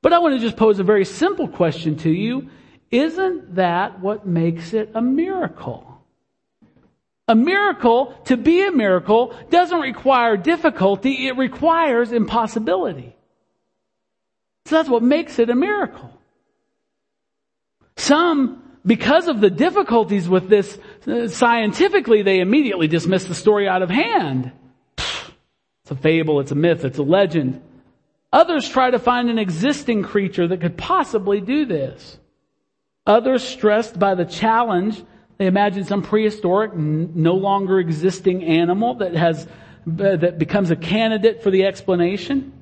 But 0.00 0.14
I 0.14 0.20
want 0.20 0.36
to 0.36 0.40
just 0.40 0.56
pose 0.56 0.78
a 0.78 0.84
very 0.84 1.04
simple 1.04 1.46
question 1.46 1.96
to 1.98 2.10
you. 2.10 2.48
Isn't 2.90 3.56
that 3.56 4.00
what 4.00 4.26
makes 4.26 4.72
it 4.72 4.90
a 4.94 5.02
miracle? 5.02 6.02
A 7.28 7.34
miracle, 7.34 8.18
to 8.24 8.38
be 8.38 8.66
a 8.66 8.72
miracle, 8.72 9.36
doesn't 9.50 9.80
require 9.80 10.38
difficulty, 10.38 11.26
it 11.26 11.36
requires 11.36 12.10
impossibility. 12.10 13.14
So 14.68 14.76
that's 14.76 14.88
what 14.90 15.02
makes 15.02 15.38
it 15.38 15.48
a 15.48 15.54
miracle. 15.54 16.10
Some, 17.96 18.62
because 18.84 19.26
of 19.26 19.40
the 19.40 19.48
difficulties 19.48 20.28
with 20.28 20.50
this, 20.50 20.78
uh, 21.06 21.28
scientifically, 21.28 22.20
they 22.20 22.40
immediately 22.40 22.86
dismiss 22.86 23.24
the 23.24 23.34
story 23.34 23.66
out 23.66 23.80
of 23.80 23.88
hand. 23.88 24.52
It's 24.98 25.90
a 25.90 25.96
fable, 25.96 26.40
it's 26.40 26.52
a 26.52 26.54
myth, 26.54 26.84
it's 26.84 26.98
a 26.98 27.02
legend. 27.02 27.62
Others 28.30 28.68
try 28.68 28.90
to 28.90 28.98
find 28.98 29.30
an 29.30 29.38
existing 29.38 30.02
creature 30.02 30.46
that 30.46 30.60
could 30.60 30.76
possibly 30.76 31.40
do 31.40 31.64
this. 31.64 32.18
Others, 33.06 33.42
stressed 33.42 33.98
by 33.98 34.14
the 34.14 34.26
challenge, 34.26 35.02
they 35.38 35.46
imagine 35.46 35.84
some 35.84 36.02
prehistoric, 36.02 36.74
no 36.74 37.36
longer 37.36 37.80
existing 37.80 38.44
animal 38.44 38.96
that 38.96 39.14
has, 39.14 39.46
uh, 39.46 40.16
that 40.16 40.38
becomes 40.38 40.70
a 40.70 40.76
candidate 40.76 41.42
for 41.42 41.50
the 41.50 41.64
explanation. 41.64 42.52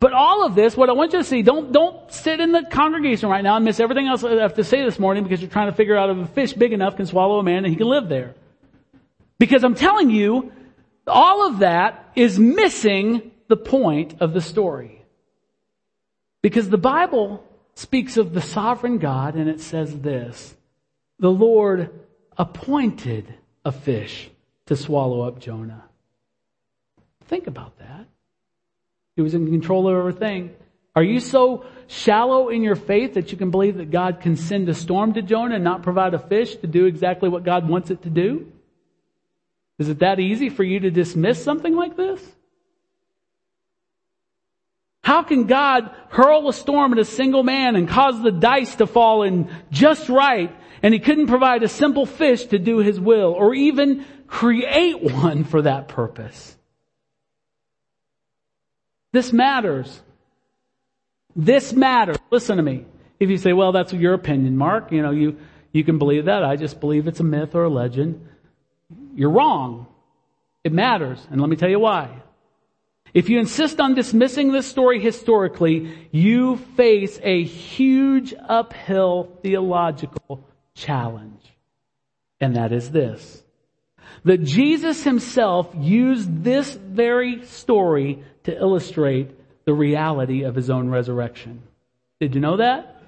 But 0.00 0.14
all 0.14 0.46
of 0.46 0.54
this, 0.54 0.78
what 0.78 0.88
I 0.88 0.92
want 0.92 1.12
you 1.12 1.18
to 1.18 1.24
see, 1.24 1.42
don't, 1.42 1.72
don't 1.72 2.10
sit 2.10 2.40
in 2.40 2.52
the 2.52 2.64
congregation 2.64 3.28
right 3.28 3.44
now 3.44 3.56
and 3.56 3.64
miss 3.66 3.78
everything 3.80 4.06
else 4.06 4.24
I 4.24 4.32
have 4.36 4.54
to 4.54 4.64
say 4.64 4.82
this 4.82 4.98
morning 4.98 5.22
because 5.22 5.42
you're 5.42 5.50
trying 5.50 5.70
to 5.70 5.76
figure 5.76 5.96
out 5.96 6.08
if 6.08 6.16
a 6.16 6.26
fish 6.26 6.54
big 6.54 6.72
enough 6.72 6.96
can 6.96 7.04
swallow 7.04 7.38
a 7.38 7.42
man 7.42 7.58
and 7.58 7.66
he 7.66 7.76
can 7.76 7.86
live 7.86 8.08
there. 8.08 8.34
Because 9.38 9.62
I'm 9.62 9.74
telling 9.74 10.08
you, 10.08 10.52
all 11.06 11.46
of 11.46 11.58
that 11.58 12.12
is 12.16 12.38
missing 12.38 13.30
the 13.48 13.58
point 13.58 14.16
of 14.20 14.32
the 14.32 14.40
story. 14.40 15.04
Because 16.40 16.70
the 16.70 16.78
Bible 16.78 17.44
speaks 17.74 18.16
of 18.16 18.32
the 18.32 18.40
sovereign 18.40 18.98
God 18.98 19.34
and 19.34 19.50
it 19.50 19.60
says 19.60 20.00
this, 20.00 20.54
the 21.18 21.30
Lord 21.30 21.90
appointed 22.38 23.34
a 23.66 23.72
fish 23.72 24.30
to 24.64 24.76
swallow 24.76 25.20
up 25.20 25.40
Jonah. 25.40 25.84
Think 27.26 27.46
about 27.46 27.78
that. 27.78 28.06
He 29.16 29.22
was 29.22 29.34
in 29.34 29.46
control 29.50 29.88
of 29.88 29.96
everything. 29.96 30.54
Are 30.94 31.02
you 31.02 31.20
so 31.20 31.64
shallow 31.86 32.48
in 32.48 32.62
your 32.62 32.76
faith 32.76 33.14
that 33.14 33.32
you 33.32 33.38
can 33.38 33.50
believe 33.50 33.76
that 33.76 33.90
God 33.90 34.20
can 34.20 34.36
send 34.36 34.68
a 34.68 34.74
storm 34.74 35.14
to 35.14 35.22
Jonah 35.22 35.56
and 35.56 35.64
not 35.64 35.82
provide 35.82 36.14
a 36.14 36.18
fish 36.18 36.56
to 36.56 36.66
do 36.66 36.86
exactly 36.86 37.28
what 37.28 37.44
God 37.44 37.68
wants 37.68 37.90
it 37.90 38.02
to 38.02 38.10
do? 38.10 38.50
Is 39.78 39.88
it 39.88 40.00
that 40.00 40.20
easy 40.20 40.50
for 40.50 40.62
you 40.62 40.80
to 40.80 40.90
dismiss 40.90 41.42
something 41.42 41.74
like 41.74 41.96
this? 41.96 42.22
How 45.02 45.22
can 45.22 45.46
God 45.46 45.90
hurl 46.10 46.48
a 46.48 46.52
storm 46.52 46.92
at 46.92 46.98
a 46.98 47.04
single 47.04 47.42
man 47.42 47.76
and 47.76 47.88
cause 47.88 48.22
the 48.22 48.30
dice 48.30 48.76
to 48.76 48.86
fall 48.86 49.22
in 49.22 49.50
just 49.70 50.08
right 50.08 50.54
and 50.82 50.92
he 50.92 51.00
couldn't 51.00 51.26
provide 51.26 51.62
a 51.62 51.68
simple 51.68 52.06
fish 52.06 52.44
to 52.46 52.58
do 52.58 52.78
his 52.78 53.00
will 53.00 53.32
or 53.32 53.54
even 53.54 54.04
create 54.26 55.02
one 55.14 55.44
for 55.44 55.62
that 55.62 55.88
purpose? 55.88 56.56
This 59.12 59.32
matters. 59.32 60.00
This 61.34 61.72
matters. 61.72 62.18
Listen 62.30 62.56
to 62.56 62.62
me. 62.62 62.84
If 63.18 63.30
you 63.30 63.36
say, 63.36 63.52
well, 63.52 63.72
that's 63.72 63.92
your 63.92 64.14
opinion, 64.14 64.56
Mark, 64.56 64.92
you 64.92 65.02
know, 65.02 65.10
you, 65.10 65.38
you 65.72 65.84
can 65.84 65.98
believe 65.98 66.24
that. 66.24 66.42
I 66.42 66.56
just 66.56 66.80
believe 66.80 67.06
it's 67.06 67.20
a 67.20 67.24
myth 67.24 67.54
or 67.54 67.64
a 67.64 67.68
legend. 67.68 68.26
you're 69.14 69.30
wrong. 69.30 69.86
It 70.64 70.72
matters. 70.72 71.24
And 71.30 71.40
let 71.40 71.50
me 71.50 71.56
tell 71.56 71.68
you 71.68 71.80
why. 71.80 72.22
If 73.12 73.28
you 73.28 73.38
insist 73.40 73.80
on 73.80 73.94
dismissing 73.94 74.52
this 74.52 74.66
story 74.66 75.00
historically, 75.00 76.08
you 76.12 76.56
face 76.76 77.18
a 77.22 77.42
huge 77.42 78.32
uphill 78.48 79.36
theological 79.42 80.44
challenge. 80.74 81.42
And 82.40 82.56
that 82.56 82.72
is 82.72 82.90
this. 82.90 83.42
That 84.24 84.44
Jesus 84.44 85.02
himself 85.02 85.74
used 85.76 86.44
this 86.44 86.72
very 86.74 87.44
story 87.46 88.22
to 88.44 88.56
illustrate 88.56 89.30
the 89.64 89.74
reality 89.74 90.42
of 90.42 90.54
his 90.54 90.70
own 90.70 90.88
resurrection. 90.88 91.62
Did 92.20 92.34
you 92.34 92.40
know 92.40 92.56
that? 92.56 93.02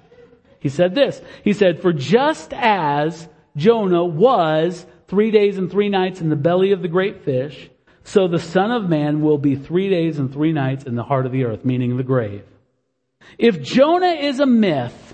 He 0.59 0.69
said 0.69 0.95
this. 0.95 1.21
He 1.43 1.53
said, 1.53 1.81
for 1.81 1.91
just 1.91 2.53
as 2.53 3.27
Jonah 3.55 4.05
was 4.05 4.85
three 5.07 5.31
days 5.31 5.57
and 5.57 5.69
three 5.69 5.89
nights 5.89 6.21
in 6.21 6.29
the 6.29 6.35
belly 6.35 6.71
of 6.71 6.81
the 6.81 6.87
great 6.87 7.23
fish, 7.23 7.69
so 8.03 8.27
the 8.27 8.39
son 8.39 8.71
of 8.71 8.89
man 8.89 9.21
will 9.21 9.37
be 9.37 9.55
three 9.55 9.89
days 9.89 10.19
and 10.19 10.31
three 10.31 10.51
nights 10.51 10.83
in 10.85 10.95
the 10.95 11.03
heart 11.03 11.25
of 11.25 11.31
the 11.31 11.45
earth, 11.45 11.63
meaning 11.63 11.97
the 11.97 12.03
grave. 12.03 12.43
If 13.37 13.61
Jonah 13.61 14.13
is 14.13 14.39
a 14.39 14.45
myth, 14.45 15.12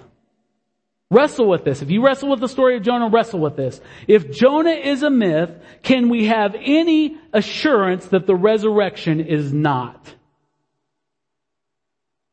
wrestle 1.11 1.47
with 1.47 1.63
this. 1.63 1.81
If 1.81 1.89
you 1.89 2.03
wrestle 2.03 2.29
with 2.29 2.39
the 2.39 2.47
story 2.47 2.77
of 2.77 2.83
Jonah, 2.83 3.09
wrestle 3.09 3.39
with 3.39 3.55
this. 3.55 3.81
If 4.07 4.31
Jonah 4.31 4.71
is 4.71 5.03
a 5.03 5.09
myth, 5.09 5.51
can 5.81 6.09
we 6.09 6.25
have 6.25 6.55
any 6.59 7.17
assurance 7.33 8.05
that 8.07 8.27
the 8.27 8.35
resurrection 8.35 9.19
is 9.19 9.51
not? 9.51 10.13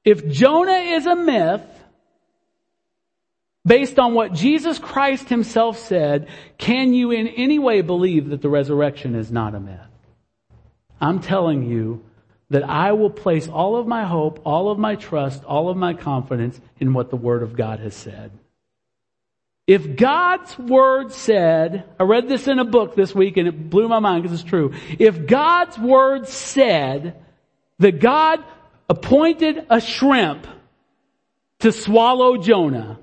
If 0.04 0.28
Jonah 0.28 0.72
is 0.72 1.06
a 1.06 1.16
myth, 1.16 1.62
based 3.64 3.98
on 3.98 4.14
what 4.14 4.32
Jesus 4.32 4.78
Christ 4.78 5.28
himself 5.28 5.78
said, 5.78 6.28
can 6.58 6.94
you 6.94 7.10
in 7.10 7.26
any 7.26 7.58
way 7.58 7.80
believe 7.80 8.28
that 8.28 8.42
the 8.42 8.48
resurrection 8.48 9.14
is 9.14 9.32
not 9.32 9.54
a 9.54 9.60
myth? 9.60 9.80
I'm 11.00 11.20
telling 11.20 11.68
you 11.68 12.04
that 12.50 12.62
I 12.62 12.92
will 12.92 13.10
place 13.10 13.48
all 13.48 13.76
of 13.76 13.88
my 13.88 14.04
hope, 14.04 14.40
all 14.44 14.70
of 14.70 14.78
my 14.78 14.94
trust, 14.94 15.44
all 15.44 15.68
of 15.68 15.76
my 15.76 15.94
confidence 15.94 16.60
in 16.78 16.94
what 16.94 17.10
the 17.10 17.16
Word 17.16 17.42
of 17.42 17.56
God 17.56 17.80
has 17.80 17.94
said. 17.94 18.30
If 19.66 19.96
God's 19.96 20.56
Word 20.58 21.12
said, 21.12 21.84
I 21.98 22.04
read 22.04 22.28
this 22.28 22.46
in 22.46 22.58
a 22.58 22.64
book 22.64 22.94
this 22.94 23.14
week 23.14 23.36
and 23.36 23.48
it 23.48 23.68
blew 23.68 23.88
my 23.88 23.98
mind 23.98 24.22
because 24.22 24.40
it's 24.40 24.48
true. 24.48 24.72
If 24.98 25.26
God's 25.26 25.76
Word 25.76 26.28
said 26.28 27.22
that 27.80 28.00
God 28.00 28.44
appointed 28.88 29.66
a 29.68 29.80
shrimp 29.80 30.46
to 31.60 31.72
swallow 31.72 32.36
Jonah, 32.36 33.00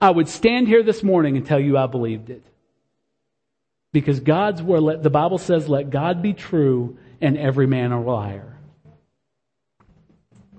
I 0.00 0.10
would 0.10 0.28
stand 0.28 0.66
here 0.66 0.82
this 0.82 1.02
morning 1.02 1.36
and 1.36 1.46
tell 1.46 1.60
you 1.60 1.78
I 1.78 1.86
believed 1.86 2.30
it. 2.30 2.44
Because 3.92 4.20
God's 4.20 4.62
word, 4.62 5.02
the 5.02 5.10
Bible 5.10 5.38
says, 5.38 5.68
let 5.68 5.88
God 5.88 6.20
be 6.20 6.34
true 6.34 6.98
and 7.20 7.38
every 7.38 7.66
man 7.66 7.92
a 7.92 8.02
liar. 8.02 8.58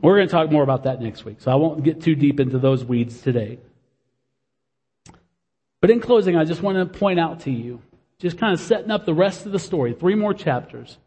We're 0.01 0.15
going 0.15 0.27
to 0.27 0.31
talk 0.31 0.51
more 0.51 0.63
about 0.63 0.83
that 0.83 1.01
next 1.01 1.25
week, 1.25 1.41
so 1.41 1.51
I 1.51 1.55
won't 1.55 1.83
get 1.83 2.01
too 2.01 2.15
deep 2.15 2.39
into 2.39 2.57
those 2.59 2.83
weeds 2.83 3.21
today. 3.21 3.59
But 5.79 5.91
in 5.91 5.99
closing, 5.99 6.35
I 6.35 6.45
just 6.45 6.61
want 6.61 6.77
to 6.77 6.99
point 6.99 7.19
out 7.19 7.41
to 7.41 7.51
you, 7.51 7.81
just 8.19 8.37
kind 8.37 8.53
of 8.53 8.59
setting 8.59 8.91
up 8.91 9.05
the 9.05 9.13
rest 9.13 9.45
of 9.45 9.51
the 9.51 9.59
story, 9.59 9.93
three 9.93 10.15
more 10.15 10.33
chapters. 10.33 10.97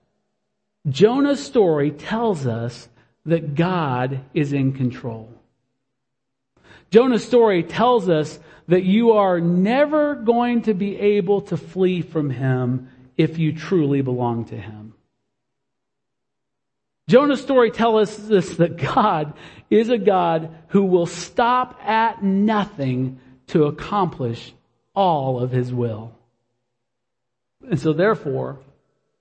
Jonah's 0.89 1.45
story 1.45 1.91
tells 1.91 2.47
us 2.47 2.89
that 3.27 3.55
God 3.55 4.21
is 4.33 4.53
in 4.53 4.73
control. 4.73 5.33
Jonah's 6.91 7.25
story 7.25 7.63
tells 7.63 8.09
us 8.09 8.39
that 8.69 8.85
you 8.85 9.13
are 9.13 9.41
never 9.41 10.15
going 10.15 10.63
to 10.63 10.75
be 10.75 10.97
able 10.99 11.41
to 11.43 11.57
flee 11.57 12.03
from 12.03 12.31
him 12.31 12.89
if 13.17 13.39
you 13.39 13.53
truly 13.53 14.01
belong 14.01 14.45
to 14.47 14.57
him. 14.57 14.95
Jonah's 17.09 17.43
story 17.43 17.73
tells 17.73 18.09
us 18.09 18.17
this, 18.17 18.57
that 18.57 18.77
God 18.77 19.35
is 19.69 19.89
a 19.89 19.99
God 19.99 20.55
who 20.69 20.85
will 20.85 21.07
stop 21.07 21.81
at 21.85 22.23
nothing 22.23 23.19
to 23.49 23.65
accomplish 23.65 24.53
all 25.01 25.41
of 25.41 25.51
his 25.51 25.73
will. 25.73 26.13
And 27.69 27.81
so 27.81 27.93
therefore, 27.93 28.59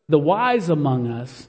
the 0.09 0.19
wise 0.19 0.67
among 0.69 1.07
us 1.07 1.47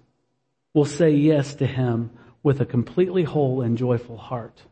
will 0.73 0.85
say 0.85 1.11
yes 1.11 1.55
to 1.57 1.67
him 1.67 2.11
with 2.43 2.61
a 2.61 2.67
completely 2.67 3.25
whole 3.25 3.61
and 3.61 3.77
joyful 3.77 4.17
heart 4.17 4.63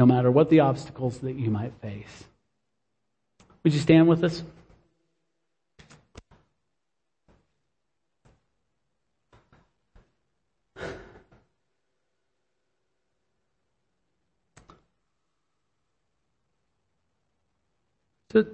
no 0.00 0.06
matter 0.06 0.30
what 0.30 0.48
the 0.48 0.60
obstacles 0.60 1.18
that 1.18 1.34
you 1.34 1.50
might 1.50 1.74
face. 1.82 2.24
Would 3.62 3.74
you 3.74 3.80
stand 3.80 4.08
with 4.08 4.24
us? 4.24 4.42
So 18.32 18.46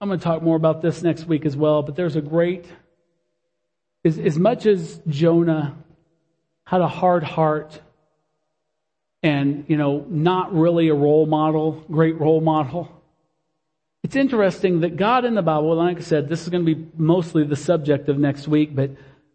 I'm 0.00 0.08
going 0.08 0.18
to 0.18 0.24
talk 0.24 0.42
more 0.42 0.56
about 0.56 0.82
this 0.82 1.02
next 1.02 1.24
week 1.24 1.46
as 1.46 1.56
well, 1.56 1.82
but 1.82 1.96
there's 1.96 2.16
a 2.16 2.20
great, 2.20 2.66
as, 4.04 4.18
as 4.18 4.38
much 4.38 4.66
as 4.66 5.00
Jonah 5.08 5.76
had 6.64 6.82
a 6.82 6.88
hard 6.88 7.24
heart 7.24 7.80
and, 9.22 9.64
you 9.68 9.76
know, 9.76 10.04
not 10.08 10.54
really 10.54 10.88
a 10.88 10.94
role 10.94 11.24
model, 11.24 11.84
great 11.90 12.20
role 12.20 12.40
model. 12.40 12.90
It's 14.02 14.16
interesting 14.16 14.80
that 14.80 14.96
God 14.96 15.24
in 15.24 15.36
the 15.36 15.42
Bible, 15.42 15.76
like 15.76 15.98
I 15.98 16.00
said, 16.00 16.28
this 16.28 16.42
is 16.42 16.48
going 16.48 16.66
to 16.66 16.74
be 16.74 16.86
mostly 16.96 17.44
the 17.44 17.56
subject 17.56 18.08
of 18.08 18.18
next 18.18 18.46
week, 18.46 18.74
but 18.74 18.90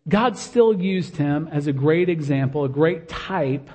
God 0.07 0.37
still 0.37 0.79
used 0.79 1.17
him 1.17 1.49
as 1.51 1.65
a 1.65 1.73
great 1.73 2.09
example, 2.09 2.63
a 2.63 2.69
great 2.69 3.07
type 3.07 3.69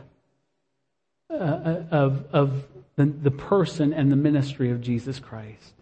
uh, 1.29 1.35
uh 1.35 1.85
of, 1.91 2.25
of 2.33 2.65
the, 2.97 3.07
the 3.07 3.31
person 3.31 3.93
and 3.93 4.11
the 4.11 4.17
ministry 4.17 4.71
of 4.71 4.81
Jesus 4.81 5.19
Christ. 5.19 5.75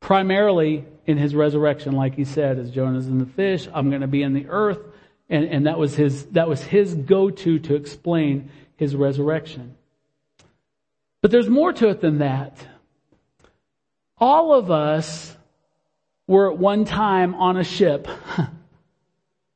Primarily 0.00 0.84
in 1.06 1.18
his 1.18 1.34
resurrection, 1.34 1.92
like 1.92 2.14
he 2.14 2.24
said, 2.24 2.58
as 2.58 2.70
Jonah's 2.70 3.08
in 3.08 3.18
the 3.18 3.26
fish, 3.26 3.68
I'm 3.72 3.88
going 3.88 4.02
to 4.02 4.06
be 4.06 4.22
in 4.22 4.34
the 4.34 4.46
earth. 4.48 4.80
And, 5.28 5.44
and 5.46 5.66
that 5.66 5.78
was 5.78 5.96
his, 5.96 6.26
that 6.26 6.48
was 6.48 6.62
his 6.62 6.94
go-to 6.94 7.58
to 7.60 7.74
explain 7.74 8.50
his 8.76 8.94
resurrection. 8.94 9.76
But 11.22 11.30
there's 11.30 11.48
more 11.48 11.72
to 11.72 11.88
it 11.88 12.00
than 12.00 12.18
that. 12.18 12.56
All 14.18 14.54
of 14.54 14.70
us 14.70 15.36
were 16.26 16.52
at 16.52 16.58
one 16.58 16.84
time 16.84 17.34
on 17.34 17.56
a 17.56 17.64
ship 17.64 18.08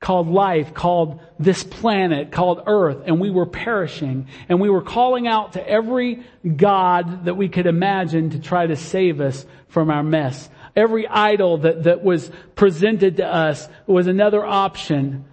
called 0.01 0.29
life, 0.29 0.73
called 0.73 1.21
this 1.39 1.63
planet, 1.63 2.33
called 2.33 2.63
earth, 2.67 3.03
and 3.07 3.21
we 3.21 3.31
were 3.31 3.47
perishing. 3.47 4.27
And 4.49 4.61
we 4.61 4.71
were 4.71 4.83
calling 4.83 5.29
out 5.29 5.53
to 5.53 5.69
every 5.69 6.23
God 6.57 7.27
that 7.27 7.37
we 7.37 7.49
could 7.49 7.67
imagine 7.67 8.31
to 8.31 8.39
try 8.39 8.67
to 8.67 8.77
save 8.77 9.21
us 9.21 9.45
from 9.69 9.91
our 9.91 10.03
mess. 10.03 10.49
Every 10.75 11.07
idol 11.07 11.59
that, 11.59 11.85
that 11.85 12.03
was 12.03 12.31
presented 12.55 13.19
to 13.19 13.27
us 13.27 13.69
was 13.87 14.07
another 14.07 14.45
option 14.45 15.27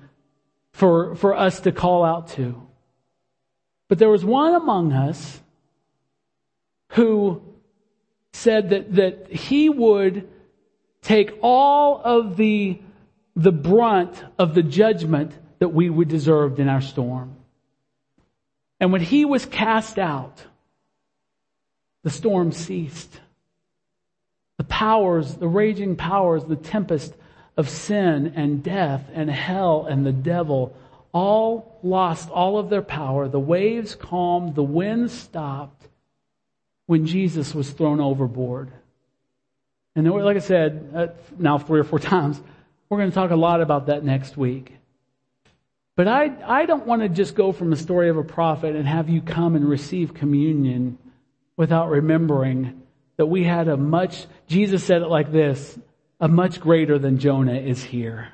for, 0.74 1.16
for 1.16 1.36
us 1.36 1.62
to 1.62 1.72
call 1.72 2.04
out 2.04 2.30
to. 2.30 2.62
But 3.88 4.00
there 4.00 4.10
was 4.10 4.26
one 4.26 4.54
among 4.54 4.92
us 4.92 5.42
who 6.90 7.42
said 8.34 8.70
that, 8.70 8.96
that 8.96 9.32
he 9.32 9.70
would 9.70 10.28
take 11.02 11.40
all 11.42 12.02
of 12.04 12.38
the, 12.38 12.80
the 13.38 13.52
brunt 13.52 14.24
of 14.40 14.56
the 14.56 14.64
judgment 14.64 15.32
that 15.60 15.70
we 15.70 15.92
would 15.92 16.08
deserved 16.08 16.60
in 16.60 16.68
our 16.68 16.82
storm. 16.82 17.36
And 18.80 18.92
when 18.92 19.02
he 19.02 19.26
was 19.26 19.46
cast 19.46 20.00
out, 20.00 20.44
the 22.04 22.10
storm 22.10 22.52
ceased. 22.52 23.20
The 24.58 24.64
powers, 24.64 25.36
the 25.36 25.48
raging 25.48 25.96
powers, 25.96 26.46
the 26.46 26.56
tempest 26.56 27.14
of 27.56 27.70
sin 27.70 28.34
and 28.36 28.64
death 28.64 29.08
and 29.14 29.30
hell 29.30 29.86
and 29.88 30.04
the 30.04 30.12
devil 30.12 30.76
all 31.12 31.80
lost 31.84 32.30
all 32.32 32.58
of 32.58 32.72
their 32.72 32.82
power. 32.82 33.28
The 33.28 33.40
waves 33.40 33.94
calmed, 33.94 34.56
the 34.56 34.64
wind 34.64 35.12
stopped 35.12 35.88
when 36.88 37.06
Jesus 37.06 37.54
was 37.54 37.70
thrown 37.70 38.02
overboard. 38.02 38.72
And 39.96 40.06
then, 40.06 40.14
like 40.14 40.38
I 40.38 40.42
said, 40.42 40.92
uh, 40.96 41.08
now 41.38 41.60
three 41.60 41.80
or 41.80 41.84
four 41.84 42.00
times, 42.16 42.42
we're 42.90 42.98
going 42.98 43.10
to 43.10 43.16
talk 43.16 43.32
a 43.32 43.36
lot 43.36 43.62
about 43.62 43.88
that 43.88 44.04
next 44.04 44.38
week. 44.38 44.74
But 45.96 46.08
I, 46.08 46.32
I 46.46 46.66
don't 46.66 46.86
want 46.86 47.02
to 47.02 47.10
just 47.10 47.36
go 47.36 47.52
from 47.52 47.70
the 47.72 47.76
story 47.76 48.10
of 48.10 48.18
a 48.18 48.24
prophet 48.24 48.76
and 48.76 48.88
have 48.88 49.10
you 49.10 49.22
come 49.22 49.56
and 49.56 49.68
receive 49.68 50.14
communion 50.14 50.98
without 51.58 51.90
remembering 51.90 52.84
that 53.18 53.26
we 53.26 53.44
had 53.44 53.68
a 53.68 53.76
much, 53.76 54.28
Jesus 54.48 54.84
said 54.84 55.02
it 55.02 55.08
like 55.08 55.32
this, 55.32 55.78
a 56.20 56.28
much 56.28 56.60
greater 56.60 57.00
than 57.00 57.18
Jonah 57.18 57.56
is 57.56 57.84
here. 57.84 58.30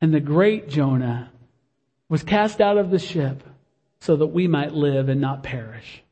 And 0.00 0.14
the 0.14 0.20
great 0.20 0.68
Jonah 0.68 1.30
was 2.08 2.22
cast 2.22 2.60
out 2.60 2.78
of 2.78 2.90
the 2.90 2.98
ship 2.98 3.42
so 4.00 4.16
that 4.16 4.26
we 4.26 4.46
might 4.46 4.72
live 4.72 5.08
and 5.08 5.20
not 5.20 5.42
perish. 5.42 6.02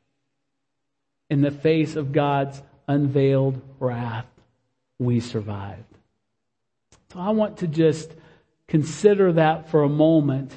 In 1.29 1.41
the 1.41 1.51
face 1.51 1.95
of 1.95 2.11
God's 2.11 2.61
unveiled 2.87 3.61
wrath, 3.79 4.25
we 4.99 5.19
survived. 5.19 5.92
So 7.13 7.19
I 7.19 7.29
want 7.29 7.57
to 7.57 7.67
just 7.67 8.11
consider 8.67 9.33
that 9.33 9.69
for 9.69 9.83
a 9.83 9.89
moment 9.89 10.51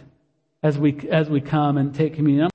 as 0.62 0.78
we, 0.78 0.98
as 1.10 1.28
we 1.28 1.42
come 1.42 1.76
and 1.76 1.94
take 1.94 2.14
communion. 2.14 2.48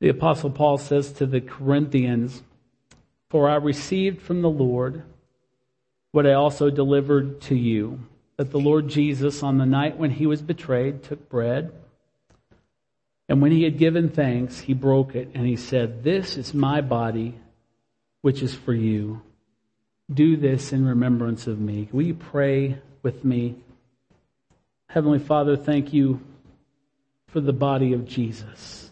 The 0.00 0.10
apostle 0.10 0.50
Paul 0.50 0.76
says 0.76 1.12
to 1.12 1.24
the 1.24 1.40
Corinthians, 1.40 2.42
for 3.30 3.48
I 3.48 3.54
received 3.54 4.20
from 4.20 4.42
the 4.42 4.50
Lord 4.50 5.02
what 6.10 6.26
I 6.26 6.34
also 6.34 6.68
delivered 6.68 7.40
to 7.42 7.54
you, 7.54 8.00
that 8.36 8.50
the 8.50 8.60
Lord 8.60 8.88
Jesus 8.88 9.42
on 9.42 9.56
the 9.56 9.64
night 9.64 9.96
when 9.96 10.10
he 10.10 10.26
was 10.26 10.42
betrayed 10.42 11.02
took 11.02 11.30
bread, 11.30 11.72
and 13.30 13.40
when 13.40 13.50
he 13.50 13.62
had 13.62 13.78
given 13.78 14.10
thanks, 14.10 14.58
he 14.58 14.74
broke 14.74 15.14
it 15.14 15.30
and 15.32 15.46
he 15.46 15.56
said, 15.56 16.04
this 16.04 16.36
is 16.36 16.52
my 16.52 16.82
body, 16.82 17.34
which 18.20 18.42
is 18.42 18.54
for 18.54 18.74
you. 18.74 19.22
Do 20.10 20.36
this 20.36 20.72
in 20.72 20.86
remembrance 20.86 21.46
of 21.46 21.60
me. 21.60 21.88
Will 21.92 22.02
you 22.02 22.14
pray 22.14 22.78
with 23.02 23.24
me? 23.24 23.56
Heavenly 24.88 25.18
Father, 25.18 25.56
thank 25.56 25.92
you 25.92 26.20
for 27.28 27.40
the 27.40 27.52
body 27.52 27.94
of 27.94 28.06
Jesus. 28.06 28.90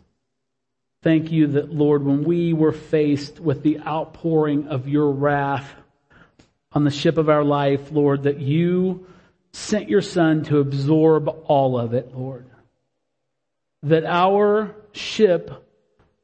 Thank 1.02 1.30
you 1.32 1.46
that, 1.48 1.72
Lord, 1.72 2.04
when 2.04 2.24
we 2.24 2.52
were 2.52 2.72
faced 2.72 3.40
with 3.40 3.62
the 3.62 3.80
outpouring 3.80 4.68
of 4.68 4.88
your 4.88 5.10
wrath 5.10 5.70
on 6.72 6.84
the 6.84 6.90
ship 6.90 7.18
of 7.18 7.28
our 7.28 7.44
life, 7.44 7.90
Lord, 7.90 8.24
that 8.24 8.38
you 8.38 9.06
sent 9.52 9.88
your 9.88 10.02
son 10.02 10.44
to 10.44 10.58
absorb 10.58 11.28
all 11.46 11.78
of 11.78 11.94
it, 11.94 12.14
Lord. 12.14 12.46
That 13.82 14.04
our 14.04 14.74
ship 14.92 15.66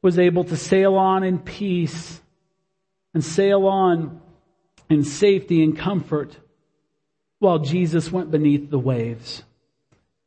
was 0.01 0.19
able 0.19 0.43
to 0.45 0.55
sail 0.55 0.95
on 0.95 1.23
in 1.23 1.39
peace 1.39 2.21
and 3.13 3.23
sail 3.23 3.67
on 3.67 4.21
in 4.89 5.03
safety 5.03 5.63
and 5.63 5.77
comfort 5.77 6.37
while 7.39 7.59
Jesus 7.59 8.11
went 8.11 8.31
beneath 8.31 8.69
the 8.69 8.79
waves. 8.79 9.43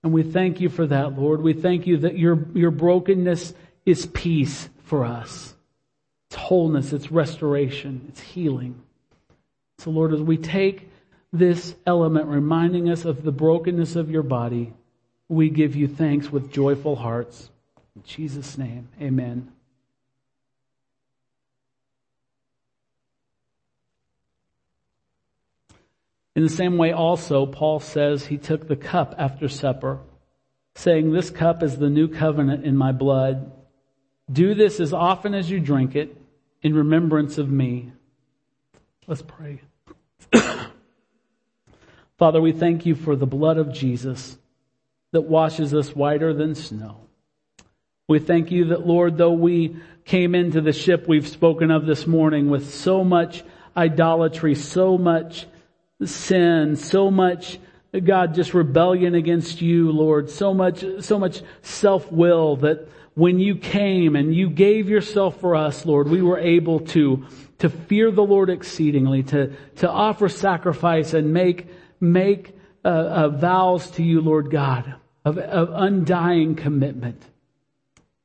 And 0.03 0.13
we 0.13 0.23
thank 0.23 0.61
you 0.61 0.69
for 0.69 0.87
that, 0.87 1.19
Lord. 1.19 1.43
We 1.43 1.53
thank 1.53 1.87
you 1.87 1.99
that 1.99 2.19
your, 2.19 2.47
your 2.55 2.71
brokenness 2.71 3.53
is 3.85 4.07
peace 4.07 4.69
for 4.85 5.05
us. 5.05 5.55
It's 6.29 6.37
wholeness, 6.37 6.93
it's 6.93 7.11
restoration, 7.11 8.07
it's 8.09 8.21
healing. 8.21 8.81
So 9.79 9.91
Lord, 9.91 10.13
as 10.13 10.21
we 10.21 10.37
take 10.37 10.89
this 11.33 11.75
element 11.87 12.27
reminding 12.27 12.89
us 12.89 13.05
of 13.05 13.23
the 13.23 13.33
brokenness 13.33 13.97
of 13.97 14.11
your 14.11 14.23
body, 14.23 14.73
we 15.29 15.49
give 15.49 15.77
you 15.77 15.89
thanks 15.89 16.31
with 16.31 16.53
joyful 16.53 16.97
hearts. 16.97 17.51
In 17.97 18.03
Jesus' 18.03 18.59
name, 18.59 18.89
amen. 19.01 19.51
In 26.37 26.43
the 26.43 26.49
same 26.49 26.76
way 26.76 26.93
also, 26.93 27.47
Paul 27.47 27.81
says 27.81 28.26
he 28.26 28.39
took 28.39 28.68
the 28.68 28.76
cup 28.76 29.14
after 29.18 29.49
supper, 29.49 29.99
saying, 30.74 31.12
this 31.12 31.31
cup 31.31 31.62
is 31.62 31.78
the 31.78 31.91
new 31.91 32.09
covenant 32.09 32.64
in 32.64 32.76
my 32.76 32.93
blood. 32.93 33.51
Do 34.31 34.55
this 34.55 34.78
as 34.78 34.93
often 34.93 35.35
as 35.35 35.51
you 35.51 35.59
drink 35.59 35.97
it 35.97 36.16
in 36.62 36.74
remembrance 36.74 37.39
of 37.39 37.51
me. 37.51 37.93
Let's 39.07 39.22
pray. 39.22 39.61
Father, 42.18 42.41
we 42.41 42.53
thank 42.53 42.87
you 42.87 42.95
for 42.95 43.16
the 43.16 43.26
blood 43.26 43.59
of 43.59 43.72
Jesus 43.72 44.39
that 45.12 45.22
washes 45.22 45.74
us 45.74 45.97
whiter 45.97 46.33
than 46.33 46.55
snow. 46.55 46.99
We 48.07 48.20
thank 48.20 48.51
you 48.51 48.66
that, 48.66 48.87
Lord, 48.87 49.18
though 49.18 49.33
we 49.33 49.76
came 50.05 50.35
into 50.35 50.61
the 50.61 50.72
ship 50.72 51.09
we've 51.09 51.28
spoken 51.28 51.70
of 51.70 51.87
this 51.87 52.07
morning 52.07 52.51
with 52.51 52.72
so 52.72 53.03
much 53.05 53.43
idolatry, 53.76 54.55
so 54.55 54.99
much 54.99 55.47
sin, 56.05 56.76
so 56.76 57.11
much, 57.11 57.59
God, 58.05 58.34
just 58.34 58.55
rebellion 58.55 59.14
against 59.14 59.61
you, 59.61 59.90
Lord, 59.92 60.30
so 60.30 60.55
much, 60.55 60.84
so 61.01 61.18
much 61.18 61.42
self-will 61.62 62.57
that 62.57 62.88
when 63.14 63.38
you 63.38 63.57
came 63.57 64.16
and 64.16 64.34
you 64.34 64.48
gave 64.48 64.88
yourself 64.88 65.40
for 65.40 65.57
us, 65.57 65.84
Lord, 65.84 66.09
we 66.09 66.22
were 66.22 66.38
able 66.38 66.80
to, 66.80 67.26
to 67.59 67.68
fear 67.68 68.11
the 68.11 68.22
Lord 68.22 68.51
exceedingly, 68.51 69.22
to, 69.24 69.53
to 69.76 69.90
offer 69.90 70.28
sacrifice 70.28 71.12
and 71.12 71.32
make, 71.32 71.66
make 72.01 72.57
uh, 72.84 72.88
uh, 72.88 73.28
vows 73.28 73.90
to 73.92 74.03
you, 74.03 74.20
Lord 74.20 74.51
God, 74.51 74.94
of, 75.24 75.38
of 75.38 75.70
undying 75.74 76.55
commitment. 76.55 77.22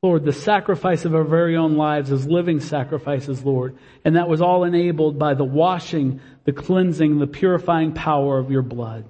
Lord, 0.02 0.24
the 0.24 0.32
sacrifice 0.32 1.04
of 1.04 1.14
our 1.14 1.24
very 1.24 1.56
own 1.56 1.76
lives 1.76 2.12
as 2.12 2.26
living 2.26 2.60
sacrifices, 2.60 3.44
Lord. 3.44 3.76
And 4.04 4.16
that 4.16 4.28
was 4.28 4.40
all 4.40 4.64
enabled 4.64 5.18
by 5.18 5.34
the 5.34 5.44
washing, 5.44 6.20
the 6.46 6.52
cleansing, 6.52 7.18
the 7.18 7.26
purifying 7.26 7.92
power 7.92 8.38
of 8.38 8.50
your 8.50 8.62
blood. 8.62 9.04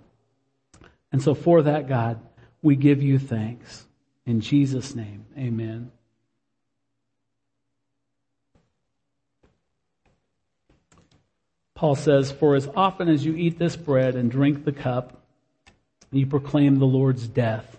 And 1.12 1.22
so 1.22 1.34
for 1.34 1.62
that, 1.62 1.86
God, 1.86 2.18
we 2.62 2.76
give 2.76 3.02
you 3.02 3.18
thanks. 3.18 3.86
In 4.24 4.40
Jesus' 4.40 4.94
name, 4.94 5.26
amen. 5.38 5.92
Paul 11.74 11.94
says, 11.94 12.32
For 12.32 12.54
as 12.54 12.68
often 12.74 13.08
as 13.08 13.24
you 13.24 13.36
eat 13.36 13.58
this 13.58 13.76
bread 13.76 14.16
and 14.16 14.30
drink 14.30 14.64
the 14.64 14.72
cup, 14.72 15.22
you 16.10 16.26
proclaim 16.26 16.78
the 16.78 16.86
Lord's 16.86 17.28
death 17.28 17.78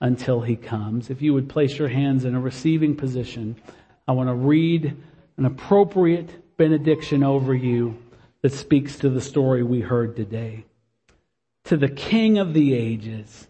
until 0.00 0.40
he 0.40 0.54
comes. 0.54 1.10
If 1.10 1.22
you 1.22 1.34
would 1.34 1.48
place 1.48 1.76
your 1.76 1.88
hands 1.88 2.24
in 2.24 2.36
a 2.36 2.40
receiving 2.40 2.94
position, 2.94 3.56
I 4.06 4.12
want 4.12 4.28
to 4.28 4.34
read 4.34 4.96
an 5.36 5.44
appropriate 5.44 6.56
benediction 6.56 7.24
over 7.24 7.52
you 7.52 7.98
that 8.42 8.52
speaks 8.52 8.96
to 8.96 9.08
the 9.08 9.20
story 9.20 9.62
we 9.62 9.80
heard 9.80 10.16
today. 10.16 10.64
To 11.64 11.76
the 11.76 11.88
King 11.88 12.38
of 12.38 12.54
the 12.54 12.74
ages, 12.74 13.46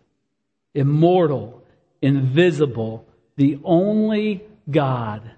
immortal, 0.74 1.64
invisible, 2.00 3.06
the 3.36 3.58
only 3.64 4.44
God, 4.70 5.32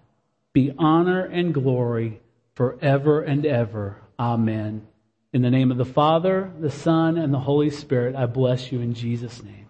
be 0.53 0.73
honor 0.77 1.25
and 1.25 1.55
glory 1.55 2.21
forever 2.55 3.23
and 3.23 3.47
ever. 3.47 4.01
Amen. 4.19 4.87
In 5.33 5.43
the 5.43 5.51
name 5.51 5.71
of 5.71 5.79
the 5.79 5.85
Father, 5.85 6.53
the 6.61 6.71
Son, 6.71 7.17
and 7.17 7.33
the 7.33 7.41
Holy 7.41 7.71
Spirit, 7.71 8.15
I 8.15 8.27
bless 8.27 8.71
you 8.71 8.81
in 8.81 8.95
Jesus' 8.95 9.43
name. 9.43 9.64